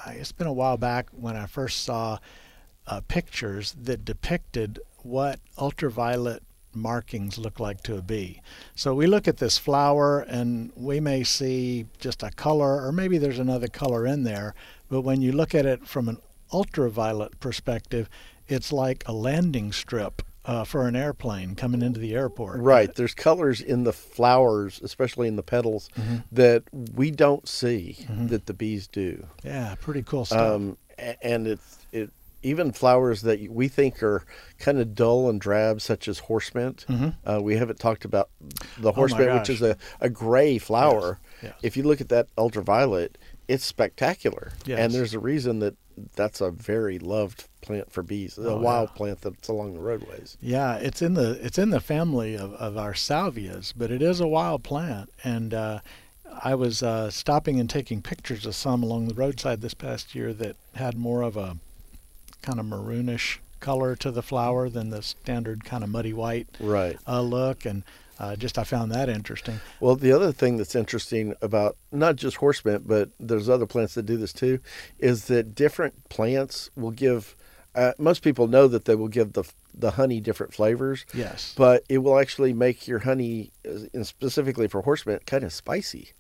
uh, 0.07 0.11
It's 0.11 0.33
been 0.33 0.47
a 0.47 0.53
while 0.53 0.77
back 0.77 1.09
when 1.13 1.35
I 1.35 1.47
first 1.47 1.83
saw 1.83 2.19
uh, 2.87 3.01
pictures 3.09 3.75
that 3.83 4.05
depicted 4.05 4.81
what 5.03 5.41
ultraviolet 5.57 6.43
markings 6.75 7.39
look 7.39 7.59
like 7.59 7.83
to 7.85 7.97
a 7.97 8.03
bee. 8.03 8.43
So 8.75 8.95
we 8.95 9.07
look 9.07 9.27
at 9.27 9.39
this 9.39 9.57
flower, 9.57 10.21
and 10.21 10.71
we 10.77 11.01
may 11.01 11.25
see 11.25 11.87
just 11.99 12.23
a 12.23 12.31
color, 12.31 12.85
or 12.87 12.93
maybe 12.93 13.17
there's 13.17 13.39
another 13.39 13.69
color 13.69 14.07
in 14.07 14.25
there. 14.25 14.55
But 14.91 15.01
when 15.01 15.23
you 15.23 15.33
look 15.33 15.55
at 15.55 15.65
it 15.65 15.87
from 15.87 16.07
an 16.07 16.19
ultraviolet 16.53 17.41
perspective, 17.41 18.11
it's 18.47 18.73
like 18.73 19.05
a 19.07 19.13
landing 19.13 19.73
strip 19.73 20.21
uh, 20.49 20.65
for 20.65 20.89
an 20.89 20.97
airplane 20.97 21.55
coming 21.55 21.83
into 21.83 22.01
the 22.01 22.15
airport. 22.15 22.61
Right. 22.61 22.93
There's 22.93 23.15
colors 23.15 23.61
in 23.61 23.85
the 23.85 23.93
flowers, 23.93 24.81
especially 24.83 25.29
in 25.29 25.37
the 25.37 25.43
petals, 25.45 25.89
Mm-hmm. 25.97 26.17
that 26.33 26.65
we 26.95 27.11
don't 27.13 27.47
see 27.47 28.05
that 28.09 28.47
the 28.47 28.55
bees 28.55 28.89
do. 28.89 29.27
Yeah, 29.45 29.75
pretty 29.81 30.03
cool 30.03 30.25
stuff. 30.25 30.55
Um, 30.55 30.77
and 31.23 31.47
it's 31.47 31.79
it 31.93 32.11
even 32.43 32.73
flowers 32.73 33.23
that 33.23 33.41
we 33.51 33.67
think 33.69 34.03
are 34.03 34.25
kind 34.59 34.79
of 34.79 34.95
dull 34.95 35.29
and 35.29 35.41
drab, 35.41 35.81
such 35.81 36.07
as 36.09 36.21
horse 36.21 36.55
mint. 36.55 36.87
Uh, 37.25 37.41
we 37.43 37.57
haven't 37.57 37.79
talked 37.81 38.05
about 38.05 38.31
the 38.79 38.93
horse 38.93 39.13
Mm-hmm. 39.13 39.31
Oh 39.31 39.39
which 39.39 39.51
is 39.51 39.61
a, 39.63 39.77
a 40.01 40.09
gray 40.09 40.59
flower. 40.59 41.19
yes. 41.43 41.55
If 41.63 41.77
you 41.77 41.83
look 41.83 42.01
at 42.01 42.09
that 42.11 42.29
ultraviolet, 42.39 43.19
it's 43.49 43.65
spectacular. 43.65 44.53
Yes. 44.67 44.79
And 44.79 44.93
there's 44.93 45.15
a 45.15 45.19
reason 45.19 45.59
that 45.61 45.75
that's 46.15 46.41
a 46.41 46.51
very 46.51 46.99
loved 46.99 47.49
plant 47.61 47.91
for 47.91 48.03
bees. 48.05 48.39
a 48.39 48.49
Oh, 48.51 48.59
wild 48.59 48.91
yeah. 48.93 48.97
plant 48.97 49.21
that's 49.23 49.49
along 49.49 49.75
the 49.75 49.81
roadways. 49.81 50.37
Yeah, 50.41 50.77
it's 50.77 51.03
in 51.03 51.15
the 51.15 51.39
it's 51.45 51.59
in 51.59 51.71
the 51.71 51.81
family 51.81 52.37
of, 52.37 52.53
of 52.55 52.77
our 52.77 52.93
salvias, 52.95 53.73
but 53.77 53.91
it 53.91 54.01
is 54.03 54.21
a 54.21 54.27
wild 54.29 54.63
plant, 54.63 55.11
and 55.25 55.53
uh, 55.55 55.81
I 56.45 56.55
was 56.55 56.83
uh, 56.83 57.11
stopping 57.11 57.59
and 57.59 57.69
taking 57.69 58.01
pictures 58.03 58.47
of 58.47 58.55
some 58.55 58.83
along 58.85 59.09
the 59.09 59.15
roadside 59.15 59.61
this 59.61 59.75
past 59.75 60.15
year 60.15 60.33
that 60.35 60.57
had 60.75 60.97
more 60.97 61.23
of 61.23 61.37
a 61.37 61.57
kind 62.43 62.61
of 62.61 62.67
maroonish 62.67 63.39
color 63.59 63.97
to 63.97 64.13
the 64.13 64.23
flower 64.23 64.69
than 64.69 64.91
the 64.91 65.03
standard 65.03 65.65
kind 65.65 65.83
of 65.83 65.91
muddy 65.91 66.13
white 66.13 66.47
Right. 66.61 66.97
uh, 67.09 67.23
look, 67.23 67.65
and 67.65 67.83
uh, 68.19 68.37
just 68.37 68.59
I 68.59 68.65
found 68.65 68.91
that 68.93 69.09
interesting. 69.09 69.61
Well, 69.81 69.97
the 69.97 70.13
other 70.13 70.33
thing 70.33 70.57
that's 70.57 70.75
interesting 70.75 71.35
about 71.41 71.77
not 71.93 72.17
just 72.17 72.37
horse 72.39 72.65
mint, 72.65 72.87
but 72.89 73.11
there's 73.21 73.49
other 73.49 73.67
plants 73.67 73.95
that 73.95 74.07
do 74.07 74.17
this 74.17 74.33
too, 74.33 74.59
is 74.99 75.27
that 75.27 75.55
different 75.55 76.09
plants 76.09 76.71
will 76.77 76.91
give. 76.91 77.37
Uh, 77.75 77.93
most 77.99 78.23
people 78.23 78.49
know 78.49 78.67
that 78.67 78.87
they 78.87 78.95
will 78.95 79.09
give 79.09 79.35
the 79.35 79.45
the 79.75 79.93
honey 79.93 80.21
different 80.21 80.53
flavors, 80.53 81.07
Yes. 81.15 81.55
but 81.57 81.85
it 81.89 81.99
will 81.99 82.19
actually 82.19 82.53
make 82.53 82.89
your 82.89 83.01
honey, 83.01 83.53
uh, 83.69 83.79
and 83.95 84.05
specifically 84.05 84.67
for 84.67 84.83
horse 84.83 85.07
mint, 85.07 85.25
kind 85.27 85.45
of 85.45 85.53
spicy. 85.53 86.11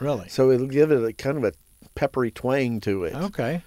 Really. 0.00 0.28
So 0.28 0.50
it'll 0.50 0.66
give 0.66 0.90
it 0.92 1.02
a 1.02 1.12
kind 1.14 1.38
of 1.38 1.44
a 1.44 1.52
peppery 1.94 2.30
twang 2.30 2.80
to 2.80 3.04
it. 3.04 3.14
Okay. 3.14 3.62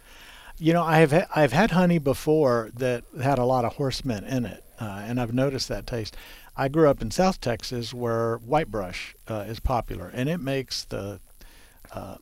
You 0.59 0.73
know, 0.73 0.83
I 0.83 0.97
have 0.99 1.11
ha- 1.11 1.27
I've 1.35 1.53
had 1.53 1.71
honey 1.71 1.97
before 1.97 2.69
that 2.75 3.03
had 3.23 3.39
a 3.39 3.45
lot 3.45 3.65
of 3.65 3.73
horse 3.77 4.05
mint 4.05 4.27
in 4.27 4.45
it, 4.45 4.63
uh, 4.79 5.01
and 5.07 5.19
I've 5.19 5.33
noticed 5.33 5.67
that 5.69 5.87
taste. 5.87 6.15
I 6.55 6.67
grew 6.67 6.89
up 6.89 7.01
in 7.01 7.11
South 7.11 7.39
Texas 7.39 7.93
where 7.93 8.37
whitebrush 8.37 9.15
uh, 9.27 9.45
is 9.47 9.59
popular, 9.59 10.11
and 10.13 10.29
it 10.29 10.39
makes 10.39 10.83
the 10.83 11.19
uh, 11.93 12.17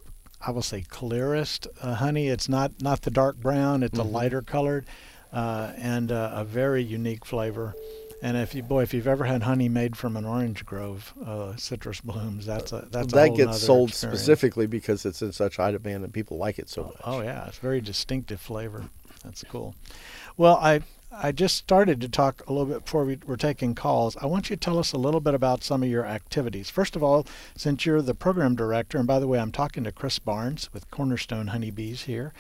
I 0.45 0.51
will 0.51 0.61
say 0.61 0.81
clearest 0.81 1.67
uh, 1.81 1.95
honey. 1.95 2.27
It's 2.29 2.47
not 2.47 2.81
not 2.81 3.01
the 3.01 3.11
dark 3.11 3.37
brown; 3.37 3.83
it's 3.83 3.99
a 3.99 4.03
lighter 4.03 4.41
colored, 4.41 4.85
uh, 5.33 5.73
and 5.77 6.11
uh, 6.11 6.31
a 6.33 6.45
very 6.45 6.83
unique 6.83 7.25
flavor. 7.25 7.75
And 8.21 8.35
if 8.35 8.53
you 8.53 8.63
boy, 8.63 8.83
if 8.83 8.93
you've 8.93 9.07
ever 9.07 9.25
had 9.25 9.43
honey 9.43 9.69
made 9.69 9.95
from 9.95 10.17
an 10.17 10.25
orange 10.25 10.65
grove, 10.65 11.13
uh, 11.25 11.55
citrus 11.55 12.01
blooms, 12.01 12.45
that's 12.45 12.71
a 12.71 12.87
that's 12.91 13.13
a 13.13 13.15
that 13.15 13.27
whole 13.29 13.37
gets 13.37 13.61
sold 13.61 13.89
experience. 13.89 14.19
specifically 14.21 14.67
because 14.67 15.05
it's 15.05 15.21
in 15.21 15.31
such 15.31 15.57
high 15.57 15.71
demand 15.71 16.03
and 16.03 16.13
people 16.13 16.37
like 16.37 16.59
it 16.59 16.69
so 16.69 16.83
much. 16.83 16.97
Oh 17.03 17.21
yeah, 17.21 17.47
it's 17.47 17.57
very 17.57 17.81
distinctive 17.81 18.41
flavor. 18.41 18.89
That's 19.23 19.43
cool. 19.43 19.75
Well, 20.37 20.57
I 20.61 20.81
I 21.11 21.31
just 21.31 21.57
started 21.57 21.99
to 22.01 22.09
talk 22.09 22.43
a 22.47 22.53
little 22.53 22.67
bit 22.67 22.85
before 22.85 23.03
we 23.03 23.17
were 23.25 23.37
taking 23.37 23.73
calls. 23.73 24.15
I 24.17 24.27
want 24.27 24.49
you 24.49 24.55
to 24.55 24.59
tell 24.59 24.77
us 24.77 24.93
a 24.93 24.97
little 24.97 25.19
bit 25.19 25.33
about 25.33 25.63
some 25.63 25.81
of 25.81 25.89
your 25.89 26.05
activities. 26.05 26.69
First 26.69 26.95
of 26.95 27.01
all, 27.01 27.25
since 27.55 27.85
you're 27.85 28.01
the 28.01 28.13
program 28.13 28.55
director, 28.55 28.99
and 28.99 29.07
by 29.07 29.19
the 29.19 29.27
way, 29.27 29.39
I'm 29.39 29.51
talking 29.51 29.83
to 29.85 29.91
Chris 29.91 30.19
Barnes 30.19 30.69
with 30.71 30.89
Cornerstone 30.91 31.47
Honeybees 31.47 32.03
here. 32.03 32.31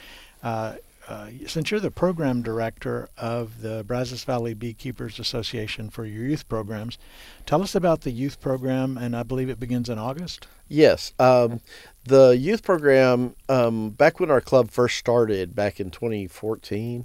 Uh, 0.43 0.75
uh, 1.07 1.29
since 1.47 1.71
you're 1.71 1.79
the 1.79 1.89
program 1.89 2.43
director 2.43 3.09
of 3.17 3.61
the 3.61 3.83
Brazos 3.83 4.23
Valley 4.23 4.53
Beekeepers 4.53 5.19
Association 5.19 5.89
for 5.89 6.05
your 6.05 6.25
youth 6.25 6.47
programs, 6.47 6.99
tell 7.47 7.63
us 7.63 7.73
about 7.73 8.01
the 8.01 8.11
youth 8.11 8.39
program, 8.39 8.95
and 8.95 9.15
I 9.15 9.23
believe 9.23 9.49
it 9.49 9.59
begins 9.59 9.89
in 9.89 9.97
August. 9.97 10.47
Yes. 10.67 11.13
Um, 11.17 11.61
the 12.09 12.35
youth 12.37 12.63
program, 12.63 13.35
um, 13.47 13.91
back 13.91 14.19
when 14.19 14.29
our 14.29 14.41
club 14.41 14.69
first 14.71 14.97
started 14.97 15.55
back 15.55 15.79
in 15.79 15.89
2014, 15.91 17.03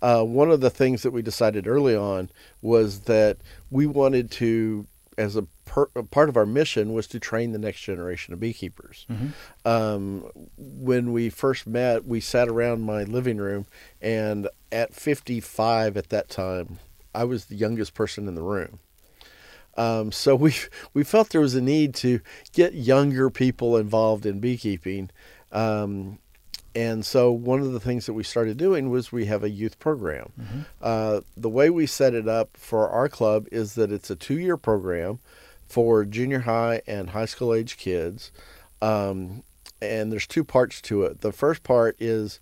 uh, 0.00 0.22
one 0.22 0.50
of 0.50 0.60
the 0.60 0.70
things 0.70 1.02
that 1.02 1.12
we 1.12 1.22
decided 1.22 1.66
early 1.66 1.94
on 1.94 2.30
was 2.62 3.00
that 3.02 3.36
we 3.70 3.86
wanted 3.86 4.30
to, 4.32 4.86
as 5.18 5.36
a, 5.36 5.42
per, 5.64 5.88
a 5.94 6.02
part 6.02 6.28
of 6.28 6.36
our 6.36 6.46
mission, 6.46 6.92
was 6.92 7.06
to 7.08 7.20
train 7.20 7.52
the 7.52 7.58
next 7.58 7.80
generation 7.82 8.34
of 8.34 8.40
beekeepers. 8.40 9.06
Um, 9.64 10.24
when 10.56 11.12
we 11.12 11.28
first 11.30 11.66
met, 11.66 12.04
we 12.06 12.20
sat 12.20 12.48
around 12.48 12.82
my 12.82 13.04
living 13.04 13.36
room, 13.38 13.66
and 14.00 14.48
at 14.72 14.94
55 14.94 15.96
at 15.96 16.08
that 16.10 16.28
time, 16.28 16.78
I 17.14 17.24
was 17.24 17.46
the 17.46 17.56
youngest 17.56 17.94
person 17.94 18.28
in 18.28 18.34
the 18.34 18.42
room. 18.42 18.78
Um, 19.76 20.12
so 20.12 20.34
we 20.34 20.54
we 20.94 21.04
felt 21.04 21.30
there 21.30 21.40
was 21.40 21.54
a 21.54 21.60
need 21.60 21.94
to 21.96 22.20
get 22.52 22.74
younger 22.74 23.30
people 23.30 23.76
involved 23.76 24.26
in 24.26 24.40
beekeeping, 24.40 25.10
um, 25.52 26.18
and 26.74 27.04
so 27.04 27.32
one 27.32 27.60
of 27.60 27.72
the 27.72 27.80
things 27.80 28.06
that 28.06 28.12
we 28.12 28.22
started 28.22 28.56
doing 28.56 28.90
was 28.90 29.10
we 29.10 29.26
have 29.26 29.42
a 29.42 29.50
youth 29.50 29.78
program. 29.78 30.32
Uh, 30.82 31.20
the 31.36 31.48
way 31.48 31.70
we 31.70 31.86
set 31.86 32.14
it 32.14 32.28
up 32.28 32.56
for 32.56 32.88
our 32.88 33.08
club 33.08 33.46
is 33.50 33.74
that 33.74 33.90
it's 33.90 34.10
a 34.10 34.16
two-year 34.16 34.56
program 34.56 35.18
for 35.66 36.04
junior 36.04 36.40
high 36.40 36.82
and 36.86 37.10
high 37.10 37.24
school 37.24 37.54
age 37.54 37.76
kids, 37.76 38.30
um, 38.82 39.42
and 39.80 40.12
there's 40.12 40.26
two 40.26 40.44
parts 40.44 40.80
to 40.82 41.02
it. 41.02 41.20
The 41.20 41.32
first 41.32 41.62
part 41.62 41.96
is 41.98 42.40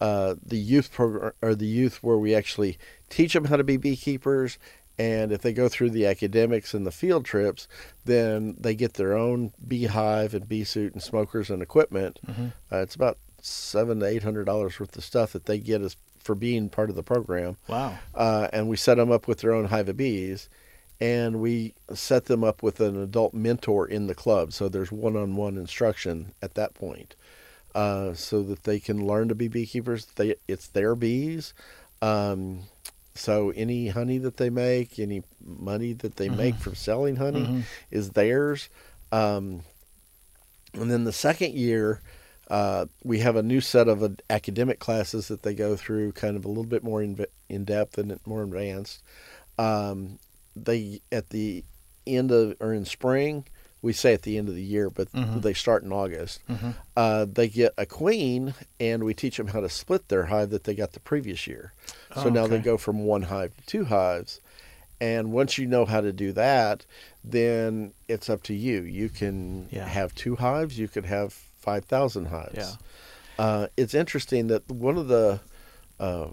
uh, 0.00 0.34
the 0.44 0.58
youth 0.58 0.92
program 0.92 1.32
or 1.40 1.54
the 1.54 1.66
youth 1.66 2.02
where 2.02 2.18
we 2.18 2.34
actually 2.34 2.78
teach 3.08 3.32
them 3.32 3.44
how 3.46 3.56
to 3.56 3.64
be 3.64 3.76
beekeepers 3.76 4.58
and 4.98 5.32
if 5.32 5.42
they 5.42 5.52
go 5.52 5.68
through 5.68 5.90
the 5.90 6.06
academics 6.06 6.72
and 6.74 6.86
the 6.86 6.92
field 6.92 7.24
trips 7.24 7.66
then 8.04 8.56
they 8.58 8.74
get 8.74 8.94
their 8.94 9.16
own 9.16 9.52
beehive 9.66 10.34
and 10.34 10.48
bee 10.48 10.64
suit 10.64 10.92
and 10.92 11.02
smokers 11.02 11.50
and 11.50 11.62
equipment. 11.62 12.20
Uh, 12.70 12.78
it's 12.78 12.94
about 12.94 13.18
seven 13.40 14.00
to 14.00 14.06
eight 14.06 14.22
hundred 14.22 14.44
dollars 14.44 14.78
worth 14.78 14.96
of 14.96 15.04
stuff 15.04 15.32
that 15.32 15.46
they 15.46 15.58
get 15.58 15.82
as 15.82 15.96
for 16.18 16.34
being 16.34 16.70
part 16.70 16.88
of 16.88 16.96
the 16.96 17.02
program. 17.02 17.56
Wow. 17.68 17.98
uh, 18.14 18.48
and 18.52 18.68
we 18.68 18.76
set 18.76 18.96
them 18.96 19.12
up 19.12 19.28
with 19.28 19.40
their 19.40 19.52
own 19.52 19.66
hive 19.66 19.88
of 19.88 19.96
bees 19.96 20.48
and 21.00 21.40
we 21.40 21.74
set 21.92 22.26
them 22.26 22.42
up 22.44 22.62
with 22.62 22.80
an 22.80 22.96
adult 23.02 23.34
mentor 23.34 23.86
in 23.86 24.06
the 24.06 24.14
club. 24.14 24.52
So 24.52 24.68
there's 24.68 24.92
one-on-one 24.92 25.58
instruction 25.58 26.32
at 26.40 26.54
that 26.54 26.72
point 26.72 27.14
uh, 27.74 28.14
so 28.14 28.42
that 28.44 28.62
they 28.62 28.78
can 28.80 29.06
learn 29.06 29.28
to 29.28 29.34
be 29.34 29.48
beekeepers. 29.48 30.06
They, 30.14 30.36
it's 30.48 30.68
their 30.68 30.94
bees. 30.94 31.52
Um, 32.00 32.60
so 33.14 33.50
any 33.50 33.88
honey 33.88 34.18
that 34.18 34.36
they 34.36 34.50
make 34.50 34.98
any 34.98 35.22
money 35.44 35.92
that 35.92 36.16
they 36.16 36.28
make 36.28 36.56
from 36.56 36.74
selling 36.74 37.16
honey 37.16 37.64
is 37.90 38.10
theirs. 38.10 38.68
Um, 39.12 39.62
and 40.72 40.90
then 40.90 41.04
the 41.04 41.12
second 41.12 41.54
year 41.54 42.00
uh, 42.48 42.86
we 43.02 43.20
have 43.20 43.36
a 43.36 43.42
new 43.42 43.60
set 43.60 43.88
of 43.88 44.02
uh, 44.02 44.10
academic 44.28 44.78
classes 44.78 45.28
that 45.28 45.42
they 45.42 45.54
go 45.54 45.76
through, 45.76 46.12
kind 46.12 46.36
of 46.36 46.44
a 46.44 46.48
little 46.48 46.64
bit 46.64 46.84
more 46.84 47.02
in, 47.02 47.24
in 47.48 47.64
depth 47.64 47.96
and 47.98 48.18
more 48.26 48.42
advanced. 48.42 49.02
Um, 49.58 50.18
they 50.54 51.00
at 51.10 51.30
the 51.30 51.64
end 52.06 52.30
of 52.30 52.56
or 52.60 52.74
in 52.74 52.84
spring, 52.84 53.46
we 53.84 53.92
say 53.92 54.14
at 54.14 54.22
the 54.22 54.38
end 54.38 54.48
of 54.48 54.54
the 54.54 54.62
year, 54.62 54.88
but 54.90 55.08
they 55.12 55.52
start 55.52 55.82
in 55.84 55.92
August. 55.92 56.40
Uh, 56.96 57.26
they 57.30 57.48
get 57.48 57.72
a 57.76 57.84
queen, 57.86 58.54
and 58.80 59.04
we 59.04 59.12
teach 59.14 59.36
them 59.36 59.48
how 59.48 59.60
to 59.60 59.68
split 59.68 60.08
their 60.08 60.24
hive 60.26 60.50
that 60.50 60.64
they 60.64 60.74
got 60.74 60.92
the 60.92 61.00
previous 61.00 61.46
year. 61.46 61.72
So 62.14 62.24
Oh, 62.24 62.28
now 62.30 62.46
they 62.46 62.58
go 62.60 62.76
from 62.78 63.04
one 63.04 63.22
hive 63.22 63.54
to 63.56 63.66
two 63.66 63.84
hives. 63.84 64.40
And 65.00 65.32
once 65.32 65.58
you 65.58 65.66
know 65.66 65.84
how 65.84 66.00
to 66.00 66.12
do 66.12 66.32
that, 66.32 66.86
then 67.22 67.92
it's 68.08 68.30
up 68.30 68.42
to 68.44 68.54
you. 68.54 68.82
You 68.82 69.08
can 69.10 69.68
Yeah. 69.70 69.86
have 69.86 70.14
two 70.14 70.36
hives. 70.36 70.78
You 70.78 70.88
could 70.88 71.04
have 71.04 71.32
five 71.32 71.84
thousand 71.84 72.26
hives. 72.26 72.56
Yeah. 72.56 72.72
Uh, 73.44 73.66
it's 73.76 73.94
interesting 73.94 74.46
that 74.46 74.70
one 74.70 74.96
of 74.96 75.08
the 75.08 75.40
uh, 76.00 76.28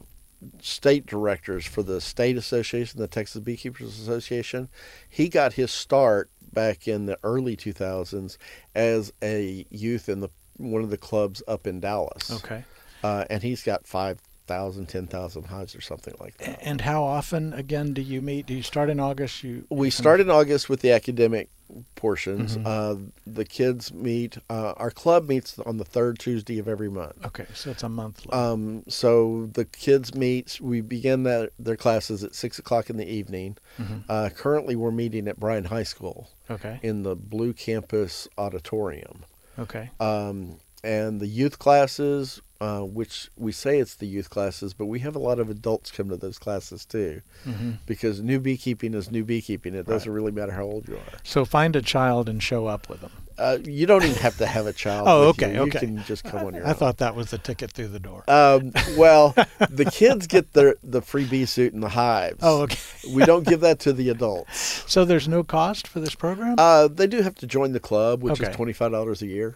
state 0.62 1.06
directors 1.06 1.66
for 1.66 1.84
the 1.84 2.00
state 2.00 2.38
association, 2.38 3.00
the 3.00 3.08
Texas 3.08 3.42
Beekeepers 3.42 4.00
Association, 4.00 4.70
he 5.10 5.28
got 5.28 5.54
his 5.54 5.72
start 5.72 6.30
back 6.54 6.88
in 6.88 7.06
the 7.06 7.18
early 7.24 7.56
2000s 7.56 8.38
as 8.76 9.12
a 9.22 9.66
youth 9.70 10.10
in 10.10 10.20
the 10.20 10.30
one 10.58 10.84
of 10.84 10.90
the 10.90 10.98
clubs 10.98 11.42
up 11.48 11.66
in 11.66 11.80
Dallas. 11.80 12.32
Okay. 12.32 12.64
Uh, 13.04 13.26
and 13.30 13.42
he's 13.42 13.64
got 13.64 13.88
5,000, 13.88 14.86
10,000 14.86 15.44
hives 15.46 15.76
or 15.76 15.82
something 15.82 16.14
like 16.20 16.38
that. 16.38 16.60
And 16.62 16.82
how 16.82 17.04
often 17.04 17.54
again 17.54 17.94
do 17.94 18.02
you 18.02 18.22
meet? 18.22 18.46
Do 18.46 18.54
you 18.54 18.62
start 18.62 18.90
in 18.90 19.00
August? 19.00 19.44
You 19.44 19.66
We 19.70 19.90
start 19.90 20.20
in 20.20 20.30
August 20.30 20.70
with 20.70 20.82
the 20.82 20.92
academic 20.92 21.50
portions. 21.96 22.58
Mm-hmm. 22.58 22.68
Uh, 22.68 23.10
the 23.26 23.46
kids 23.46 23.94
meet. 23.94 24.38
Uh, 24.50 24.74
our 24.78 24.92
club 24.92 25.28
meets 25.28 25.58
on 25.60 25.78
the 25.78 25.86
third 25.86 26.20
Tuesday 26.20 26.60
of 26.60 26.68
every 26.68 26.90
month. 26.90 27.26
Okay, 27.26 27.46
so 27.54 27.72
it's 27.72 27.84
a 27.84 27.90
monthly. 27.90 28.32
Um, 28.32 28.84
so 28.88 29.50
the 29.54 29.66
kids 29.66 30.14
meet. 30.16 30.60
We 30.62 30.82
begin 30.82 31.24
that, 31.24 31.52
their 31.58 31.76
classes 31.76 32.24
at 32.24 32.36
six 32.36 32.60
o'clock 32.60 32.90
in 32.90 32.98
the 32.98 33.08
evening. 33.08 33.58
Uh, 34.10 34.30
currently, 34.36 34.76
we're 34.76 34.92
meeting 34.92 35.28
at 35.28 35.40
Bryan 35.40 35.66
High 35.66 35.84
School 35.84 36.30
okay. 36.50 36.80
in 36.84 37.04
the 37.04 37.16
Blue 37.16 37.54
Campus 37.54 38.28
Auditorium. 38.38 39.26
Okay. 39.58 39.90
Um, 40.00 40.60
and 40.84 41.20
the 41.20 41.28
youth 41.28 41.60
classes, 41.60 42.42
uh, 42.60 42.82
which 42.82 43.30
we 43.38 43.52
say 43.52 43.80
it's 43.80 43.96
the 43.96 44.06
youth 44.08 44.30
classes, 44.30 44.74
but 44.74 44.86
we 44.86 45.00
have 45.00 45.16
a 45.16 45.20
lot 45.20 45.40
of 45.40 45.50
adults 45.50 45.92
come 45.92 46.10
to 46.10 46.18
those 46.18 46.38
classes 46.40 46.86
too, 46.86 47.22
because 47.86 48.22
new 48.22 48.40
beekeeping 48.40 48.94
is 48.94 49.12
new 49.12 49.24
beekeeping. 49.24 49.74
It 49.76 49.88
doesn't 49.88 50.12
really 50.12 50.32
matter 50.32 50.52
how 50.52 50.64
old 50.64 50.88
you 50.88 50.96
are. 50.96 51.18
So 51.24 51.46
find 51.46 51.76
a 51.76 51.82
child 51.82 52.30
and 52.30 52.42
show 52.42 52.68
up 52.68 52.88
with 52.90 53.02
them. 53.02 53.12
Uh, 53.38 53.58
you 53.64 53.88
don't 53.88 54.04
even 54.04 54.16
have 54.18 54.38
to 54.38 54.46
have 54.46 54.68
a 54.68 54.74
child. 54.74 55.08
Oh, 55.10 55.28
with 55.30 55.42
you. 55.42 55.48
okay, 55.48 55.66
You 55.66 55.72
can 55.72 56.04
just 56.04 56.24
come 56.24 56.46
on 56.46 56.54
your 56.54 56.64
I 56.66 56.70
own. 56.70 56.76
thought 56.76 56.98
that 56.98 57.16
was 57.16 57.32
the 57.32 57.40
ticket 57.40 57.72
through 57.72 57.88
the 57.88 58.00
door. 58.00 58.24
Um, 58.28 58.72
well, 58.98 59.34
the 59.70 59.90
kids 59.92 60.28
get 60.28 60.54
the 60.54 60.76
the 60.84 61.02
free 61.02 61.26
bee 61.26 61.46
suit 61.48 61.74
and 61.74 61.82
the 61.82 61.90
hives. 61.90 62.38
oh, 62.44 62.64
okay. 62.64 62.78
we 63.12 63.26
don't 63.26 63.48
give 63.48 63.62
that 63.62 63.80
to 63.80 63.94
the 63.94 64.10
adults. 64.10 64.84
So 64.88 65.06
there's 65.06 65.28
no 65.28 65.44
cost 65.44 65.88
for 65.88 66.00
this 66.00 66.14
program? 66.14 66.56
Uh, 66.60 66.88
they 66.88 67.08
do 67.08 67.24
have 67.24 67.34
to 67.36 67.48
join 67.48 67.72
the 67.72 67.80
club, 67.80 68.22
which 68.22 68.40
Okay. 68.40 68.52
is 68.52 68.56
twenty 68.56 68.74
five 68.74 68.92
dollars 68.92 69.24
a 69.24 69.28
year. 69.28 69.56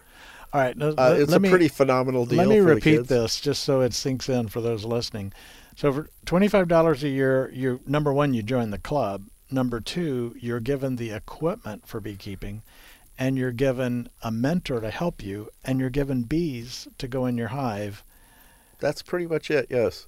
All 0.52 0.60
right. 0.60 0.80
Uh, 0.80 1.16
it's 1.18 1.32
a 1.32 1.40
me- 1.40 1.48
pretty 1.50 1.68
phenomenal 1.68 2.24
deal. 2.24 2.38
Let 2.38 2.48
me 2.48 2.60
repeat 2.60 3.08
this 3.08 3.40
just 3.40 3.62
so 3.62 3.80
it 3.80 3.92
sinks 3.92 4.28
in 4.28 4.48
for 4.48 4.60
those 4.60 4.84
listening. 4.84 5.32
So 5.76 5.92
for 5.92 6.08
twenty-five 6.24 6.68
dollars 6.68 7.04
a 7.04 7.08
year, 7.08 7.50
you 7.52 7.80
number 7.86 8.12
one, 8.12 8.32
you 8.32 8.42
join 8.42 8.70
the 8.70 8.78
club. 8.78 9.24
Number 9.50 9.80
two, 9.80 10.34
you're 10.40 10.60
given 10.60 10.96
the 10.96 11.10
equipment 11.12 11.86
for 11.86 12.00
beekeeping, 12.00 12.62
and 13.18 13.36
you're 13.38 13.52
given 13.52 14.08
a 14.22 14.30
mentor 14.30 14.80
to 14.80 14.90
help 14.90 15.22
you, 15.22 15.50
and 15.64 15.78
you're 15.78 15.90
given 15.90 16.22
bees 16.22 16.88
to 16.98 17.06
go 17.06 17.26
in 17.26 17.36
your 17.36 17.48
hive, 17.48 18.02
That's 18.80 19.02
pretty 19.02 19.26
much 19.26 19.50
it. 19.50 19.66
Yes. 19.70 20.06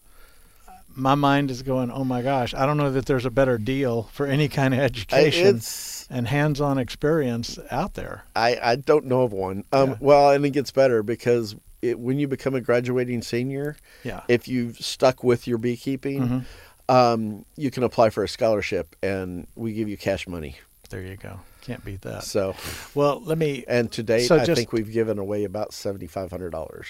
My 0.95 1.15
mind 1.15 1.51
is 1.51 1.63
going, 1.63 1.91
oh 1.91 2.05
my 2.05 2.23
gosh, 2.23 2.55
I 2.55 2.67
don't 2.67 2.77
know 2.77 2.91
that 2.91 3.07
there's 3.07 3.25
a 3.27 3.31
better 3.31 3.59
deal 3.59 4.05
for 4.13 4.27
any 4.27 4.49
kind 4.49 4.75
of 4.75 4.81
education 4.81 5.57
it's 5.57 6.07
and 6.11 6.27
hands-on 6.27 6.79
experience 6.79 7.59
out 7.71 7.95
there. 7.95 8.25
I, 8.35 8.59
I 8.63 8.77
don't 8.77 9.05
know 9.07 9.23
of 9.23 9.33
one. 9.33 9.65
Um, 9.73 9.91
Yeah. 9.91 9.97
Well, 10.01 10.31
and 10.33 10.45
it 10.47 10.51
gets 10.51 10.71
better 10.71 11.03
because 11.03 11.55
it, 11.83 11.99
when 11.99 12.19
you 12.19 12.27
become 12.27 12.55
a 12.55 12.61
graduating 12.61 13.23
senior, 13.23 13.77
Yeah. 14.03 14.23
if 14.29 14.49
you've 14.49 14.79
stuck 14.79 15.23
with 15.23 15.47
your 15.47 15.59
beekeeping, 15.59 16.45
Mhm. 16.89 16.93
um, 16.93 17.45
you 17.57 17.71
can 17.71 17.83
apply 17.83 18.11
for 18.11 18.25
a 18.25 18.29
scholarship, 18.29 18.97
and 19.03 19.47
we 19.55 19.75
give 19.75 19.89
you 19.89 19.97
cash 19.97 20.27
money. 20.27 20.57
There 20.91 21.03
you 21.03 21.17
go. 21.17 21.41
Can't 21.61 21.85
beat 21.85 22.01
that. 22.01 22.25
So, 22.25 22.55
Well, 22.95 23.21
let 23.23 23.37
me. 23.37 23.65
and 23.69 23.93
today, 23.93 24.25
So 24.25 24.37
I 24.37 24.45
just- 24.47 24.57
think 24.59 24.73
we've 24.73 24.91
given 24.91 25.19
away 25.19 25.45
about 25.45 25.75
seventy 25.75 26.07
five 26.07 26.31
hundred 26.31 26.51
dollars. 26.51 26.87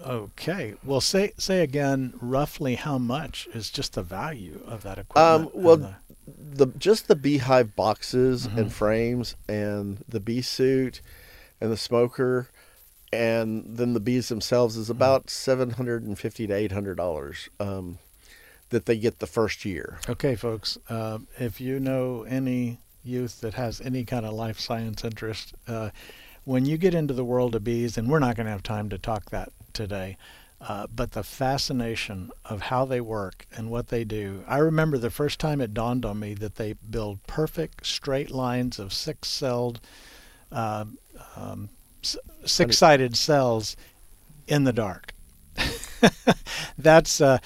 Okay. 0.00 0.74
Well, 0.84 1.00
say 1.00 1.32
say 1.38 1.62
again 1.62 2.14
roughly 2.20 2.74
how 2.76 2.98
much 2.98 3.48
is 3.54 3.70
just 3.70 3.94
the 3.94 4.02
value 4.02 4.60
of 4.66 4.82
that 4.82 4.98
equipment. 4.98 5.54
Um, 5.56 5.62
well, 5.62 5.76
the- 5.76 5.94
the 6.26 6.66
just 6.78 7.08
the 7.08 7.16
beehive 7.16 7.74
boxes 7.76 8.46
Mm-hmm. 8.46 8.58
and 8.58 8.72
frames 8.72 9.36
and 9.48 10.04
the 10.08 10.20
bee 10.20 10.40
suit 10.42 11.00
and 11.60 11.70
the 11.72 11.76
smoker 11.76 12.48
and 13.12 13.76
then 13.76 13.92
the 13.92 14.00
bees 14.00 14.28
themselves 14.28 14.74
Mm-hmm. 14.74 14.82
is 14.82 14.90
about 14.90 15.28
750 15.30 16.46
to 16.46 16.52
800 16.54 16.96
dollars 16.96 17.48
um, 17.60 17.98
that 18.70 18.86
they 18.86 18.96
get 18.98 19.18
the 19.18 19.26
first 19.26 19.64
year 19.64 19.98
Okay, 20.08 20.34
folks, 20.36 20.78
uh, 20.88 21.18
if 21.38 21.60
you 21.60 21.78
know 21.80 22.22
any 22.22 22.78
youth 23.04 23.40
that 23.40 23.54
has 23.54 23.80
any 23.80 24.04
kind 24.04 24.24
of 24.24 24.32
life 24.32 24.60
science 24.60 25.04
interest, 25.04 25.54
uh, 25.66 25.90
when 26.44 26.66
you 26.66 26.76
get 26.76 26.94
into 26.94 27.14
the 27.14 27.24
world 27.24 27.54
of 27.54 27.64
bees, 27.64 27.96
and 27.96 28.08
we're 28.08 28.18
not 28.18 28.36
going 28.36 28.46
to 28.46 28.52
have 28.52 28.62
time 28.62 28.88
to 28.90 28.98
talk 28.98 29.30
that 29.30 29.50
today, 29.72 30.16
uh, 30.60 30.86
but 30.94 31.12
the 31.12 31.22
fascination 31.22 32.30
of 32.44 32.62
how 32.62 32.84
they 32.84 33.00
work 33.00 33.46
and 33.56 33.70
what 33.70 33.88
they 33.88 34.04
do. 34.04 34.44
I 34.46 34.58
remember 34.58 34.98
the 34.98 35.10
first 35.10 35.40
time 35.40 35.60
it 35.60 35.74
dawned 35.74 36.04
on 36.04 36.20
me 36.20 36.34
that 36.34 36.56
they 36.56 36.74
build 36.74 37.22
perfect 37.26 37.86
straight 37.86 38.30
lines 38.30 38.78
of 38.78 38.92
six 38.92 39.28
celled, 39.28 39.80
uh, 40.50 40.84
um, 41.36 41.68
six 42.44 42.78
sided 42.78 43.16
cells 43.16 43.76
in 44.46 44.64
the 44.64 44.72
dark. 44.72 45.14
that's 46.78 47.20
uh, 47.20 47.38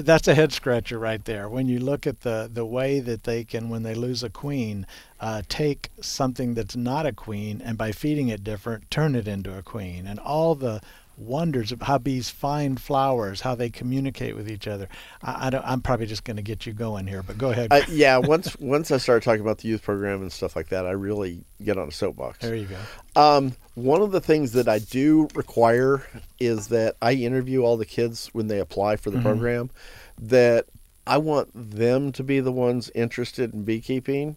that's 0.00 0.28
a 0.28 0.34
head 0.34 0.52
scratcher 0.52 0.98
right 0.98 1.24
there. 1.24 1.48
When 1.48 1.68
you 1.68 1.80
look 1.80 2.06
at 2.06 2.20
the 2.20 2.48
the 2.52 2.64
way 2.64 3.00
that 3.00 3.24
they 3.24 3.44
can, 3.44 3.68
when 3.68 3.82
they 3.82 3.94
lose 3.94 4.22
a 4.22 4.30
queen, 4.30 4.86
uh, 5.18 5.42
take 5.48 5.90
something 6.00 6.54
that's 6.54 6.76
not 6.76 7.06
a 7.06 7.12
queen 7.12 7.60
and 7.64 7.76
by 7.76 7.92
feeding 7.92 8.28
it 8.28 8.44
different, 8.44 8.90
turn 8.90 9.14
it 9.14 9.26
into 9.26 9.56
a 9.56 9.62
queen, 9.62 10.06
and 10.06 10.18
all 10.20 10.54
the 10.54 10.80
wonders 11.16 11.70
of 11.72 11.82
how 11.82 11.98
bees 11.98 12.30
find 12.30 12.80
flowers, 12.80 13.42
how 13.42 13.54
they 13.54 13.68
communicate 13.70 14.34
with 14.36 14.48
each 14.50 14.66
other. 14.66 14.88
I, 15.22 15.46
I 15.46 15.50
don't, 15.50 15.64
I'm 15.66 15.80
probably 15.82 16.06
just 16.06 16.24
going 16.24 16.36
to 16.38 16.42
get 16.42 16.64
you 16.66 16.72
going 16.72 17.06
here, 17.06 17.22
but 17.22 17.36
go 17.38 17.50
ahead. 17.50 17.72
uh, 17.72 17.82
yeah 17.88 18.16
once 18.16 18.56
once 18.58 18.90
i 18.90 18.96
started 18.96 19.22
talking 19.22 19.40
about 19.42 19.58
the 19.58 19.68
youth 19.68 19.82
program 19.82 20.22
and 20.22 20.32
stuff 20.32 20.56
like 20.56 20.68
that 20.70 20.86
i 20.86 20.90
really 20.92 21.44
get 21.62 21.76
on 21.76 21.88
a 21.88 21.92
soapbox 21.92 22.38
there 22.38 22.54
you 22.54 22.66
go. 22.66 22.76
Um, 23.20 23.54
one 23.74 24.02
of 24.02 24.12
the 24.12 24.20
things 24.20 24.52
that 24.52 24.68
I 24.68 24.78
do 24.78 25.28
require 25.34 26.02
is 26.38 26.68
that 26.68 26.96
I 27.02 27.12
interview 27.14 27.62
all 27.62 27.76
the 27.76 27.84
kids 27.86 28.28
when 28.32 28.46
they 28.46 28.60
apply 28.60 28.96
for 28.96 29.10
the 29.10 29.16
Mm-hmm. 29.18 29.26
program. 29.26 29.70
That 30.20 30.66
I 31.06 31.18
want 31.18 31.50
them 31.54 32.12
to 32.12 32.22
be 32.22 32.40
the 32.40 32.52
ones 32.52 32.90
interested 32.94 33.52
in 33.52 33.64
beekeeping, 33.64 34.36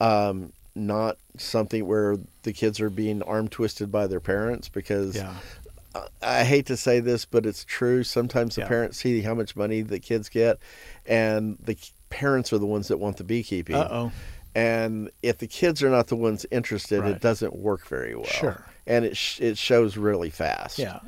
um, 0.00 0.52
not 0.74 1.16
something 1.38 1.86
where 1.86 2.18
the 2.42 2.52
kids 2.52 2.80
are 2.80 2.90
being 2.90 3.22
arm 3.22 3.48
twisted 3.48 3.90
by 3.90 4.06
their 4.06 4.20
parents. 4.20 4.68
Because 4.68 5.16
Yeah. 5.16 5.34
I- 6.22 6.44
hate 6.44 6.66
to 6.66 6.76
say 6.76 7.00
this, 7.00 7.24
but 7.24 7.44
it's 7.46 7.64
true. 7.64 8.02
Sometimes 8.04 8.54
the 8.54 8.62
Yeah. 8.62 8.68
parents 8.68 8.98
see 8.98 9.20
how 9.22 9.34
much 9.34 9.56
money 9.56 9.82
the 9.82 9.98
kids 10.00 10.28
get, 10.28 10.58
and 11.06 11.56
the 11.62 11.76
parents 12.10 12.52
are 12.52 12.58
the 12.58 12.66
ones 12.66 12.88
that 12.88 12.98
want 12.98 13.16
the 13.16 13.24
beekeeping. 13.24 13.76
Uh 13.76 13.88
oh. 13.90 14.12
And 14.54 15.10
if 15.22 15.38
the 15.38 15.46
kids 15.46 15.82
are 15.82 15.88
not 15.90 16.08
the 16.08 16.16
ones 16.16 16.44
interested, 16.50 17.00
Right. 17.00 17.12
it 17.12 17.20
doesn't 17.22 17.56
work 17.56 17.86
very 17.86 18.14
well. 18.14 18.24
Sure. 18.26 18.64
And 18.86 19.04
it 19.04 19.16
sh- 19.16 19.40
it 19.40 19.56
shows 19.58 19.96
really 19.96 20.28
fast. 20.30 20.78
Yeah. 20.78 21.00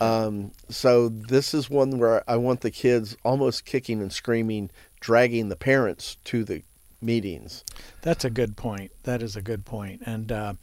Um, 0.00 0.52
so 0.68 1.08
this 1.08 1.54
is 1.54 1.68
one 1.68 1.98
where 1.98 2.22
I 2.30 2.36
want 2.36 2.60
the 2.60 2.70
kids 2.70 3.16
almost 3.24 3.64
kicking 3.64 4.00
and 4.00 4.12
screaming, 4.12 4.70
dragging 5.00 5.48
the 5.48 5.56
parents 5.56 6.16
to 6.26 6.44
the 6.44 6.62
meetings. 7.02 7.64
That's 8.02 8.24
a 8.24 8.30
good 8.30 8.56
point. 8.56 8.92
That 9.02 9.22
is 9.22 9.34
a 9.34 9.42
good 9.42 9.64
point. 9.64 10.02
And 10.06 10.30
uh, 10.30 10.54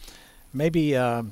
maybe, 0.53 0.95
uh, 0.95 1.23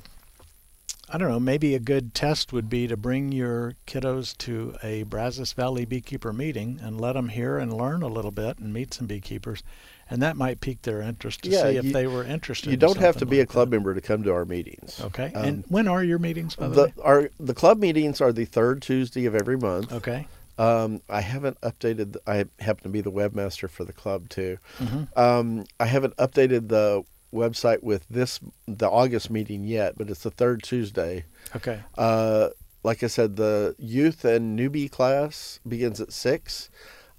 I 1.10 1.18
don't 1.18 1.28
know, 1.28 1.40
maybe 1.40 1.74
a 1.74 1.78
good 1.78 2.14
test 2.14 2.52
would 2.52 2.70
be 2.70 2.86
to 2.86 2.96
bring 2.96 3.30
your 3.30 3.74
kiddos 3.86 4.36
to 4.38 4.74
a 4.82 5.02
Brazos 5.02 5.52
Valley 5.52 5.84
beekeeper 5.84 6.32
meeting 6.32 6.80
and 6.82 6.98
let 7.00 7.12
them 7.12 7.28
hear 7.28 7.58
and 7.58 7.72
learn 7.72 8.02
a 8.02 8.08
little 8.08 8.30
bit 8.30 8.58
and 8.58 8.72
meet 8.72 8.94
some 8.94 9.06
beekeepers. 9.06 9.62
And 10.08 10.22
that 10.22 10.36
might 10.36 10.60
pique 10.60 10.82
their 10.82 11.00
interest 11.02 11.42
to 11.42 11.50
Yeah, 11.50 11.62
see 11.62 11.76
if 11.76 11.84
you- 11.84 11.92
they 11.92 12.06
were 12.06 12.24
interested. 12.24 12.70
You 12.70 12.76
don't 12.78 12.96
have 12.98 13.16
to 13.18 13.26
be 13.26 13.40
a 13.40 13.46
club 13.46 13.68
that. 13.70 13.76
member 13.76 13.94
to 13.94 14.00
come 14.00 14.22
to 14.22 14.32
our 14.32 14.44
meetings. 14.44 15.00
Okay. 15.00 15.30
Um, 15.34 15.44
and 15.44 15.64
when 15.68 15.88
are 15.88 16.02
your 16.02 16.18
meetings, 16.18 16.56
by 16.56 16.68
the, 16.68 16.74
the 16.74 16.82
way? 16.84 16.92
our 17.02 17.30
the 17.38 17.54
club 17.54 17.78
meetings 17.78 18.20
are 18.20 18.32
the 18.32 18.44
third 18.46 18.80
Tuesday 18.82 19.26
of 19.26 19.34
every 19.34 19.56
month. 19.58 19.92
Okay. 19.92 20.26
Um, 20.56 21.00
I 21.08 21.20
haven't 21.20 21.60
updated. 21.62 22.16
I 22.26 22.44
happen 22.60 22.84
to 22.84 22.88
be 22.88 23.00
the 23.00 23.10
webmaster 23.10 23.68
for 23.68 23.84
the 23.84 23.92
club 23.92 24.28
too. 24.28 24.58
Mhm. 24.78 25.08
Um, 25.18 25.64
I 25.80 25.86
haven't 25.86 26.16
updated 26.16 26.68
the 26.68 27.02
website 27.34 27.82
with 27.82 28.06
this 28.08 28.40
the 28.66 28.88
August 28.88 29.30
meeting 29.30 29.64
yet, 29.64 29.98
but 29.98 30.08
it's 30.08 30.22
the 30.22 30.30
third 30.30 30.62
Tuesday. 30.62 31.24
Okay. 31.54 31.80
Uh, 31.98 32.48
like 32.82 33.02
I 33.02 33.06
said, 33.08 33.36
the 33.36 33.74
youth 33.78 34.24
and 34.24 34.58
newbie 34.58 34.90
class 34.90 35.60
begins 35.66 36.00
at 36.00 36.12
six. 36.12 36.70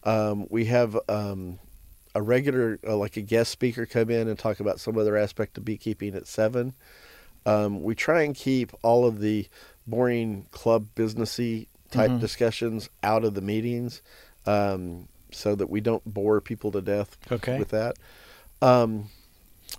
Um, 0.03 0.47
we 0.49 0.65
have 0.65 0.97
um, 1.09 1.59
a 2.13 2.21
regular, 2.21 2.79
uh, 2.87 2.95
like 2.95 3.17
a 3.17 3.21
guest 3.21 3.51
speaker, 3.51 3.85
come 3.85 4.09
in 4.09 4.27
and 4.27 4.37
talk 4.37 4.59
about 4.59 4.79
some 4.79 4.97
other 4.97 5.17
aspect 5.17 5.57
of 5.57 5.65
beekeeping 5.65 6.13
at 6.15 6.27
seven. 6.27 6.73
Um, 7.47 7.81
we 7.83 7.95
try 7.95 8.21
and 8.23 8.35
keep 8.35 8.71
all 8.83 9.05
of 9.05 9.19
the 9.19 9.47
boring 9.87 10.47
club 10.51 10.87
businessy 10.95 11.67
type 11.91 12.11
Mhm. 12.11 12.19
discussions 12.19 12.89
out 13.03 13.23
of 13.23 13.33
the 13.35 13.41
meetings, 13.41 14.01
um, 14.45 15.07
so 15.31 15.55
that 15.55 15.69
we 15.69 15.81
don't 15.81 16.03
bore 16.05 16.41
people 16.41 16.71
to 16.71 16.81
death 16.81 17.17
Okay. 17.31 17.57
with 17.57 17.69
that. 17.69 17.95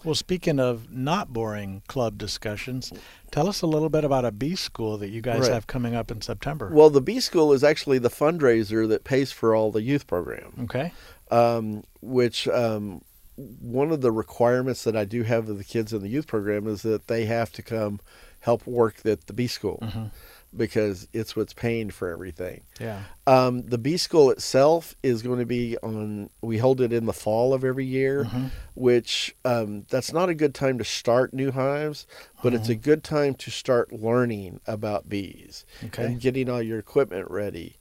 Well, 0.05 0.14
speaking 0.14 0.61
of 0.61 0.91
not 0.93 1.32
boring 1.32 1.82
club 1.89 2.16
discussions, 2.18 2.93
tell 3.30 3.49
us 3.49 3.62
a 3.62 3.66
little 3.66 3.89
bit 3.89 4.05
about 4.05 4.24
a 4.24 4.30
Bee 4.30 4.55
school 4.55 4.99
that 4.99 5.09
you 5.09 5.20
guys 5.20 5.41
Right. 5.41 5.53
have 5.53 5.66
coming 5.66 5.95
up 5.95 6.11
in 6.11 6.20
September. 6.20 6.70
well, 6.72 6.91
the 6.91 7.01
Bee 7.01 7.18
School 7.20 7.53
is 7.53 7.64
actually 7.64 7.99
the 7.99 8.11
fundraiser 8.11 8.87
that 8.89 9.05
pays 9.05 9.32
for 9.32 9.55
all 9.55 9.72
the 9.72 9.82
youth 9.82 10.07
program. 10.07 10.53
okay. 10.64 10.93
um, 11.30 11.82
which 12.03 12.47
um, 12.49 13.03
one 13.37 13.91
of 13.91 14.01
the 14.01 14.12
requirements 14.12 14.84
that 14.84 14.97
I 14.97 15.05
do 15.05 15.24
have 15.24 15.49
of 15.49 15.59
the 15.59 15.64
kids 15.64 15.93
in 15.93 16.03
the 16.03 16.09
youth 16.09 16.26
program 16.28 16.66
is 16.68 16.82
that 16.82 17.09
they 17.09 17.24
have 17.26 17.51
to 17.53 17.62
come 17.62 17.99
help 18.41 18.64
work 18.66 19.05
at 19.05 19.26
the 19.26 19.32
Bee 19.32 19.49
school 19.49 19.78
Mhm. 19.82 20.11
Because 20.57 21.07
it's 21.13 21.37
what's 21.37 21.53
paying 21.53 21.91
for 21.91 22.11
everything. 22.11 22.63
Yeah. 22.81 23.03
Um, 23.27 23.63
the 23.63 23.79
Bee 23.79 23.97
school 23.97 24.31
itself 24.31 24.95
is 25.03 25.23
going 25.23 25.39
to 25.39 25.47
be 25.47 25.77
on. 25.83 26.31
We 26.41 26.59
hold 26.59 26.81
it 26.81 26.93
in 26.93 27.07
the 27.07 27.13
fall 27.13 27.53
of 27.53 27.63
every 27.65 27.85
year, 27.85 28.25
Mhm. 28.25 28.51
which 28.75 29.37
um, 29.45 29.85
that's 29.91 30.13
not 30.13 30.29
a 30.29 30.35
good 30.35 30.55
time 30.55 30.79
to 30.79 30.85
start 30.85 31.35
new 31.35 31.51
hives, 31.53 32.07
but 32.43 32.55
it's 32.55 32.69
a 32.69 32.73
Uh-huh. 32.73 32.81
good 32.83 33.05
time 33.05 33.35
to 33.35 33.51
start 33.51 33.93
learning 33.93 34.61
about 34.67 35.09
bees 35.09 35.65
Okay. 35.85 36.05
and 36.05 36.21
getting 36.21 36.49
all 36.49 36.63
your 36.63 36.79
equipment 36.79 37.31
ready. 37.31 37.77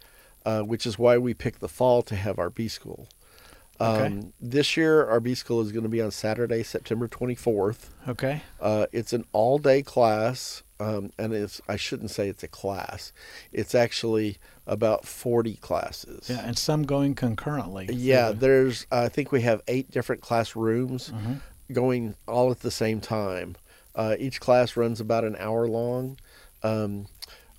Uh, 0.46 0.62
which 0.62 0.86
is 0.86 1.00
why 1.00 1.18
we 1.18 1.34
pick 1.34 1.58
the 1.58 1.68
fall 1.68 2.04
to 2.04 2.16
have 2.16 2.38
our 2.38 2.52
Bee 2.52 2.68
school. 2.68 3.08
Okay. 3.82 4.06
Um, 4.06 4.34
This 4.40 4.78
year, 4.78 5.04
our 5.04 5.20
Bee 5.20 5.34
school 5.34 5.60
is 5.60 5.72
going 5.72 5.82
to 5.84 5.90
be 5.90 6.00
on 6.04 6.12
Saturday, 6.12 6.62
September 6.62 7.08
24th. 7.08 7.90
Okay. 8.08 8.44
Uh, 8.62 8.86
it's 8.92 9.12
an 9.12 9.26
all 9.32 9.58
day 9.58 9.82
class, 9.82 10.62
um, 10.80 11.12
and 11.18 11.34
it's 11.34 11.62
I 11.68 11.76
shouldn't 11.78 12.12
say 12.12 12.28
it's 12.30 12.44
a 12.44 12.48
class. 12.48 13.14
It's 13.54 13.74
actually 13.76 14.38
about 14.68 15.06
40 15.06 15.56
classes. 15.58 16.30
Yeah, 16.30 16.42
and 16.46 16.58
some 16.58 16.84
going 16.84 17.16
concurrently. 17.16 17.88
Yeah, 17.92 18.32
there's 18.32 18.86
I 18.92 19.10
think 19.10 19.32
we 19.32 19.42
have 19.42 19.62
eight 19.68 19.92
different 19.92 20.22
classrooms 20.22 21.12
Mhm. 21.12 21.40
going 21.72 22.16
all 22.28 22.52
at 22.52 22.62
the 22.62 22.72
same 22.72 23.00
time. 23.02 23.56
Uh, 23.96 24.16
each 24.20 24.40
class 24.40 24.76
runs 24.76 25.00
about 25.00 25.24
an 25.24 25.36
hour 25.40 25.68
long. 25.68 26.18
Um, 26.64 27.08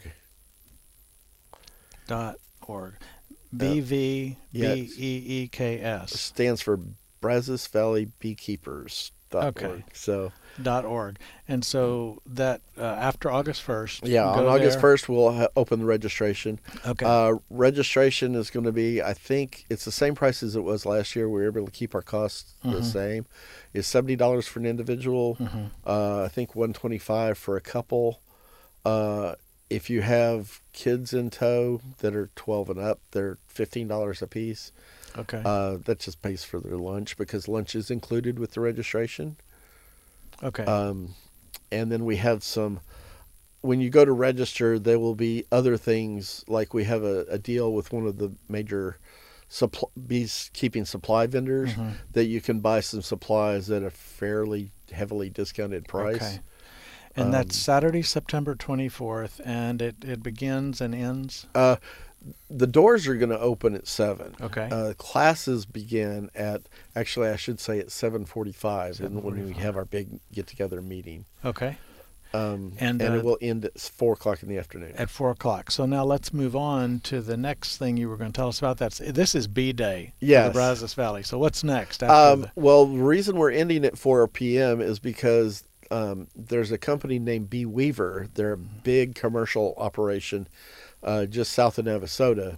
dot 2.07 2.35
org. 2.65 2.93
B 3.55 3.79
V 3.79 4.37
B 4.53 4.91
E 4.97 5.23
E 5.43 5.47
K 5.47 5.79
S 5.79 6.19
stands 6.19 6.61
for 6.61 6.79
Brazos 7.21 7.67
Valley 7.67 8.09
Beekeepers. 8.19 9.11
Okay. 9.33 9.83
So 9.91 10.31
dot 10.61 10.85
org. 10.85 11.17
And 11.49 11.63
so 11.65 12.21
that 12.25 12.61
uh, 12.77 12.83
after 12.83 13.29
August 13.29 13.61
first. 13.61 14.07
yeah, 14.07 14.25
on 14.25 14.45
August 14.45 14.79
first 14.79 15.09
we'll 15.09 15.33
ha- 15.33 15.47
open 15.57 15.79
the 15.81 15.85
registration. 15.85 16.59
Okay. 16.85 17.05
Uh, 17.05 17.33
registration 17.49 18.35
is 18.35 18.49
going 18.49 18.65
to 18.65 18.71
be, 18.71 19.01
I 19.01 19.13
think, 19.13 19.65
it's 19.69 19.83
the 19.83 19.91
same 19.91 20.15
price 20.15 20.41
as 20.43 20.55
it 20.55 20.61
was 20.63 20.85
last 20.85 21.13
year. 21.13 21.27
We 21.29 21.41
were 21.41 21.47
able 21.47 21.65
to 21.65 21.71
keep 21.71 21.93
our 21.93 22.01
costs 22.01 22.53
Mm-hmm. 22.63 22.75
the 22.77 22.83
same. 22.83 23.25
It's 23.73 23.87
seventy 23.87 24.15
dollars 24.15 24.47
for 24.47 24.59
an 24.59 24.65
individual. 24.65 25.35
Mm-hmm. 25.35 25.65
Uh, 25.85 26.23
I 26.23 26.27
think 26.29 26.55
one 26.55 26.71
twenty 26.71 26.97
five 26.97 27.37
for 27.37 27.57
a 27.57 27.61
couple. 27.61 28.21
If 29.69 29.89
you 29.89 30.01
have 30.01 30.61
kids 30.73 31.13
in 31.13 31.29
tow 31.29 31.81
that 31.99 32.15
are 32.15 32.29
twelve 32.35 32.69
and 32.69 32.79
up, 32.79 32.99
they're 33.11 33.37
fifteen 33.47 33.87
dollars 33.87 34.21
a 34.21 34.27
piece. 34.27 34.71
okay. 35.17 35.41
Uh, 35.43 35.77
that 35.85 35.99
just 35.99 36.21
pays 36.21 36.43
for 36.43 36.59
their 36.59 36.77
lunch 36.77 37.17
because 37.17 37.47
lunch 37.47 37.75
is 37.75 37.91
included 37.91 38.39
with 38.39 38.51
the 38.51 38.61
registration. 38.61 39.35
okay. 40.43 40.63
Um, 40.63 41.15
and 41.71 41.91
then 41.91 42.05
we 42.05 42.15
have 42.17 42.43
some. 42.43 42.79
When 43.61 43.81
you 43.81 43.89
go 43.89 44.05
to 44.05 44.11
register, 44.13 44.79
there 44.79 44.99
will 44.99 45.15
be 45.15 45.43
other 45.51 45.75
things 45.77 46.45
like 46.47 46.73
we 46.73 46.85
have 46.85 47.03
a, 47.03 47.25
a 47.29 47.37
deal 47.37 47.73
with 47.73 47.91
one 47.91 48.05
of 48.05 48.17
the 48.19 48.31
major 48.47 48.99
supply, 49.49 49.89
beekeeping 50.07 50.85
supply 50.85 51.25
vendors 51.27 51.71
Mm-hmm. 51.73 51.89
that 52.13 52.25
you 52.25 52.39
can 52.39 52.59
buy 52.61 52.79
some 52.81 53.01
supplies 53.01 53.69
at 53.71 53.83
a 53.83 53.89
fairly 53.89 54.71
heavily 54.91 55.29
discounted 55.29 55.87
price. 55.87 56.15
Okay. 56.17 56.39
And 57.17 57.25
Um, 57.25 57.31
that's 57.31 57.57
Saturday, 57.57 58.03
September 58.03 58.55
24th, 58.55 59.41
and 59.43 59.81
it, 59.81 59.95
it 60.05 60.21
begins 60.23 60.79
and 60.81 60.93
ends. 60.95 61.47
Uh, 61.55 61.77
the 62.49 62.67
doors 62.67 63.07
are 63.07 63.15
going 63.15 63.29
to 63.31 63.39
open 63.39 63.73
at 63.75 63.87
seven. 63.87 64.35
Okay. 64.41 64.69
Uh, 64.71 64.93
classes 64.97 65.65
begin 65.65 66.29
at 66.35 66.61
actually 66.95 67.29
I 67.29 67.35
should 67.37 67.59
say 67.59 67.79
at 67.79 67.91
seven 67.91 68.25
forty-five, 68.25 68.99
and 68.99 69.23
when 69.23 69.45
we 69.45 69.53
have 69.53 69.75
our 69.77 69.85
big 69.85 70.19
get-together 70.33 70.81
meeting. 70.81 71.25
Okay. 71.43 71.77
Um, 72.33 72.73
And, 72.79 73.01
and 73.01 73.13
uh, 73.13 73.17
it 73.19 73.23
will 73.23 73.37
end 73.41 73.63
at 73.63 73.79
four 73.79 74.13
o'clock 74.13 74.43
in 74.43 74.49
the 74.49 74.57
afternoon. 74.57 74.93
At 74.97 75.09
4 75.09 75.31
o'clock. 75.31 75.71
So 75.71 75.85
now 75.85 76.03
let's 76.03 76.33
move 76.33 76.57
on 76.57 76.99
to 77.05 77.21
the 77.21 77.37
next 77.37 77.77
thing 77.77 77.95
you 77.95 78.09
were 78.09 78.17
going 78.17 78.33
to 78.33 78.35
tell 78.35 78.49
us 78.49 78.59
about. 78.59 78.77
That's 78.77 78.97
This 78.97 79.33
is 79.33 79.47
B 79.47 79.71
Day 79.71 80.11
for 80.19 80.25
Yes. 80.25 80.47
the 80.47 80.53
Brazos 80.53 80.93
Valley. 80.93 81.23
So 81.23 81.37
what's 81.39 81.63
next? 81.63 82.03
After 82.03 82.13
Um, 82.33 82.41
the, 82.41 82.51
well, 82.55 82.85
the 82.85 83.01
reason 83.01 83.37
we're 83.37 83.51
ending 83.51 83.85
at 83.85 83.97
4 83.97 84.27
p.m. 84.27 84.81
is 84.81 84.99
because 84.99 85.63
um, 85.91 86.27
there's 86.35 86.71
a 86.71 86.77
company 86.77 87.19
named 87.19 87.49
Bee 87.49 87.65
Weaver. 87.65 88.27
They're 88.33 88.53
a 88.53 88.57
big 88.57 89.15
commercial 89.15 89.73
operation 89.77 90.47
uh, 91.03 91.25
just 91.25 91.51
south 91.53 91.77
of 91.77 91.85
Navasota 91.85 92.57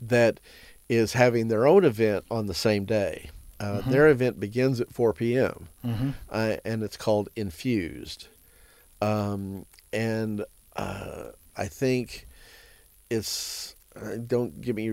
that 0.00 0.40
is 0.88 1.12
having 1.14 1.48
their 1.48 1.66
own 1.66 1.84
event 1.84 2.24
on 2.30 2.46
the 2.46 2.54
same 2.54 2.84
day. 2.84 3.30
Uh, 3.60 3.80
Their 3.80 4.06
event 4.08 4.38
begins 4.38 4.80
at 4.80 4.92
4 4.92 5.12
p.m. 5.12 5.68
Mhm. 5.84 6.14
uh, 6.30 6.56
and 6.64 6.82
it's 6.84 6.96
called 6.96 7.28
Infused. 7.34 8.28
Um, 9.02 9.66
and 9.92 10.44
uh, 10.76 11.30
I 11.56 11.66
think 11.66 12.26
it's 13.10 13.74
uh, 13.96 14.16
don't 14.24 14.60
get 14.60 14.76
me 14.76 14.92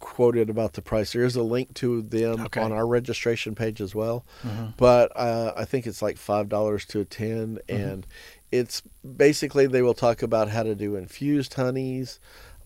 quoted 0.00 0.50
about 0.50 0.72
the 0.72 0.82
price. 0.82 1.12
There 1.12 1.22
is 1.24 1.36
a 1.36 1.42
link 1.42 1.74
to 1.74 2.02
them 2.02 2.40
Okay. 2.46 2.60
on 2.60 2.72
our 2.72 2.86
registration 2.86 3.54
page 3.54 3.80
as 3.80 3.94
well, 3.94 4.24
Mhm. 4.42 4.74
but 4.76 5.12
uh, 5.14 5.52
I 5.56 5.64
think 5.64 5.86
it's 5.86 6.02
like 6.02 6.16
five 6.16 6.48
dollars 6.48 6.84
to 6.86 7.00
attend, 7.00 7.60
Mm-hmm. 7.68 7.82
and 7.82 8.06
it's 8.50 8.82
basically 9.16 9.66
they 9.68 9.82
will 9.82 9.94
talk 9.94 10.22
about 10.22 10.48
how 10.48 10.64
to 10.64 10.74
do 10.74 10.96
infused 10.96 11.54
honeys, 11.54 12.18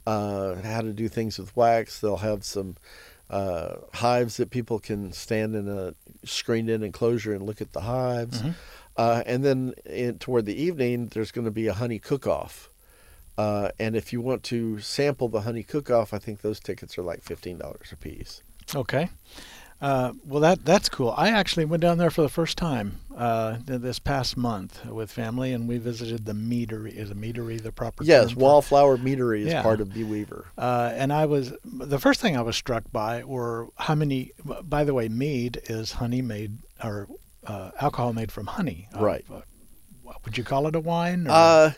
uh, 0.06 0.54
how 0.62 0.80
to 0.80 0.92
do 0.92 1.08
things 1.08 1.38
with 1.38 1.54
wax. 1.56 2.00
They'll 2.00 2.16
have 2.18 2.44
some 2.44 2.76
uh, 3.30 3.76
hives 3.94 4.36
that 4.36 4.50
people 4.50 4.78
can 4.78 5.10
stand 5.12 5.56
in 5.56 5.66
a 5.68 5.94
screened-in 6.24 6.82
enclosure 6.82 7.32
and 7.34 7.42
look 7.44 7.60
at 7.62 7.72
the 7.72 7.80
hives. 7.80 8.40
Mm-hmm. 8.42 8.50
Uh, 8.96 9.22
and 9.26 9.42
then 9.44 9.74
in, 9.86 10.18
toward 10.18 10.44
the 10.46 10.54
evening, 10.54 11.06
there's 11.08 11.32
going 11.32 11.46
to 11.46 11.50
be 11.50 11.66
a 11.66 11.72
honey 11.72 11.98
cook-off. 11.98 12.70
Uh, 13.36 13.70
and 13.78 13.96
if 13.96 14.12
you 14.12 14.20
want 14.20 14.42
to 14.44 14.78
sample 14.80 15.28
the 15.28 15.40
honey 15.42 15.62
cook-off, 15.62 16.14
I 16.14 16.18
think 16.18 16.40
those 16.42 16.60
tickets 16.60 16.96
are 16.98 17.02
like 17.02 17.22
fifteen 17.22 17.58
dollars 17.58 17.90
a 17.92 17.96
piece. 17.96 18.42
Okay. 18.74 19.08
Uh, 19.80 20.12
well, 20.24 20.40
that 20.40 20.64
that's 20.64 20.88
cool. 20.88 21.12
I 21.16 21.28
actually 21.30 21.64
went 21.66 21.82
down 21.82 21.98
there 21.98 22.08
for 22.10 22.22
the 22.22 22.28
first 22.28 22.56
time 22.56 23.00
uh, 23.14 23.58
this 23.66 23.98
past 23.98 24.36
month 24.36 24.86
with 24.86 25.10
family, 25.10 25.52
and 25.52 25.68
we 25.68 25.78
visited 25.78 26.24
the 26.24 26.32
meadery. 26.32 26.94
Is 26.96 27.10
a 27.10 27.14
meadery 27.14 27.60
the 27.60 27.72
proper 27.72 28.04
Yes, 28.04 28.34
Wallflower 28.36 28.96
Meadery 28.98 29.40
is 29.42 29.48
Yeah. 29.52 29.62
part 29.62 29.80
of 29.80 29.92
Bee 29.92 30.04
Weaver. 30.04 30.46
Uh, 30.56 30.92
and 30.94 31.12
I 31.12 31.26
was 31.26 31.52
the 31.64 31.98
first 31.98 32.20
thing 32.20 32.36
I 32.36 32.40
was 32.42 32.56
struck 32.56 32.84
by 32.92 33.24
were 33.24 33.68
how 33.76 33.96
many. 33.96 34.30
By 34.62 34.84
the 34.84 34.94
way, 34.94 35.08
mead 35.08 35.60
is 35.64 35.92
honey 35.92 36.22
made 36.22 36.58
or 36.82 37.08
uh, 37.46 37.72
alcohol 37.80 38.12
made 38.14 38.30
from 38.32 38.46
honey. 38.46 38.88
Uh, 38.96 39.00
Right. 39.04 39.24
uh, 39.30 39.40
would 40.24 40.38
you 40.38 40.44
call 40.44 40.66
it 40.68 40.76
a 40.76 40.80
wine? 40.80 41.26
Or? 41.26 41.74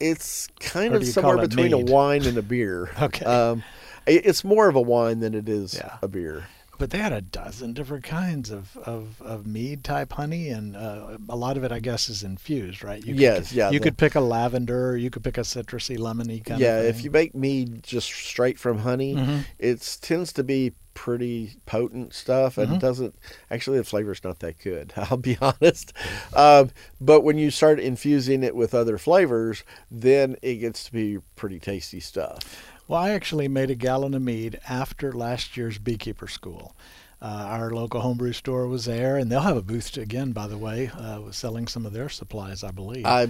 It's 0.00 0.48
kind 0.60 0.94
of 0.94 1.04
somewhere 1.06 1.38
between 1.38 1.72
mead? 1.72 1.88
a 1.88 1.92
wine 1.92 2.24
and 2.24 2.38
a 2.38 2.42
beer. 2.42 2.90
Okay. 3.02 3.24
Um, 3.24 3.62
it's 4.06 4.42
more 4.44 4.68
of 4.68 4.76
a 4.76 4.80
wine 4.80 5.20
than 5.20 5.34
it 5.34 5.48
is 5.48 5.74
Yeah. 5.74 5.98
a 6.02 6.08
beer. 6.08 6.46
But 6.78 6.90
they 6.90 6.98
had 6.98 7.12
a 7.12 7.20
dozen 7.20 7.72
different 7.72 8.04
kinds 8.04 8.50
of, 8.50 8.76
of, 8.78 9.20
of 9.20 9.46
mead 9.46 9.84
type 9.84 10.12
honey, 10.12 10.48
and 10.48 10.76
uh, 10.76 11.18
a 11.28 11.36
lot 11.36 11.56
of 11.56 11.64
it, 11.64 11.72
I 11.72 11.80
guess, 11.80 12.08
is 12.08 12.22
infused, 12.22 12.82
right? 12.84 12.98
You 13.04 13.12
could, 13.14 13.20
Yes, 13.20 13.52
yeah, 13.52 13.70
You 13.70 13.78
the- 13.80 13.84
could 13.84 13.98
pick 13.98 14.14
a 14.14 14.20
lavender, 14.20 14.96
you 14.96 15.10
could 15.10 15.24
pick 15.24 15.36
a 15.38 15.42
citrusy, 15.42 15.98
lemony 15.98 16.44
kind 16.44 16.60
yeah, 16.60 16.80
if 16.80 17.04
you 17.04 17.10
make 17.10 17.34
mead 17.34 17.82
just 17.82 18.08
straight 18.08 18.58
from 18.58 18.78
honey, 18.78 19.14
Mhm. 19.16 19.44
it 19.58 19.98
tends 20.00 20.32
to 20.34 20.44
be 20.44 20.72
pretty 20.94 21.52
potent 21.64 22.12
stuff, 22.12 22.58
and 22.58 22.70
Mhm. 22.72 22.74
it 22.76 22.80
doesn't 22.80 23.14
actually 23.52 23.78
the 23.78 23.84
flavor's 23.84 24.22
not 24.24 24.40
that 24.40 24.58
good. 24.58 24.92
I'll 24.96 25.16
be 25.16 25.38
honest. 25.40 25.92
Um, 26.34 26.70
but 27.00 27.20
when 27.20 27.38
you 27.38 27.50
start 27.52 27.78
infusing 27.78 28.42
it 28.42 28.56
with 28.56 28.74
other 28.74 28.98
flavors, 28.98 29.62
then 29.90 30.36
it 30.42 30.56
gets 30.56 30.84
to 30.86 30.92
be 30.92 31.18
pretty 31.36 31.60
tasty 31.60 32.00
stuff. 32.00 32.40
Well, 32.88 33.00
I 33.00 33.10
actually 33.10 33.48
made 33.48 33.70
a 33.70 33.74
gallon 33.74 34.14
of 34.14 34.22
mead 34.22 34.58
after 34.68 35.12
last 35.12 35.56
year's 35.56 35.76
beekeeper 35.78 36.26
school. 36.26 36.74
Uh, 37.20 37.26
our 37.26 37.70
local 37.70 38.00
homebrew 38.00 38.32
store 38.32 38.66
was 38.66 38.86
there, 38.86 39.16
and 39.16 39.30
they'll 39.30 39.40
have 39.42 39.56
a 39.58 39.62
booth 39.62 39.96
again, 39.98 40.32
by 40.32 40.46
the 40.46 40.56
way, 40.56 40.88
uh, 40.88 41.20
with 41.20 41.34
selling 41.34 41.66
some 41.66 41.84
of 41.84 41.92
their 41.92 42.08
supplies, 42.08 42.64
I 42.64 42.70
believe. 42.70 43.04
I 43.04 43.28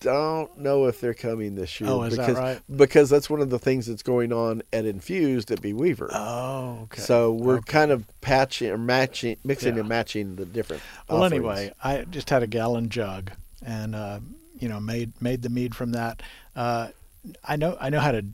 don't 0.00 0.58
know 0.58 0.86
if 0.86 1.00
they're 1.00 1.14
coming 1.14 1.54
this 1.54 1.80
year. 1.80 1.88
Oh, 1.88 2.02
is 2.02 2.16
that 2.16 2.26
because, 2.26 2.38
right? 2.38 2.60
Because 2.76 3.08
that's 3.08 3.30
one 3.30 3.40
of 3.40 3.48
the 3.48 3.58
things 3.58 3.86
that's 3.86 4.02
going 4.02 4.32
on 4.32 4.62
at 4.72 4.84
Infused 4.84 5.50
at 5.52 5.62
Bee 5.62 5.72
Weaver. 5.72 6.10
oh, 6.12 6.80
okay. 6.82 7.00
So 7.00 7.32
we're 7.32 7.58
Okay. 7.58 7.72
kind 7.72 7.90
of 7.92 8.04
patching 8.20 8.70
or 8.70 8.78
matching, 8.78 9.36
mixing 9.42 9.74
Yeah. 9.74 9.80
and 9.80 9.88
matching 9.88 10.36
the 10.36 10.44
different. 10.44 10.82
Well, 11.08 11.22
offerings. 11.22 11.32
anyway, 11.58 11.72
I 11.82 12.04
just 12.10 12.28
had 12.30 12.42
a 12.42 12.46
gallon 12.48 12.90
jug, 12.90 13.30
and 13.64 13.94
uh, 13.94 14.20
you 14.58 14.68
know, 14.68 14.80
made 14.80 15.12
made 15.22 15.42
the 15.42 15.48
mead 15.48 15.74
from 15.76 15.92
that. 15.92 16.22
Uh, 16.54 16.88
I 17.44 17.54
know 17.56 17.76
I 17.80 17.88
know 17.90 18.00
how 18.00 18.12
to 18.12 18.24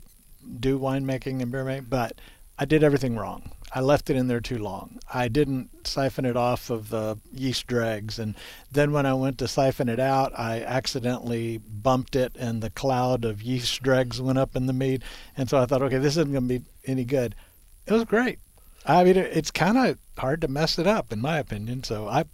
do 0.60 0.78
winemaking 0.78 1.42
and 1.42 1.50
beer 1.50 1.64
making, 1.64 1.86
but 1.88 2.20
I 2.58 2.64
did 2.64 2.84
everything 2.84 3.16
wrong. 3.16 3.50
I 3.74 3.80
left 3.80 4.08
it 4.08 4.16
in 4.16 4.28
there 4.28 4.40
too 4.40 4.58
long. 4.58 5.00
I 5.12 5.26
didn't 5.26 5.86
siphon 5.86 6.24
it 6.24 6.36
off 6.36 6.70
of 6.70 6.90
the 6.90 7.18
yeast 7.32 7.66
dregs, 7.66 8.20
and 8.20 8.36
then 8.70 8.92
when 8.92 9.04
I 9.04 9.14
went 9.14 9.38
to 9.38 9.48
siphon 9.48 9.88
it 9.88 9.98
out, 9.98 10.32
I 10.38 10.62
accidentally 10.62 11.58
bumped 11.58 12.14
it, 12.14 12.36
and 12.38 12.62
the 12.62 12.70
cloud 12.70 13.24
of 13.24 13.42
yeast 13.42 13.82
dregs 13.82 14.20
went 14.20 14.38
up 14.38 14.54
in 14.54 14.66
the 14.66 14.72
mead. 14.72 15.02
And 15.36 15.50
so 15.50 15.58
I 15.58 15.66
thought, 15.66 15.82
okay, 15.82 15.98
this 15.98 16.16
isn't 16.16 16.30
going 16.30 16.48
to 16.48 16.60
be 16.60 16.64
any 16.86 17.04
good. 17.04 17.34
It 17.86 17.92
was 17.92 18.04
great. 18.04 18.38
I 18.86 19.02
mean, 19.02 19.16
it's 19.16 19.50
kind 19.50 19.76
of 19.76 19.98
hard 20.16 20.40
to 20.42 20.48
mess 20.48 20.78
it 20.78 20.86
up, 20.86 21.12
in 21.12 21.20
my 21.20 21.38
opinion. 21.38 21.82
So 21.82 22.06
I, 22.06 22.26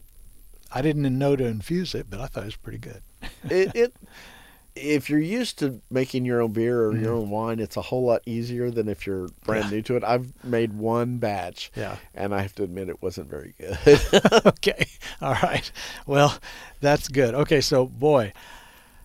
I 0.71 0.83
didn't 0.83 1.19
know 1.19 1.37
to 1.37 1.47
infuse 1.47 1.95
it, 1.95 2.11
but 2.11 2.21
I 2.21 2.27
thought 2.27 2.43
it 2.43 2.47
was 2.47 2.57
pretty 2.57 2.79
good. 2.79 3.03
it, 3.45 3.75
it 3.75 3.95
if 4.77 5.11
you're 5.11 5.19
used 5.19 5.59
to 5.59 5.81
making 5.91 6.25
your 6.25 6.41
own 6.41 6.53
beer 6.53 6.85
or 6.85 6.93
Mm-hmm. 6.93 7.05
your 7.05 7.15
own 7.15 7.31
wine, 7.31 7.59
it's 7.59 7.77
a 7.77 7.83
whole 7.83 8.05
lot 8.05 8.23
easier 8.27 8.71
than 8.71 8.89
if 8.89 9.07
you're 9.07 9.29
brand 9.45 9.65
Yeah. 9.67 9.71
new 9.71 9.83
to 9.83 9.97
it. 9.97 10.05
I've 10.05 10.33
made 10.45 10.73
one 10.75 11.19
batch, 11.19 11.71
Yeah. 11.77 11.97
and 12.15 12.35
I 12.35 12.43
have 12.43 12.55
to 12.57 12.63
admit 12.63 12.89
it 12.89 13.03
wasn't 13.03 13.29
very 13.29 13.55
good. 13.59 13.79
okay. 14.47 14.87
All 15.21 15.35
right. 15.43 15.71
Well, 16.07 16.39
that's 16.81 17.09
good. 17.09 17.35
Okay. 17.35 17.61
So, 17.61 17.87
boy, 17.87 18.33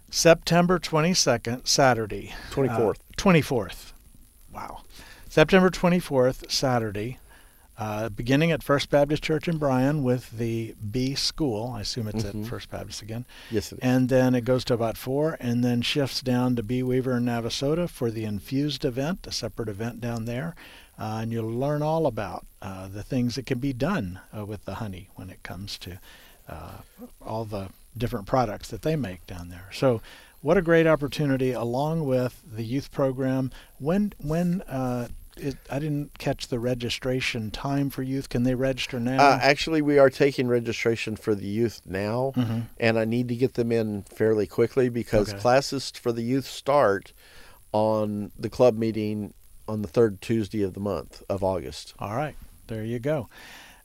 September 0.09 0.79
22nd, 0.79 1.67
Saturday. 1.67 2.33
24th. 2.51 2.89
Uh, 2.89 2.93
24th. 3.17 3.91
Wow. 4.53 4.81
September 5.29 5.69
24th, 5.69 6.49
Saturday. 6.49 7.17
Uh, 7.77 8.07
beginning 8.09 8.51
at 8.51 8.63
First 8.63 8.89
Baptist 8.89 9.21
Church 9.21 9.47
in 9.49 9.57
Bryan 9.57 10.01
with 10.03 10.31
the 10.37 10.73
Bee 10.91 11.13
School. 11.13 11.73
I 11.75 11.81
assume 11.81 12.07
it's 12.07 12.23
Mhm. 12.23 12.43
at 12.43 12.49
First 12.49 12.69
Baptist 12.69 13.01
again. 13.01 13.25
yes, 13.51 13.71
it 13.71 13.75
is. 13.75 13.79
And 13.81 14.07
then 14.07 14.33
it 14.33 14.45
goes 14.45 14.63
to 14.65 14.73
about 14.73 14.95
four, 14.97 15.35
and 15.41 15.63
then 15.63 15.81
shifts 15.81 16.21
down 16.21 16.55
to 16.55 16.63
Bee 16.63 16.83
Weaver 16.83 17.13
and 17.17 17.27
Navasota 17.27 17.89
for 17.89 18.09
the 18.09 18.23
infused 18.23 18.85
event, 18.85 19.27
a 19.27 19.31
separate 19.31 19.67
event 19.67 19.99
down 19.99 20.23
there. 20.25 20.55
Uh, 20.97 21.19
and 21.21 21.33
you'll 21.33 21.51
learn 21.51 21.81
all 21.81 22.05
about 22.07 22.45
uh, 22.61 22.87
the 22.87 23.03
things 23.03 23.35
that 23.35 23.45
can 23.45 23.59
be 23.59 23.73
done 23.73 24.19
uh, 24.35 24.45
with 24.45 24.63
the 24.63 24.75
honey 24.75 25.09
when 25.15 25.29
it 25.29 25.43
comes 25.43 25.77
to 25.79 25.99
uh, 26.47 26.77
all 27.21 27.43
the 27.43 27.67
different 27.97 28.25
products 28.25 28.69
that 28.69 28.83
they 28.83 28.95
make 28.95 29.25
down 29.27 29.49
there. 29.49 29.67
So, 29.73 30.01
what 30.41 30.57
a 30.57 30.61
great 30.61 30.87
opportunity, 30.87 31.51
along 31.51 32.05
with 32.05 32.41
the 32.49 32.63
youth 32.63 32.91
program. 32.91 33.51
When 33.79 34.13
when 34.21 34.61
uh, 34.61 35.09
it, 35.37 35.57
I 35.69 35.79
didn't 35.79 36.17
catch 36.17 36.47
the 36.47 36.59
registration 36.59 37.51
time 37.51 37.89
for 37.89 38.03
youth. 38.03 38.29
Can 38.29 38.43
they 38.43 38.55
register 38.55 38.99
now? 38.99 39.21
Uh, 39.23 39.39
actually, 39.41 39.81
we 39.81 39.97
are 39.99 40.09
taking 40.09 40.47
registration 40.47 41.15
for 41.15 41.35
the 41.35 41.47
youth 41.47 41.81
now, 41.85 42.31
Mhm. 42.35 42.63
and 42.79 42.97
I 42.99 43.05
need 43.05 43.27
to 43.29 43.35
get 43.35 43.53
them 43.55 43.71
in 43.71 44.03
fairly 44.03 44.47
quickly 44.47 44.89
because 44.89 45.29
Okay. 45.29 45.39
classes 45.39 45.91
for 45.91 46.11
the 46.11 46.23
youth 46.23 46.47
start 46.47 47.13
on 47.73 48.31
the 48.39 48.49
club 48.49 48.77
meeting 48.77 49.33
on 49.67 49.81
the 49.81 49.87
third 49.87 50.21
Tuesday 50.21 50.61
of 50.61 50.73
the 50.73 50.79
month 50.79 51.23
of 51.27 51.43
August. 51.43 51.93
All 51.99 52.15
right, 52.15 52.35
there 52.67 52.85
you 52.85 52.99
go. 52.99 53.27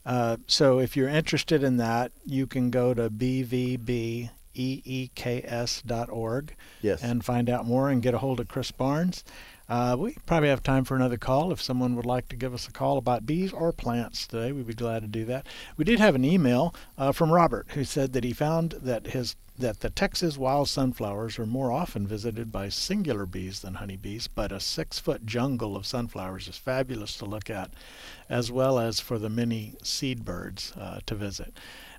Uh, 0.05 0.37
so 0.47 0.79
if 0.79 0.95
you're 0.97 1.09
interested 1.09 1.63
in 1.63 1.77
that, 1.77 2.11
you 2.25 2.47
can 2.47 2.69
go 2.71 2.93
to 2.93 3.09
bvbeeks.org 3.09 4.29
Yes. 6.81 7.03
and 7.03 7.23
find 7.23 7.49
out 7.49 7.65
more 7.65 7.89
and 7.89 8.01
get 8.01 8.13
a 8.13 8.17
hold 8.19 8.39
of 8.39 8.47
Chris 8.47 8.71
Barnes. 8.71 9.23
Uh, 9.71 9.95
we 9.97 10.17
probably 10.25 10.49
have 10.49 10.61
time 10.61 10.83
for 10.83 10.97
another 10.97 11.15
call. 11.15 11.49
If 11.49 11.61
someone 11.61 11.95
would 11.95 12.05
like 12.05 12.27
to 12.27 12.35
give 12.35 12.53
us 12.53 12.67
a 12.67 12.73
call 12.73 12.97
about 12.97 13.25
bees 13.25 13.53
or 13.53 13.71
plants 13.71 14.27
today, 14.27 14.51
we'd 14.51 14.67
be 14.67 14.73
glad 14.73 15.01
to 15.01 15.07
do 15.07 15.23
that. 15.23 15.47
We 15.77 15.85
did 15.85 15.97
have 15.97 16.13
an 16.13 16.25
email 16.25 16.75
uh, 16.97 17.13
from 17.13 17.31
Robert 17.31 17.67
who 17.69 17.85
said 17.85 18.11
that 18.11 18.25
he 18.25 18.33
found 18.33 18.71
that 18.81 19.07
his 19.07 19.37
that 19.57 19.79
the 19.79 19.89
Texas 19.89 20.37
wild 20.37 20.67
sunflowers 20.67 21.39
are 21.39 21.45
more 21.45 21.71
often 21.71 22.05
visited 22.05 22.51
by 22.51 22.67
singular 22.67 23.25
bees 23.25 23.61
than 23.61 23.75
honeybees, 23.75 24.27
but 24.27 24.51
a 24.51 24.59
six-foot 24.59 25.25
jungle 25.25 25.75
of 25.75 25.85
sunflowers 25.85 26.47
is 26.47 26.57
fabulous 26.57 27.15
to 27.17 27.25
look 27.25 27.49
at, 27.49 27.71
as 28.27 28.51
well 28.51 28.79
as 28.79 28.99
for 28.99 29.19
the 29.19 29.29
many 29.29 29.75
seed 29.83 30.25
birds 30.25 30.73
uh, 30.79 30.99
to 31.05 31.13
visit. 31.15 31.53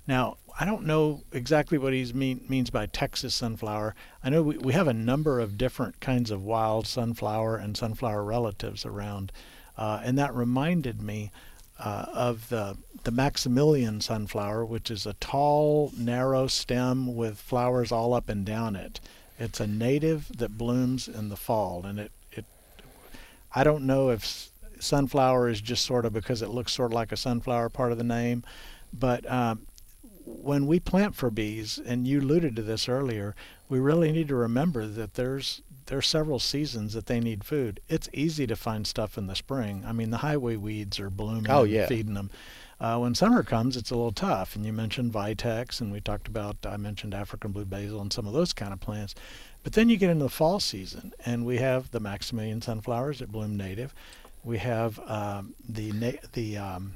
Now, 0.07 0.37
I 0.59 0.65
don't 0.65 0.85
know 0.85 1.21
exactly 1.31 1.77
what 1.77 1.93
he 1.93 2.11
mean, 2.13 2.45
means 2.47 2.69
by 2.69 2.85
Texas 2.85 3.33
sunflower. 3.33 3.95
I 4.23 4.29
know 4.29 4.43
we, 4.43 4.57
we 4.57 4.73
have 4.73 4.87
a 4.87 4.93
number 4.93 5.39
of 5.39 5.57
different 5.57 5.99
kinds 5.99 6.29
of 6.29 6.43
wild 6.43 6.85
sunflower 6.85 7.57
and 7.57 7.75
sunflower 7.75 8.23
relatives 8.23 8.85
around, 8.85 9.31
uh, 9.77 10.01
and 10.03 10.17
that 10.17 10.35
reminded 10.35 11.01
me 11.01 11.31
uh, 11.79 12.05
of 12.13 12.49
the 12.49 12.77
the 13.03 13.11
Maximilian 13.11 13.99
sunflower, 13.99 14.65
which 14.65 14.89
is 14.89 15.05
a 15.05 15.13
tall, 15.13 15.91
narrow 15.97 16.47
stem 16.47 17.15
with 17.15 17.37
flowers 17.37 17.91
all 17.91 18.13
up 18.13 18.29
and 18.29 18.45
down 18.45 18.77
it. 18.77 19.01
It's 19.37 19.59
a 19.59 19.67
native 19.67 20.37
that 20.37 20.57
blooms 20.57 21.07
in 21.07 21.29
the 21.29 21.35
fall, 21.35 21.85
and 21.85 21.99
it 21.99 22.11
it. 22.31 22.45
I 23.55 23.63
don't 23.63 23.85
know 23.85 24.09
if 24.09 24.49
sunflower 24.79 25.49
is 25.49 25.61
just 25.61 25.85
sort 25.85 26.05
of 26.05 26.13
because 26.13 26.41
it 26.41 26.49
looks 26.49 26.73
sort 26.73 26.91
of 26.91 26.95
like 26.95 27.11
a 27.11 27.17
sunflower 27.17 27.69
part 27.69 27.91
of 27.91 27.97
the 27.97 28.03
name, 28.03 28.43
but 28.93 29.29
um, 29.29 29.65
when 30.25 30.67
we 30.67 30.79
plant 30.79 31.15
for 31.15 31.29
bees, 31.29 31.79
and 31.85 32.07
you 32.07 32.21
alluded 32.21 32.55
to 32.55 32.61
this 32.61 32.87
earlier, 32.87 33.35
we 33.69 33.79
really 33.79 34.11
need 34.11 34.27
to 34.29 34.35
remember 34.35 34.85
that 34.87 35.15
there's 35.15 35.61
there's 35.87 36.07
several 36.07 36.39
seasons 36.39 36.93
that 36.93 37.07
they 37.07 37.19
need 37.19 37.43
food. 37.43 37.81
It's 37.89 38.07
easy 38.13 38.47
to 38.47 38.55
find 38.55 38.87
stuff 38.87 39.17
in 39.17 39.27
the 39.27 39.35
spring. 39.35 39.83
I 39.85 39.91
mean, 39.91 40.11
the 40.11 40.17
highway 40.17 40.55
weeds 40.55 40.97
are 40.97 41.09
blooming 41.09 41.45
Oh, 41.49 41.63
and 41.63 41.71
yeah. 41.71 41.87
feeding 41.87 42.13
them. 42.13 42.31
Uh, 42.79 42.97
when 42.99 43.13
summer 43.15 43.43
comes, 43.43 43.75
it's 43.75 43.91
a 43.91 43.95
little 43.95 44.13
tough. 44.13 44.55
And 44.55 44.65
you 44.65 44.71
mentioned 44.71 45.11
Vitex, 45.11 45.81
and 45.81 45.91
we 45.91 45.99
talked 45.99 46.27
about 46.29 46.55
I 46.65 46.77
mentioned 46.77 47.13
African 47.13 47.51
blue 47.51 47.65
basil 47.65 47.99
and 48.01 48.13
some 48.13 48.25
of 48.27 48.33
those 48.33 48.53
kind 48.53 48.71
of 48.71 48.79
plants. 48.79 49.13
But 49.63 49.73
then 49.73 49.89
you 49.89 49.97
get 49.97 50.09
into 50.09 50.23
the 50.23 50.29
fall 50.29 50.59
season, 50.61 51.13
and 51.25 51.45
we 51.45 51.57
have 51.57 51.91
the 51.91 51.99
Maximilian 51.99 52.61
sunflowers 52.61 53.19
that 53.19 53.31
bloom 53.31 53.57
native. 53.57 53.93
We 54.45 54.59
have 54.59 54.99
um, 55.05 55.53
the 55.67 55.91
na- 55.91 56.19
the 56.31 56.57
um, 56.57 56.93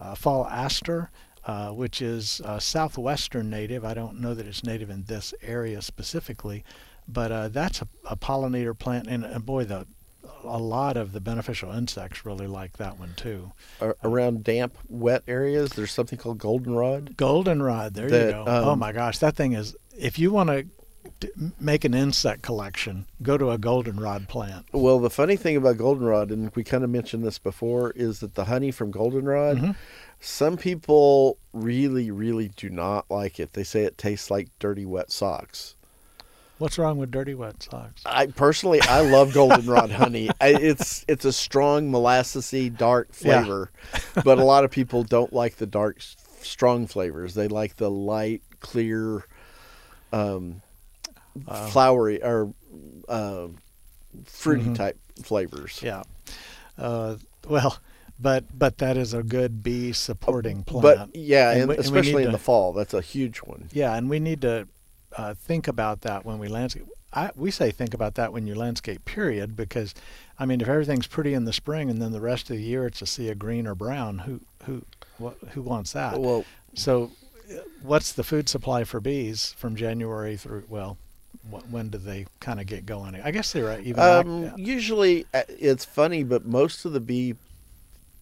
uh, 0.00 0.14
fall 0.14 0.46
aster, 0.46 1.10
uh, 1.44 1.70
which 1.70 2.00
is 2.02 2.40
uh, 2.44 2.58
southwestern 2.58 3.50
native. 3.50 3.84
I 3.84 3.94
don't 3.94 4.20
know 4.20 4.34
that 4.34 4.46
it's 4.46 4.64
native 4.64 4.90
in 4.90 5.04
this 5.04 5.32
area 5.42 5.80
specifically, 5.82 6.64
but 7.06 7.32
uh, 7.32 7.48
that's 7.48 7.80
a, 7.82 7.88
a 8.08 8.16
pollinator 8.16 8.78
plant, 8.78 9.06
and, 9.08 9.24
and 9.24 9.44
boy, 9.46 9.64
the 9.64 9.86
a 10.44 10.58
lot 10.58 10.96
of 10.96 11.12
the 11.12 11.20
beneficial 11.20 11.72
insects 11.72 12.24
really 12.24 12.46
like 12.46 12.76
that 12.76 12.98
one 12.98 13.12
too. 13.16 13.52
Ar- 13.80 13.96
around 14.04 14.44
damp, 14.44 14.76
wet 14.88 15.22
areas, 15.26 15.70
there's 15.70 15.90
something 15.92 16.18
called 16.18 16.38
goldenrod. 16.38 17.16
Goldenrod, 17.16 17.94
there 17.94 18.04
you 18.04 18.10
That, 18.10 18.30
go. 18.32 18.44
oh 18.46 18.70
um, 18.72 18.78
my 18.78 18.92
gosh, 18.92 19.18
that 19.18 19.34
thing 19.36 19.52
is. 19.54 19.74
If 19.98 20.18
you 20.18 20.30
want 20.30 20.50
to 20.50 20.66
make 21.60 21.84
an 21.84 21.94
insect 21.94 22.42
collection, 22.42 23.06
go 23.22 23.36
to 23.38 23.50
a 23.50 23.58
goldenrod 23.58 24.28
plant. 24.28 24.66
Well, 24.72 24.98
the 24.98 25.10
funny 25.10 25.36
thing 25.36 25.56
about 25.56 25.76
goldenrod, 25.78 26.30
and 26.30 26.50
we 26.54 26.64
kind 26.64 26.84
of 26.84 26.90
mentioned 26.90 27.24
this 27.24 27.38
before, 27.38 27.90
is 27.92 28.20
that 28.20 28.34
the 28.34 28.44
honey 28.46 28.70
from 28.70 28.90
goldenrod, 28.90 29.58
Mhm. 29.58 29.76
some 30.20 30.56
people 30.56 31.38
really, 31.52 32.10
really 32.10 32.48
do 32.56 32.68
not 32.70 33.06
like 33.10 33.38
it. 33.40 33.52
They 33.52 33.64
say 33.64 33.84
it 33.84 33.98
tastes 33.98 34.30
like 34.30 34.48
dirty, 34.58 34.84
wet 34.86 35.10
socks. 35.10 35.74
What's 36.58 36.76
wrong 36.76 36.98
with 36.98 37.12
dirty 37.12 37.34
wet 37.34 37.62
socks? 37.62 38.02
I 38.04 38.26
personally, 38.26 38.80
I 38.82 39.00
love 39.00 39.32
goldenrod 39.32 39.92
honey. 39.92 40.28
I, 40.40 40.48
it's 40.48 41.04
it's 41.06 41.24
a 41.24 41.32
strong 41.32 41.90
molassesy, 41.90 42.76
dark 42.76 43.08
Yeah. 43.20 43.42
flavor, 43.44 43.70
but 44.24 44.38
a 44.38 44.44
lot 44.44 44.64
of 44.64 44.70
people 44.72 45.04
don't 45.04 45.32
like 45.32 45.56
the 45.56 45.66
dark, 45.66 45.98
strong 46.42 46.88
flavors. 46.88 47.34
They 47.34 47.46
like 47.46 47.76
the 47.76 47.90
light, 47.90 48.42
clear, 48.58 49.24
um, 50.12 50.62
flowery 51.70 52.22
or 52.22 52.52
uh, 53.08 53.48
fruity 54.24 54.74
type 54.74 54.98
flavors. 55.22 55.80
Yeah. 55.82 56.02
Uh, 56.76 57.16
well, 57.48 57.78
but 58.20 58.44
but 58.56 58.78
that 58.78 58.96
is 58.96 59.14
a 59.14 59.22
good 59.22 59.62
bee 59.62 59.92
supporting 59.92 60.62
plant. 60.64 60.82
But 61.12 61.16
yeah, 61.16 61.50
And 61.52 61.60
and, 61.62 61.68
we- 61.70 61.76
especially 61.76 62.22
in 62.22 62.28
to- 62.30 62.32
the 62.32 62.38
fall, 62.38 62.72
that's 62.72 62.94
a 62.94 63.00
huge 63.00 63.38
one. 63.38 63.68
Yeah, 63.72 63.94
and 63.94 64.08
we 64.10 64.18
need 64.20 64.40
to 64.42 64.68
uh, 65.16 65.34
think 65.34 65.68
about 65.68 66.02
that 66.02 66.24
when 66.24 66.38
we 66.38 66.48
landscape. 66.48 66.86
I, 67.10 67.30
we 67.34 67.50
say 67.50 67.70
think 67.70 67.94
about 67.94 68.16
that 68.16 68.34
when 68.34 68.46
you 68.46 68.54
landscape, 68.54 69.06
period, 69.06 69.56
because, 69.56 69.94
I 70.38 70.44
mean, 70.44 70.60
if 70.60 70.68
everything's 70.68 71.06
pretty 71.06 71.32
in 71.32 71.46
the 71.46 71.54
spring 71.54 71.88
and 71.88 72.02
then 72.02 72.12
the 72.12 72.20
rest 72.20 72.50
of 72.50 72.56
the 72.56 72.62
year 72.62 72.86
it's 72.86 73.00
a 73.00 73.06
sea 73.06 73.30
of 73.30 73.38
green 73.38 73.66
or 73.66 73.74
brown, 73.74 74.18
who 74.18 74.40
who 74.64 74.82
what, 75.16 75.38
who 75.52 75.62
wants 75.62 75.92
that? 75.94 76.20
Well, 76.20 76.44
So, 76.74 77.10
uh, 77.50 77.54
what's 77.82 78.12
the 78.12 78.22
food 78.22 78.48
supply 78.50 78.84
for 78.84 79.00
bees 79.00 79.54
from 79.56 79.74
January 79.74 80.36
through? 80.36 80.64
Well, 80.68 80.98
when 81.50 81.88
do 81.88 81.98
they 81.98 82.26
kind 82.40 82.60
of 82.60 82.66
get 82.66 82.86
going? 82.86 83.14
I 83.20 83.30
guess 83.30 83.52
they're 83.52 83.70
uh, 83.70 83.78
even. 83.78 83.96
like- 83.96 84.26
um, 84.26 84.42
yeah. 84.44 84.52
usually 84.56 85.26
uh, 85.34 85.42
it's 85.48 85.84
funny, 85.84 86.22
but 86.24 86.44
most 86.46 86.84
of 86.84 86.92
the 86.92 87.00
bee 87.00 87.34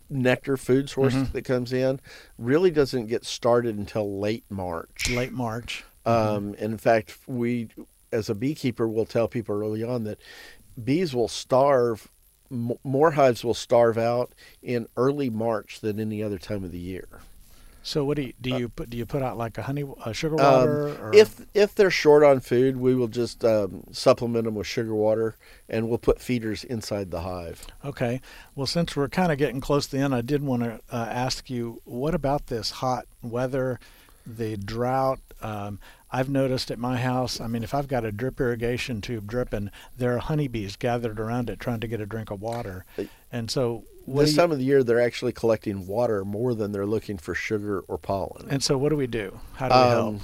nectar 0.09 0.57
food 0.57 0.89
source 0.89 1.15
Mhm. 1.15 1.33
that 1.33 1.43
comes 1.43 1.73
in 1.73 1.99
really 2.39 2.71
doesn't 2.71 3.07
get 3.07 3.25
started 3.25 3.77
until 3.77 4.21
late 4.21 4.45
March. 4.49 5.11
late 5.11 5.33
March. 5.33 5.85
Um, 6.05 6.55
and 6.61 6.73
in 6.73 6.79
fact, 6.79 7.19
we, 7.27 7.69
as 8.13 8.31
a 8.31 8.35
beekeeper, 8.35 8.87
will 8.87 9.07
tell 9.07 9.27
people 9.27 9.61
early 9.61 9.83
on 9.83 10.05
that 10.05 10.19
bees 10.83 11.13
will 11.13 11.27
starve, 11.27 12.07
m- 12.53 12.79
more 12.85 13.11
hives 13.13 13.43
will 13.45 13.55
starve 13.55 13.99
out 13.99 14.31
in 14.63 14.87
early 14.97 15.29
March 15.31 15.81
than 15.81 15.99
any 15.99 16.23
other 16.23 16.39
time 16.39 16.63
of 16.63 16.71
the 16.71 16.79
year. 16.79 17.09
So 17.87 18.05
what 18.05 18.17
do 18.17 18.23
you 18.23 18.33
do? 18.41 18.51
You 18.51 18.69
put 18.69 18.91
do 18.91 18.97
you 18.97 19.07
put 19.07 19.23
out 19.23 19.39
like 19.39 19.57
a 19.59 19.63
honey 19.63 19.85
a 20.05 20.13
sugar 20.13 20.35
Um, 20.41 20.41
water? 20.41 20.89
or, 21.01 21.11
if 21.15 21.41
if 21.55 21.73
they're 21.75 21.91
short 21.91 22.25
on 22.25 22.41
food, 22.41 22.79
we 22.79 22.97
will 22.97 23.07
just 23.07 23.45
um, 23.45 23.85
supplement 23.93 24.45
them 24.45 24.57
with 24.57 24.67
sugar 24.67 24.93
water, 24.95 25.37
and 25.69 25.89
we'll 25.89 25.99
put 25.99 26.21
feeders 26.21 26.65
inside 26.65 27.13
the 27.13 27.21
hive. 27.21 27.65
okay, 27.85 28.21
well 28.57 28.67
since 28.67 28.97
we're 28.97 29.09
kind 29.09 29.31
of 29.31 29.39
getting 29.39 29.61
close 29.61 29.87
to 29.87 29.97
the 29.97 30.03
end, 30.03 30.15
I 30.17 30.21
did 30.21 30.43
want 30.43 30.65
to 30.65 30.81
uh, 30.91 31.07
ask 31.09 31.49
you 31.49 31.81
what 31.85 32.13
about 32.13 32.49
this 32.49 32.73
hot 32.73 33.07
weather, 33.23 33.79
the 34.27 34.57
drought. 34.57 35.21
Um, 35.41 35.79
I've 36.11 36.29
noticed 36.29 36.71
at 36.73 36.79
my 36.81 36.97
house. 36.97 37.41
I 37.41 37.47
mean, 37.47 37.63
if 37.63 37.73
I've 37.75 37.89
got 37.89 38.05
a 38.05 38.11
drip 38.11 38.41
irrigation 38.41 39.01
tube 39.01 39.29
dripping, 39.29 39.71
there 39.97 40.15
are 40.17 40.19
honeybees 40.19 40.75
gathered 40.75 41.21
around 41.21 41.51
it 41.51 41.61
trying 41.61 41.81
to 41.81 41.87
get 41.87 42.01
a 42.01 42.07
drink 42.07 42.31
of 42.33 42.41
water, 42.41 42.85
and 43.31 43.49
so 43.49 43.85
This 44.07 44.31
you- 44.33 44.37
time 44.37 44.53
of 44.53 44.59
the 44.59 44.65
year, 44.65 44.83
they're 44.85 45.01
actually 45.01 45.33
collecting 45.33 45.87
water 45.87 46.25
more 46.25 46.55
than 46.55 46.73
they're 46.73 46.87
looking 46.87 47.19
for 47.19 47.35
sugar 47.35 47.81
or 47.89 47.99
pollen. 47.99 48.47
and 48.51 48.63
so 48.63 48.79
what 48.79 48.91
do 48.91 48.97
we 48.97 49.07
do? 49.07 49.39
How 49.55 49.69
do 49.69 49.75
we 49.75 49.81
help? 49.81 50.07
Um, 50.15 50.21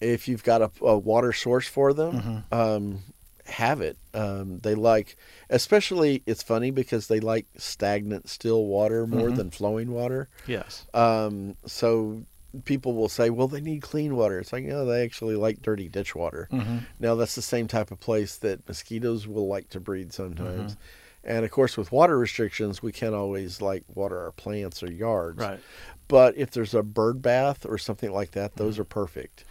if 0.00 0.26
you've 0.28 0.42
got 0.42 0.62
a, 0.62 0.70
a 0.84 0.98
water 0.98 1.32
source 1.32 1.66
for 1.68 1.92
them, 1.92 2.12
Mm-hmm. 2.50 2.54
um, 2.54 2.98
have 3.46 3.80
it. 3.80 3.96
Um, 4.14 4.60
they 4.60 4.74
like, 4.74 5.16
especially, 5.50 6.22
it's 6.26 6.42
funny 6.42 6.70
because 6.70 7.08
they 7.08 7.20
like 7.20 7.46
stagnant, 7.56 8.28
still 8.28 8.66
water 8.66 9.06
more 9.06 9.28
Mm-hmm. 9.28 9.36
than 9.36 9.50
flowing 9.50 9.90
water. 9.92 10.28
Yes. 10.46 10.86
Um, 10.94 11.56
so 11.66 12.22
people 12.64 12.94
will 12.94 13.08
say, 13.08 13.30
well, 13.30 13.48
they 13.48 13.60
need 13.60 13.82
clean 13.82 14.14
water. 14.16 14.38
It's 14.38 14.52
like, 14.52 14.64
no, 14.64 14.84
they 14.84 15.02
actually 15.04 15.36
like 15.36 15.62
dirty 15.62 15.88
ditch 15.88 16.14
water. 16.14 16.48
Mm-hmm. 16.52 16.78
Now, 17.00 17.14
that's 17.14 17.34
the 17.34 17.42
same 17.42 17.66
type 17.66 17.90
of 17.90 17.98
place 18.00 18.36
that 18.38 18.66
mosquitoes 18.68 19.26
will 19.26 19.48
like 19.48 19.68
to 19.70 19.80
breed 19.80 20.12
sometimes. 20.12 20.72
Mm-hmm. 20.72 20.80
And 21.24 21.44
of 21.44 21.50
course, 21.50 21.76
with 21.76 21.92
water 21.92 22.18
restrictions, 22.18 22.82
we 22.82 22.92
can't 22.92 23.14
always 23.14 23.60
like 23.60 23.84
water 23.94 24.18
our 24.20 24.32
plants 24.32 24.82
or 24.82 24.90
yards. 24.90 25.38
Right. 25.38 25.60
But 26.08 26.36
if 26.36 26.50
there's 26.50 26.74
a 26.74 26.82
bird 26.82 27.22
bath 27.22 27.64
or 27.64 27.78
something 27.78 28.10
like 28.12 28.32
that, 28.32 28.56
those 28.56 28.74
Mm-hmm. 28.74 28.82
are 28.82 28.84
perfect. 28.84 29.44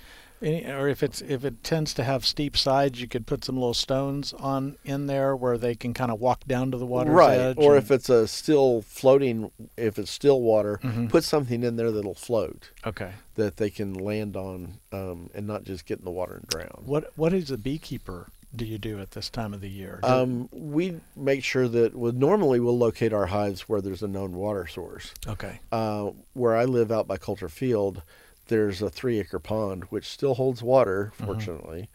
Any, 0.44 0.66
or 0.66 0.88
if 0.90 1.04
it's 1.04 1.22
if 1.22 1.46
it 1.46 1.64
tends 1.64 1.94
to 1.94 2.04
have 2.04 2.26
steep 2.26 2.58
sides, 2.58 3.00
you 3.00 3.08
could 3.08 3.28
put 3.28 3.46
some 3.46 3.56
little 3.58 3.76
stones 3.76 4.34
on 4.34 4.76
in 4.84 5.06
there 5.06 5.36
where 5.36 5.56
they 5.56 5.76
can 5.76 5.94
kind 5.94 6.10
of 6.12 6.20
walk 6.20 6.46
down 6.48 6.72
to 6.72 6.80
the 6.80 6.86
water's 6.86 7.14
right. 7.14 7.38
edge. 7.40 7.58
Or 7.60 7.76
and- 7.76 7.84
if 7.84 7.92
it's 7.92 8.10
a 8.10 8.28
still 8.28 8.82
floating, 8.82 9.52
if 9.78 10.00
it's 10.00 10.10
still 10.10 10.42
water, 10.42 10.80
Mm-hmm. 10.84 11.08
put 11.08 11.24
something 11.24 11.62
in 11.64 11.76
there 11.76 11.92
that'll 11.92 12.16
float 12.16 12.72
okay. 12.88 13.12
that 13.36 13.58
they 13.58 13.70
can 13.70 13.94
land 13.94 14.36
on 14.36 14.80
um, 14.92 15.30
and 15.36 15.46
not 15.46 15.64
just 15.64 15.86
get 15.86 16.00
in 16.00 16.06
the 16.06 16.12
water 16.12 16.38
and 16.38 16.48
drown. 16.48 16.82
What 16.86 17.12
what 17.16 17.34
is 17.34 17.52
a 17.52 17.58
beekeeper 17.58 18.28
do 18.56 18.66
you 18.66 18.78
do 18.78 19.00
at 19.00 19.12
this 19.12 19.30
time 19.30 19.54
of 19.54 19.62
the 19.62 19.70
year? 19.70 20.00
Um, 20.04 20.50
we 20.52 21.00
make 21.16 21.44
sure 21.44 21.68
that 21.68 21.96
well, 21.96 22.12
normally 22.12 22.60
we'll 22.60 22.78
locate 22.78 23.14
our 23.14 23.28
hives 23.28 23.62
where 23.70 23.82
there's 23.82 24.04
a 24.04 24.08
known 24.08 24.34
water 24.34 24.68
source. 24.68 25.14
okay. 25.28 25.60
Uh, 25.72 26.12
where 26.34 26.56
I 26.56 26.66
live 26.66 26.92
out 26.92 27.08
by 27.08 27.18
Coulter 27.18 27.48
Field, 27.50 28.02
there's 28.48 28.82
a 28.82 28.90
three 28.90 29.20
acre 29.20 29.40
pond 29.40 29.86
which 29.86 30.08
still 30.10 30.34
holds 30.36 30.62
water, 30.62 31.12
Mm-hmm. 31.16 31.26
fortunately, 31.26 31.90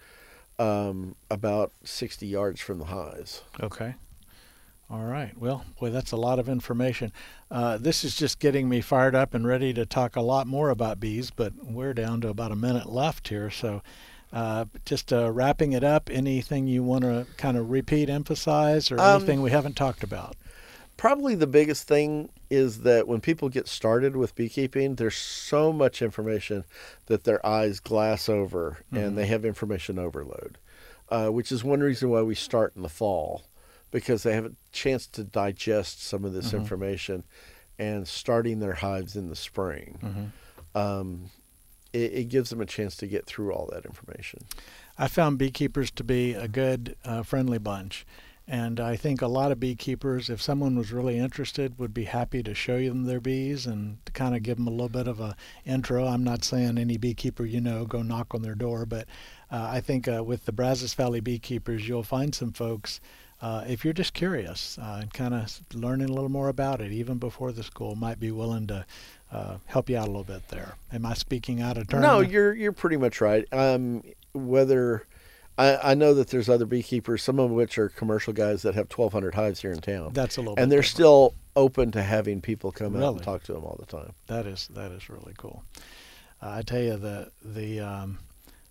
um, 0.58 1.14
about 1.30 1.72
60 1.84 2.26
yards 2.26 2.60
from 2.60 2.78
the 2.78 2.86
hives. 2.86 3.42
Okay. 3.60 3.94
All 4.88 5.02
right. 5.04 5.36
Well, 5.36 5.64
boy, 5.80 5.90
that's 5.90 6.12
a 6.12 6.16
lot 6.16 6.38
of 6.38 6.48
information. 6.48 7.12
Uh, 7.50 7.76
this 7.76 8.04
is 8.04 8.14
just 8.16 8.38
getting 8.38 8.68
me 8.68 8.80
fired 8.80 9.16
up 9.16 9.34
and 9.34 9.44
ready 9.46 9.74
to 9.74 9.84
talk 9.84 10.14
a 10.14 10.20
lot 10.20 10.46
more 10.46 10.70
about 10.70 11.00
bees, 11.00 11.30
but 11.32 11.52
we're 11.64 11.92
down 11.92 12.20
to 12.20 12.28
about 12.28 12.52
a 12.52 12.56
minute 12.56 12.88
left 12.88 13.26
here. 13.28 13.50
So, 13.50 13.82
uh, 14.36 14.66
just 14.84 15.12
uh, 15.14 15.32
wrapping 15.32 15.72
it 15.72 15.82
up, 15.82 16.10
anything 16.12 16.66
you 16.66 16.82
want 16.82 17.02
to 17.04 17.26
kind 17.38 17.56
of 17.56 17.70
repeat, 17.70 18.10
emphasize, 18.10 18.90
or 18.90 19.00
Um, 19.00 19.16
anything 19.16 19.40
we 19.40 19.50
haven't 19.50 19.76
talked 19.76 20.02
about? 20.02 20.36
Probably 20.98 21.34
the 21.34 21.46
biggest 21.46 21.88
thing 21.88 22.28
is 22.50 22.82
that 22.82 23.08
when 23.08 23.20
people 23.22 23.48
get 23.48 23.66
started 23.66 24.14
with 24.14 24.34
beekeeping, 24.34 24.96
there's 24.96 25.16
so 25.16 25.72
much 25.72 26.02
information 26.02 26.64
that 27.06 27.24
their 27.24 27.44
eyes 27.46 27.80
glass 27.80 28.28
over 28.28 28.78
and 28.92 29.16
they 29.16 29.26
have 29.26 29.44
information 29.44 29.98
overload, 29.98 30.58
uh, 31.08 31.28
which 31.28 31.50
is 31.50 31.64
one 31.64 31.80
reason 31.80 32.10
why 32.10 32.20
we 32.22 32.34
start 32.34 32.72
in 32.76 32.82
the 32.82 32.88
fall 32.90 33.42
because 33.90 34.22
they 34.22 34.34
have 34.34 34.44
a 34.46 34.52
chance 34.72 35.06
to 35.06 35.24
digest 35.24 36.02
some 36.02 36.24
of 36.26 36.32
this 36.34 36.52
information 36.60 37.24
and 37.78 38.06
starting 38.06 38.58
their 38.60 38.74
hives 38.74 39.16
in 39.16 39.28
the 39.30 39.36
spring. 39.36 40.32
Um, 40.74 41.30
it, 41.96 42.12
it 42.12 42.28
gives 42.28 42.50
them 42.50 42.60
a 42.60 42.66
chance 42.66 42.96
to 42.96 43.06
get 43.06 43.26
through 43.26 43.52
all 43.52 43.68
that 43.72 43.84
information. 43.84 44.44
I 44.98 45.08
found 45.08 45.38
beekeepers 45.38 45.90
to 45.92 46.04
be 46.04 46.34
a 46.34 46.48
good, 46.48 46.96
uh, 47.04 47.22
friendly 47.22 47.58
bunch. 47.58 48.06
And 48.48 48.78
I 48.78 48.94
think 48.94 49.22
a 49.22 49.26
lot 49.26 49.50
of 49.50 49.58
beekeepers, 49.58 50.30
if 50.30 50.40
someone 50.40 50.78
was 50.78 50.92
really 50.92 51.18
interested, 51.18 51.78
would 51.80 51.92
be 51.92 52.04
happy 52.04 52.44
to 52.44 52.54
show 52.54 52.78
them 52.78 53.04
their 53.04 53.20
bees 53.20 53.66
and 53.66 53.98
to 54.06 54.12
kind 54.12 54.36
of 54.36 54.44
give 54.44 54.56
them 54.56 54.68
a 54.68 54.70
little 54.70 54.88
bit 54.88 55.08
of 55.08 55.18
a 55.18 55.34
intro. 55.64 56.06
I'm 56.06 56.22
not 56.22 56.44
saying 56.44 56.78
any 56.78 56.96
beekeeper 56.96 57.44
you 57.44 57.60
know 57.60 57.86
go 57.86 58.02
knock 58.02 58.34
on 58.34 58.42
their 58.42 58.54
door, 58.54 58.86
but 58.86 59.08
uh, 59.50 59.68
I 59.72 59.80
think 59.80 60.06
uh, 60.06 60.22
with 60.22 60.44
the 60.44 60.52
Brazos 60.52 60.94
Valley 60.94 61.18
beekeepers, 61.18 61.88
you'll 61.88 62.04
find 62.04 62.34
some 62.34 62.52
folks. 62.52 63.00
Uh, 63.42 63.64
if 63.66 63.84
you're 63.84 63.92
just 63.92 64.14
curious 64.14 64.78
uh, 64.78 64.98
and 65.02 65.12
kind 65.12 65.34
of 65.34 65.60
learning 65.74 66.08
a 66.08 66.12
little 66.12 66.30
more 66.30 66.48
about 66.48 66.80
it, 66.80 66.92
even 66.92 67.18
before 67.18 67.50
the 67.50 67.64
school, 67.64 67.96
might 67.96 68.20
be 68.20 68.30
willing 68.30 68.68
to 68.68 68.86
uh, 69.32 69.58
help 69.66 69.88
you 69.90 69.96
out 69.98 70.04
a 70.04 70.10
little 70.10 70.24
bit 70.24 70.48
there. 70.48 70.74
Am 70.92 71.04
I 71.06 71.14
speaking 71.14 71.60
out 71.60 71.76
of 71.76 71.88
turn? 71.88 72.00
No, 72.02 72.20
you're 72.20 72.54
you're 72.54 72.72
pretty 72.72 72.96
much 72.96 73.20
right. 73.20 73.44
Um, 73.52 74.02
whether 74.32 75.06
I, 75.58 75.92
I 75.92 75.94
know 75.94 76.12
that 76.14 76.28
there's 76.28 76.48
other 76.48 76.66
beekeepers, 76.66 77.22
some 77.22 77.38
of 77.38 77.50
which 77.50 77.78
are 77.78 77.88
commercial 77.88 78.32
guys 78.32 78.62
that 78.62 78.74
have 78.74 78.88
1,200 78.94 79.34
hives 79.34 79.62
here 79.62 79.72
in 79.72 79.80
town, 79.80 80.12
That's 80.12 80.36
a 80.36 80.40
little. 80.40 80.54
and 80.58 80.70
they're 80.70 80.80
different. 80.80 80.94
still 80.94 81.34
open 81.56 81.90
to 81.92 82.02
having 82.02 82.40
people 82.42 82.70
come 82.70 82.94
out 83.02 83.14
and 83.14 83.22
talk 83.22 83.42
to 83.44 83.52
them 83.54 83.64
all 83.64 83.76
the 83.80 83.86
time. 83.86 84.12
That 84.26 84.46
is 84.46 84.68
that 84.74 84.92
is 84.92 85.08
really 85.08 85.32
cool. 85.38 85.64
Uh, 86.42 86.50
I 86.58 86.62
tell 86.62 86.80
you 86.82 86.96
the 86.96 87.30
the 87.44 87.80
um, 87.80 88.18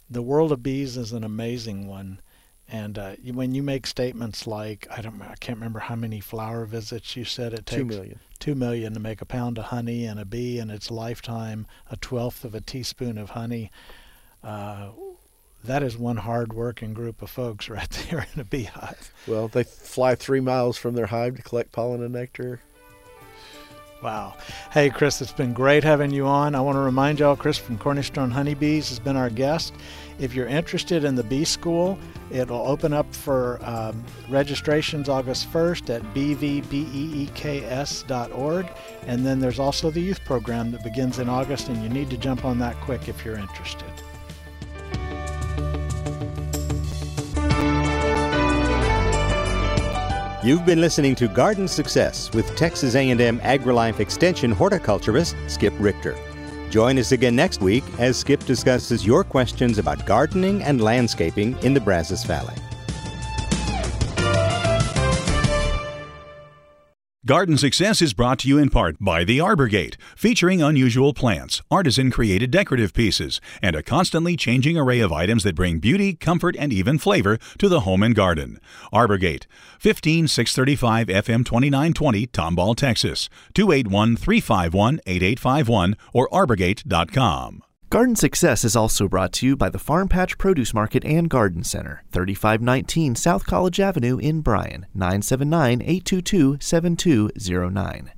the 0.09 0.21
world 0.21 0.51
of 0.51 0.61
bees 0.61 0.95
is 0.97 1.11
an 1.11 1.23
amazing 1.23 1.87
one, 1.87 2.19
and 2.67 2.97
uh, 2.97 3.15
when 3.33 3.53
you 3.53 3.61
make 3.61 3.85
statements 3.85 4.47
like 4.47 4.87
I 4.89 5.01
don't 5.01 5.21
I 5.21 5.35
can't 5.39 5.57
remember 5.57 5.79
how 5.79 5.95
many 5.95 6.19
flower 6.19 6.65
visits 6.65 7.15
you 7.15 7.23
said 7.25 7.53
it 7.53 7.65
takes 7.65 7.79
Two 7.79 7.85
million. 7.85 8.19
two 8.39 8.55
million 8.55 8.93
to 8.93 8.99
make 8.99 9.21
a 9.21 9.25
pound 9.25 9.57
of 9.57 9.65
honey, 9.65 10.05
and 10.05 10.19
a 10.19 10.25
bee 10.25 10.57
in 10.59 10.69
its 10.69 10.89
lifetime 10.89 11.67
a 11.89 11.97
twelfth 11.97 12.43
of 12.43 12.55
a 12.55 12.61
teaspoon 12.61 13.17
of 13.17 13.31
honey. 13.31 13.71
Uh, 14.43 14.89
that 15.63 15.81
is 15.81 15.97
one 15.97 16.17
hard-working 16.17 16.93
group 16.93 17.23
of 17.23 17.29
folks 17.31 17.69
right 17.69 17.89
there 18.09 18.27
in 18.33 18.39
a 18.39 18.43
beehive. 18.43 19.11
Well, 19.27 19.47
they 19.47 19.63
fly 19.63 20.13
three 20.15 20.39
miles 20.39 20.77
from 20.77 20.93
their 20.93 21.07
hive 21.07 21.35
to 21.37 21.41
collect 21.41 21.71
pollen 21.71 22.03
and 22.03 22.13
nectar. 22.13 22.61
Wow. 24.03 24.35
Hey, 24.71 24.91
Chris, 24.91 25.21
it's 25.21 25.31
been 25.31 25.53
great 25.53 25.83
having 25.83 26.11
you 26.11 26.27
on. 26.27 26.53
I 26.53 26.61
want 26.61 26.75
to 26.75 26.81
remind 26.81 27.19
y'all, 27.19 27.35
Chris 27.35 27.57
from 27.57 27.79
Cornerstone 27.79 28.29
Honeybees 28.29 28.89
has 28.89 28.99
been 28.99 29.15
our 29.15 29.31
guest. 29.31 29.73
If 30.17 30.33
you're 30.33 30.47
interested 30.47 31.03
in 31.03 31.15
the 31.15 31.23
bee 31.23 31.43
school, 31.43 31.99
it'll 32.31 32.65
open 32.65 32.93
up 32.93 33.13
for 33.13 33.59
um, 33.63 34.01
registrations 34.29 35.09
August 35.09 35.51
1st 35.51 35.95
at 35.95 36.01
bvbeeks.org. 36.13 36.77
And 39.07 39.25
then 39.25 39.39
there's 39.39 39.59
also 39.59 39.91
the 39.91 39.99
youth 39.99 40.23
program 40.23 40.71
that 40.71 40.83
begins 40.83 41.19
in 41.19 41.27
August, 41.27 41.67
and 41.67 41.83
you 41.83 41.89
need 41.89 42.09
to 42.11 42.17
jump 42.17 42.45
on 42.45 42.59
that 42.59 42.75
quick 42.77 43.09
if 43.09 43.25
you're 43.25 43.37
interested. 43.37 43.91
You've 50.43 50.65
been 50.65 50.79
listening 50.79 51.15
to 51.15 51.27
Garden 51.27 51.67
Success 51.67 52.31
with 52.31 52.55
Texas 52.55 52.93
A&M 52.93 53.39
AgriLife 53.39 53.99
Extension 53.99 54.51
horticulturist 54.51 55.35
Skip 55.47 55.73
Richter. 55.79 56.15
Join 56.75 56.99
us 56.99 57.13
again 57.13 57.37
next 57.37 57.61
week 57.61 57.85
as 57.99 58.17
Skip 58.17 58.43
discusses 58.43 59.05
your 59.05 59.23
questions 59.23 59.77
about 59.77 60.05
gardening 60.05 60.61
and 60.61 60.81
landscaping 60.81 61.57
in 61.63 61.73
the 61.73 61.79
Brazos 61.79 62.25
Valley. 62.25 62.64
Garden 67.25 67.57
Success 67.57 68.03
is 68.03 68.13
brought 68.13 68.37
to 68.37 68.47
you 68.47 68.59
in 68.59 68.69
part 68.69 68.97
by 68.99 69.23
The 69.23 69.39
Arbor 69.39 69.67
Gate, 69.67 69.97
featuring 70.15 70.61
unusual 70.61 71.11
plants, 71.11 71.59
artisan 71.71 72.11
created 72.11 72.51
decorative 72.51 72.93
pieces, 72.93 73.41
and 73.63 73.75
a 73.75 73.81
constantly 73.81 74.37
changing 74.37 74.77
array 74.77 74.99
of 74.99 75.11
items 75.11 75.41
that 75.41 75.55
bring 75.55 75.79
beauty, 75.79 76.13
comfort, 76.13 76.55
and 76.59 76.71
even 76.71 76.99
flavor 76.99 77.39
to 77.57 77.67
the 77.67 77.79
home 77.79 78.03
and 78.03 78.13
garden. 78.13 78.59
Arbor 78.93 79.17
Gate, 79.17 79.47
15635 79.79 81.07
FM 81.07 81.43
2920, 81.43 82.27
Tomball, 82.27 82.75
Texas, 82.75 83.27
281 83.55 84.17
351 84.17 84.99
8851, 85.07 85.97
or 86.13 86.29
arborgate.com. 86.29 87.63
Garden 87.95 88.17
Success 88.17 88.65
is 88.65 88.75
also 88.75 89.07
brought 89.07 89.31
to 89.31 89.45
you 89.45 89.55
by 89.55 89.69
the 89.69 89.79
Farm 89.79 90.09
Patch 90.09 90.37
Produce 90.37 90.73
Market 90.73 91.05
and 91.05 91.29
Garden 91.29 91.63
Center, 91.63 92.03
3519 92.11 93.15
South 93.15 93.45
College 93.45 93.79
Avenue 93.79 94.17
in 94.17 94.41
Bryan, 94.41 94.85
979 94.93 95.81
822 95.81 96.57
7209. 96.59 98.11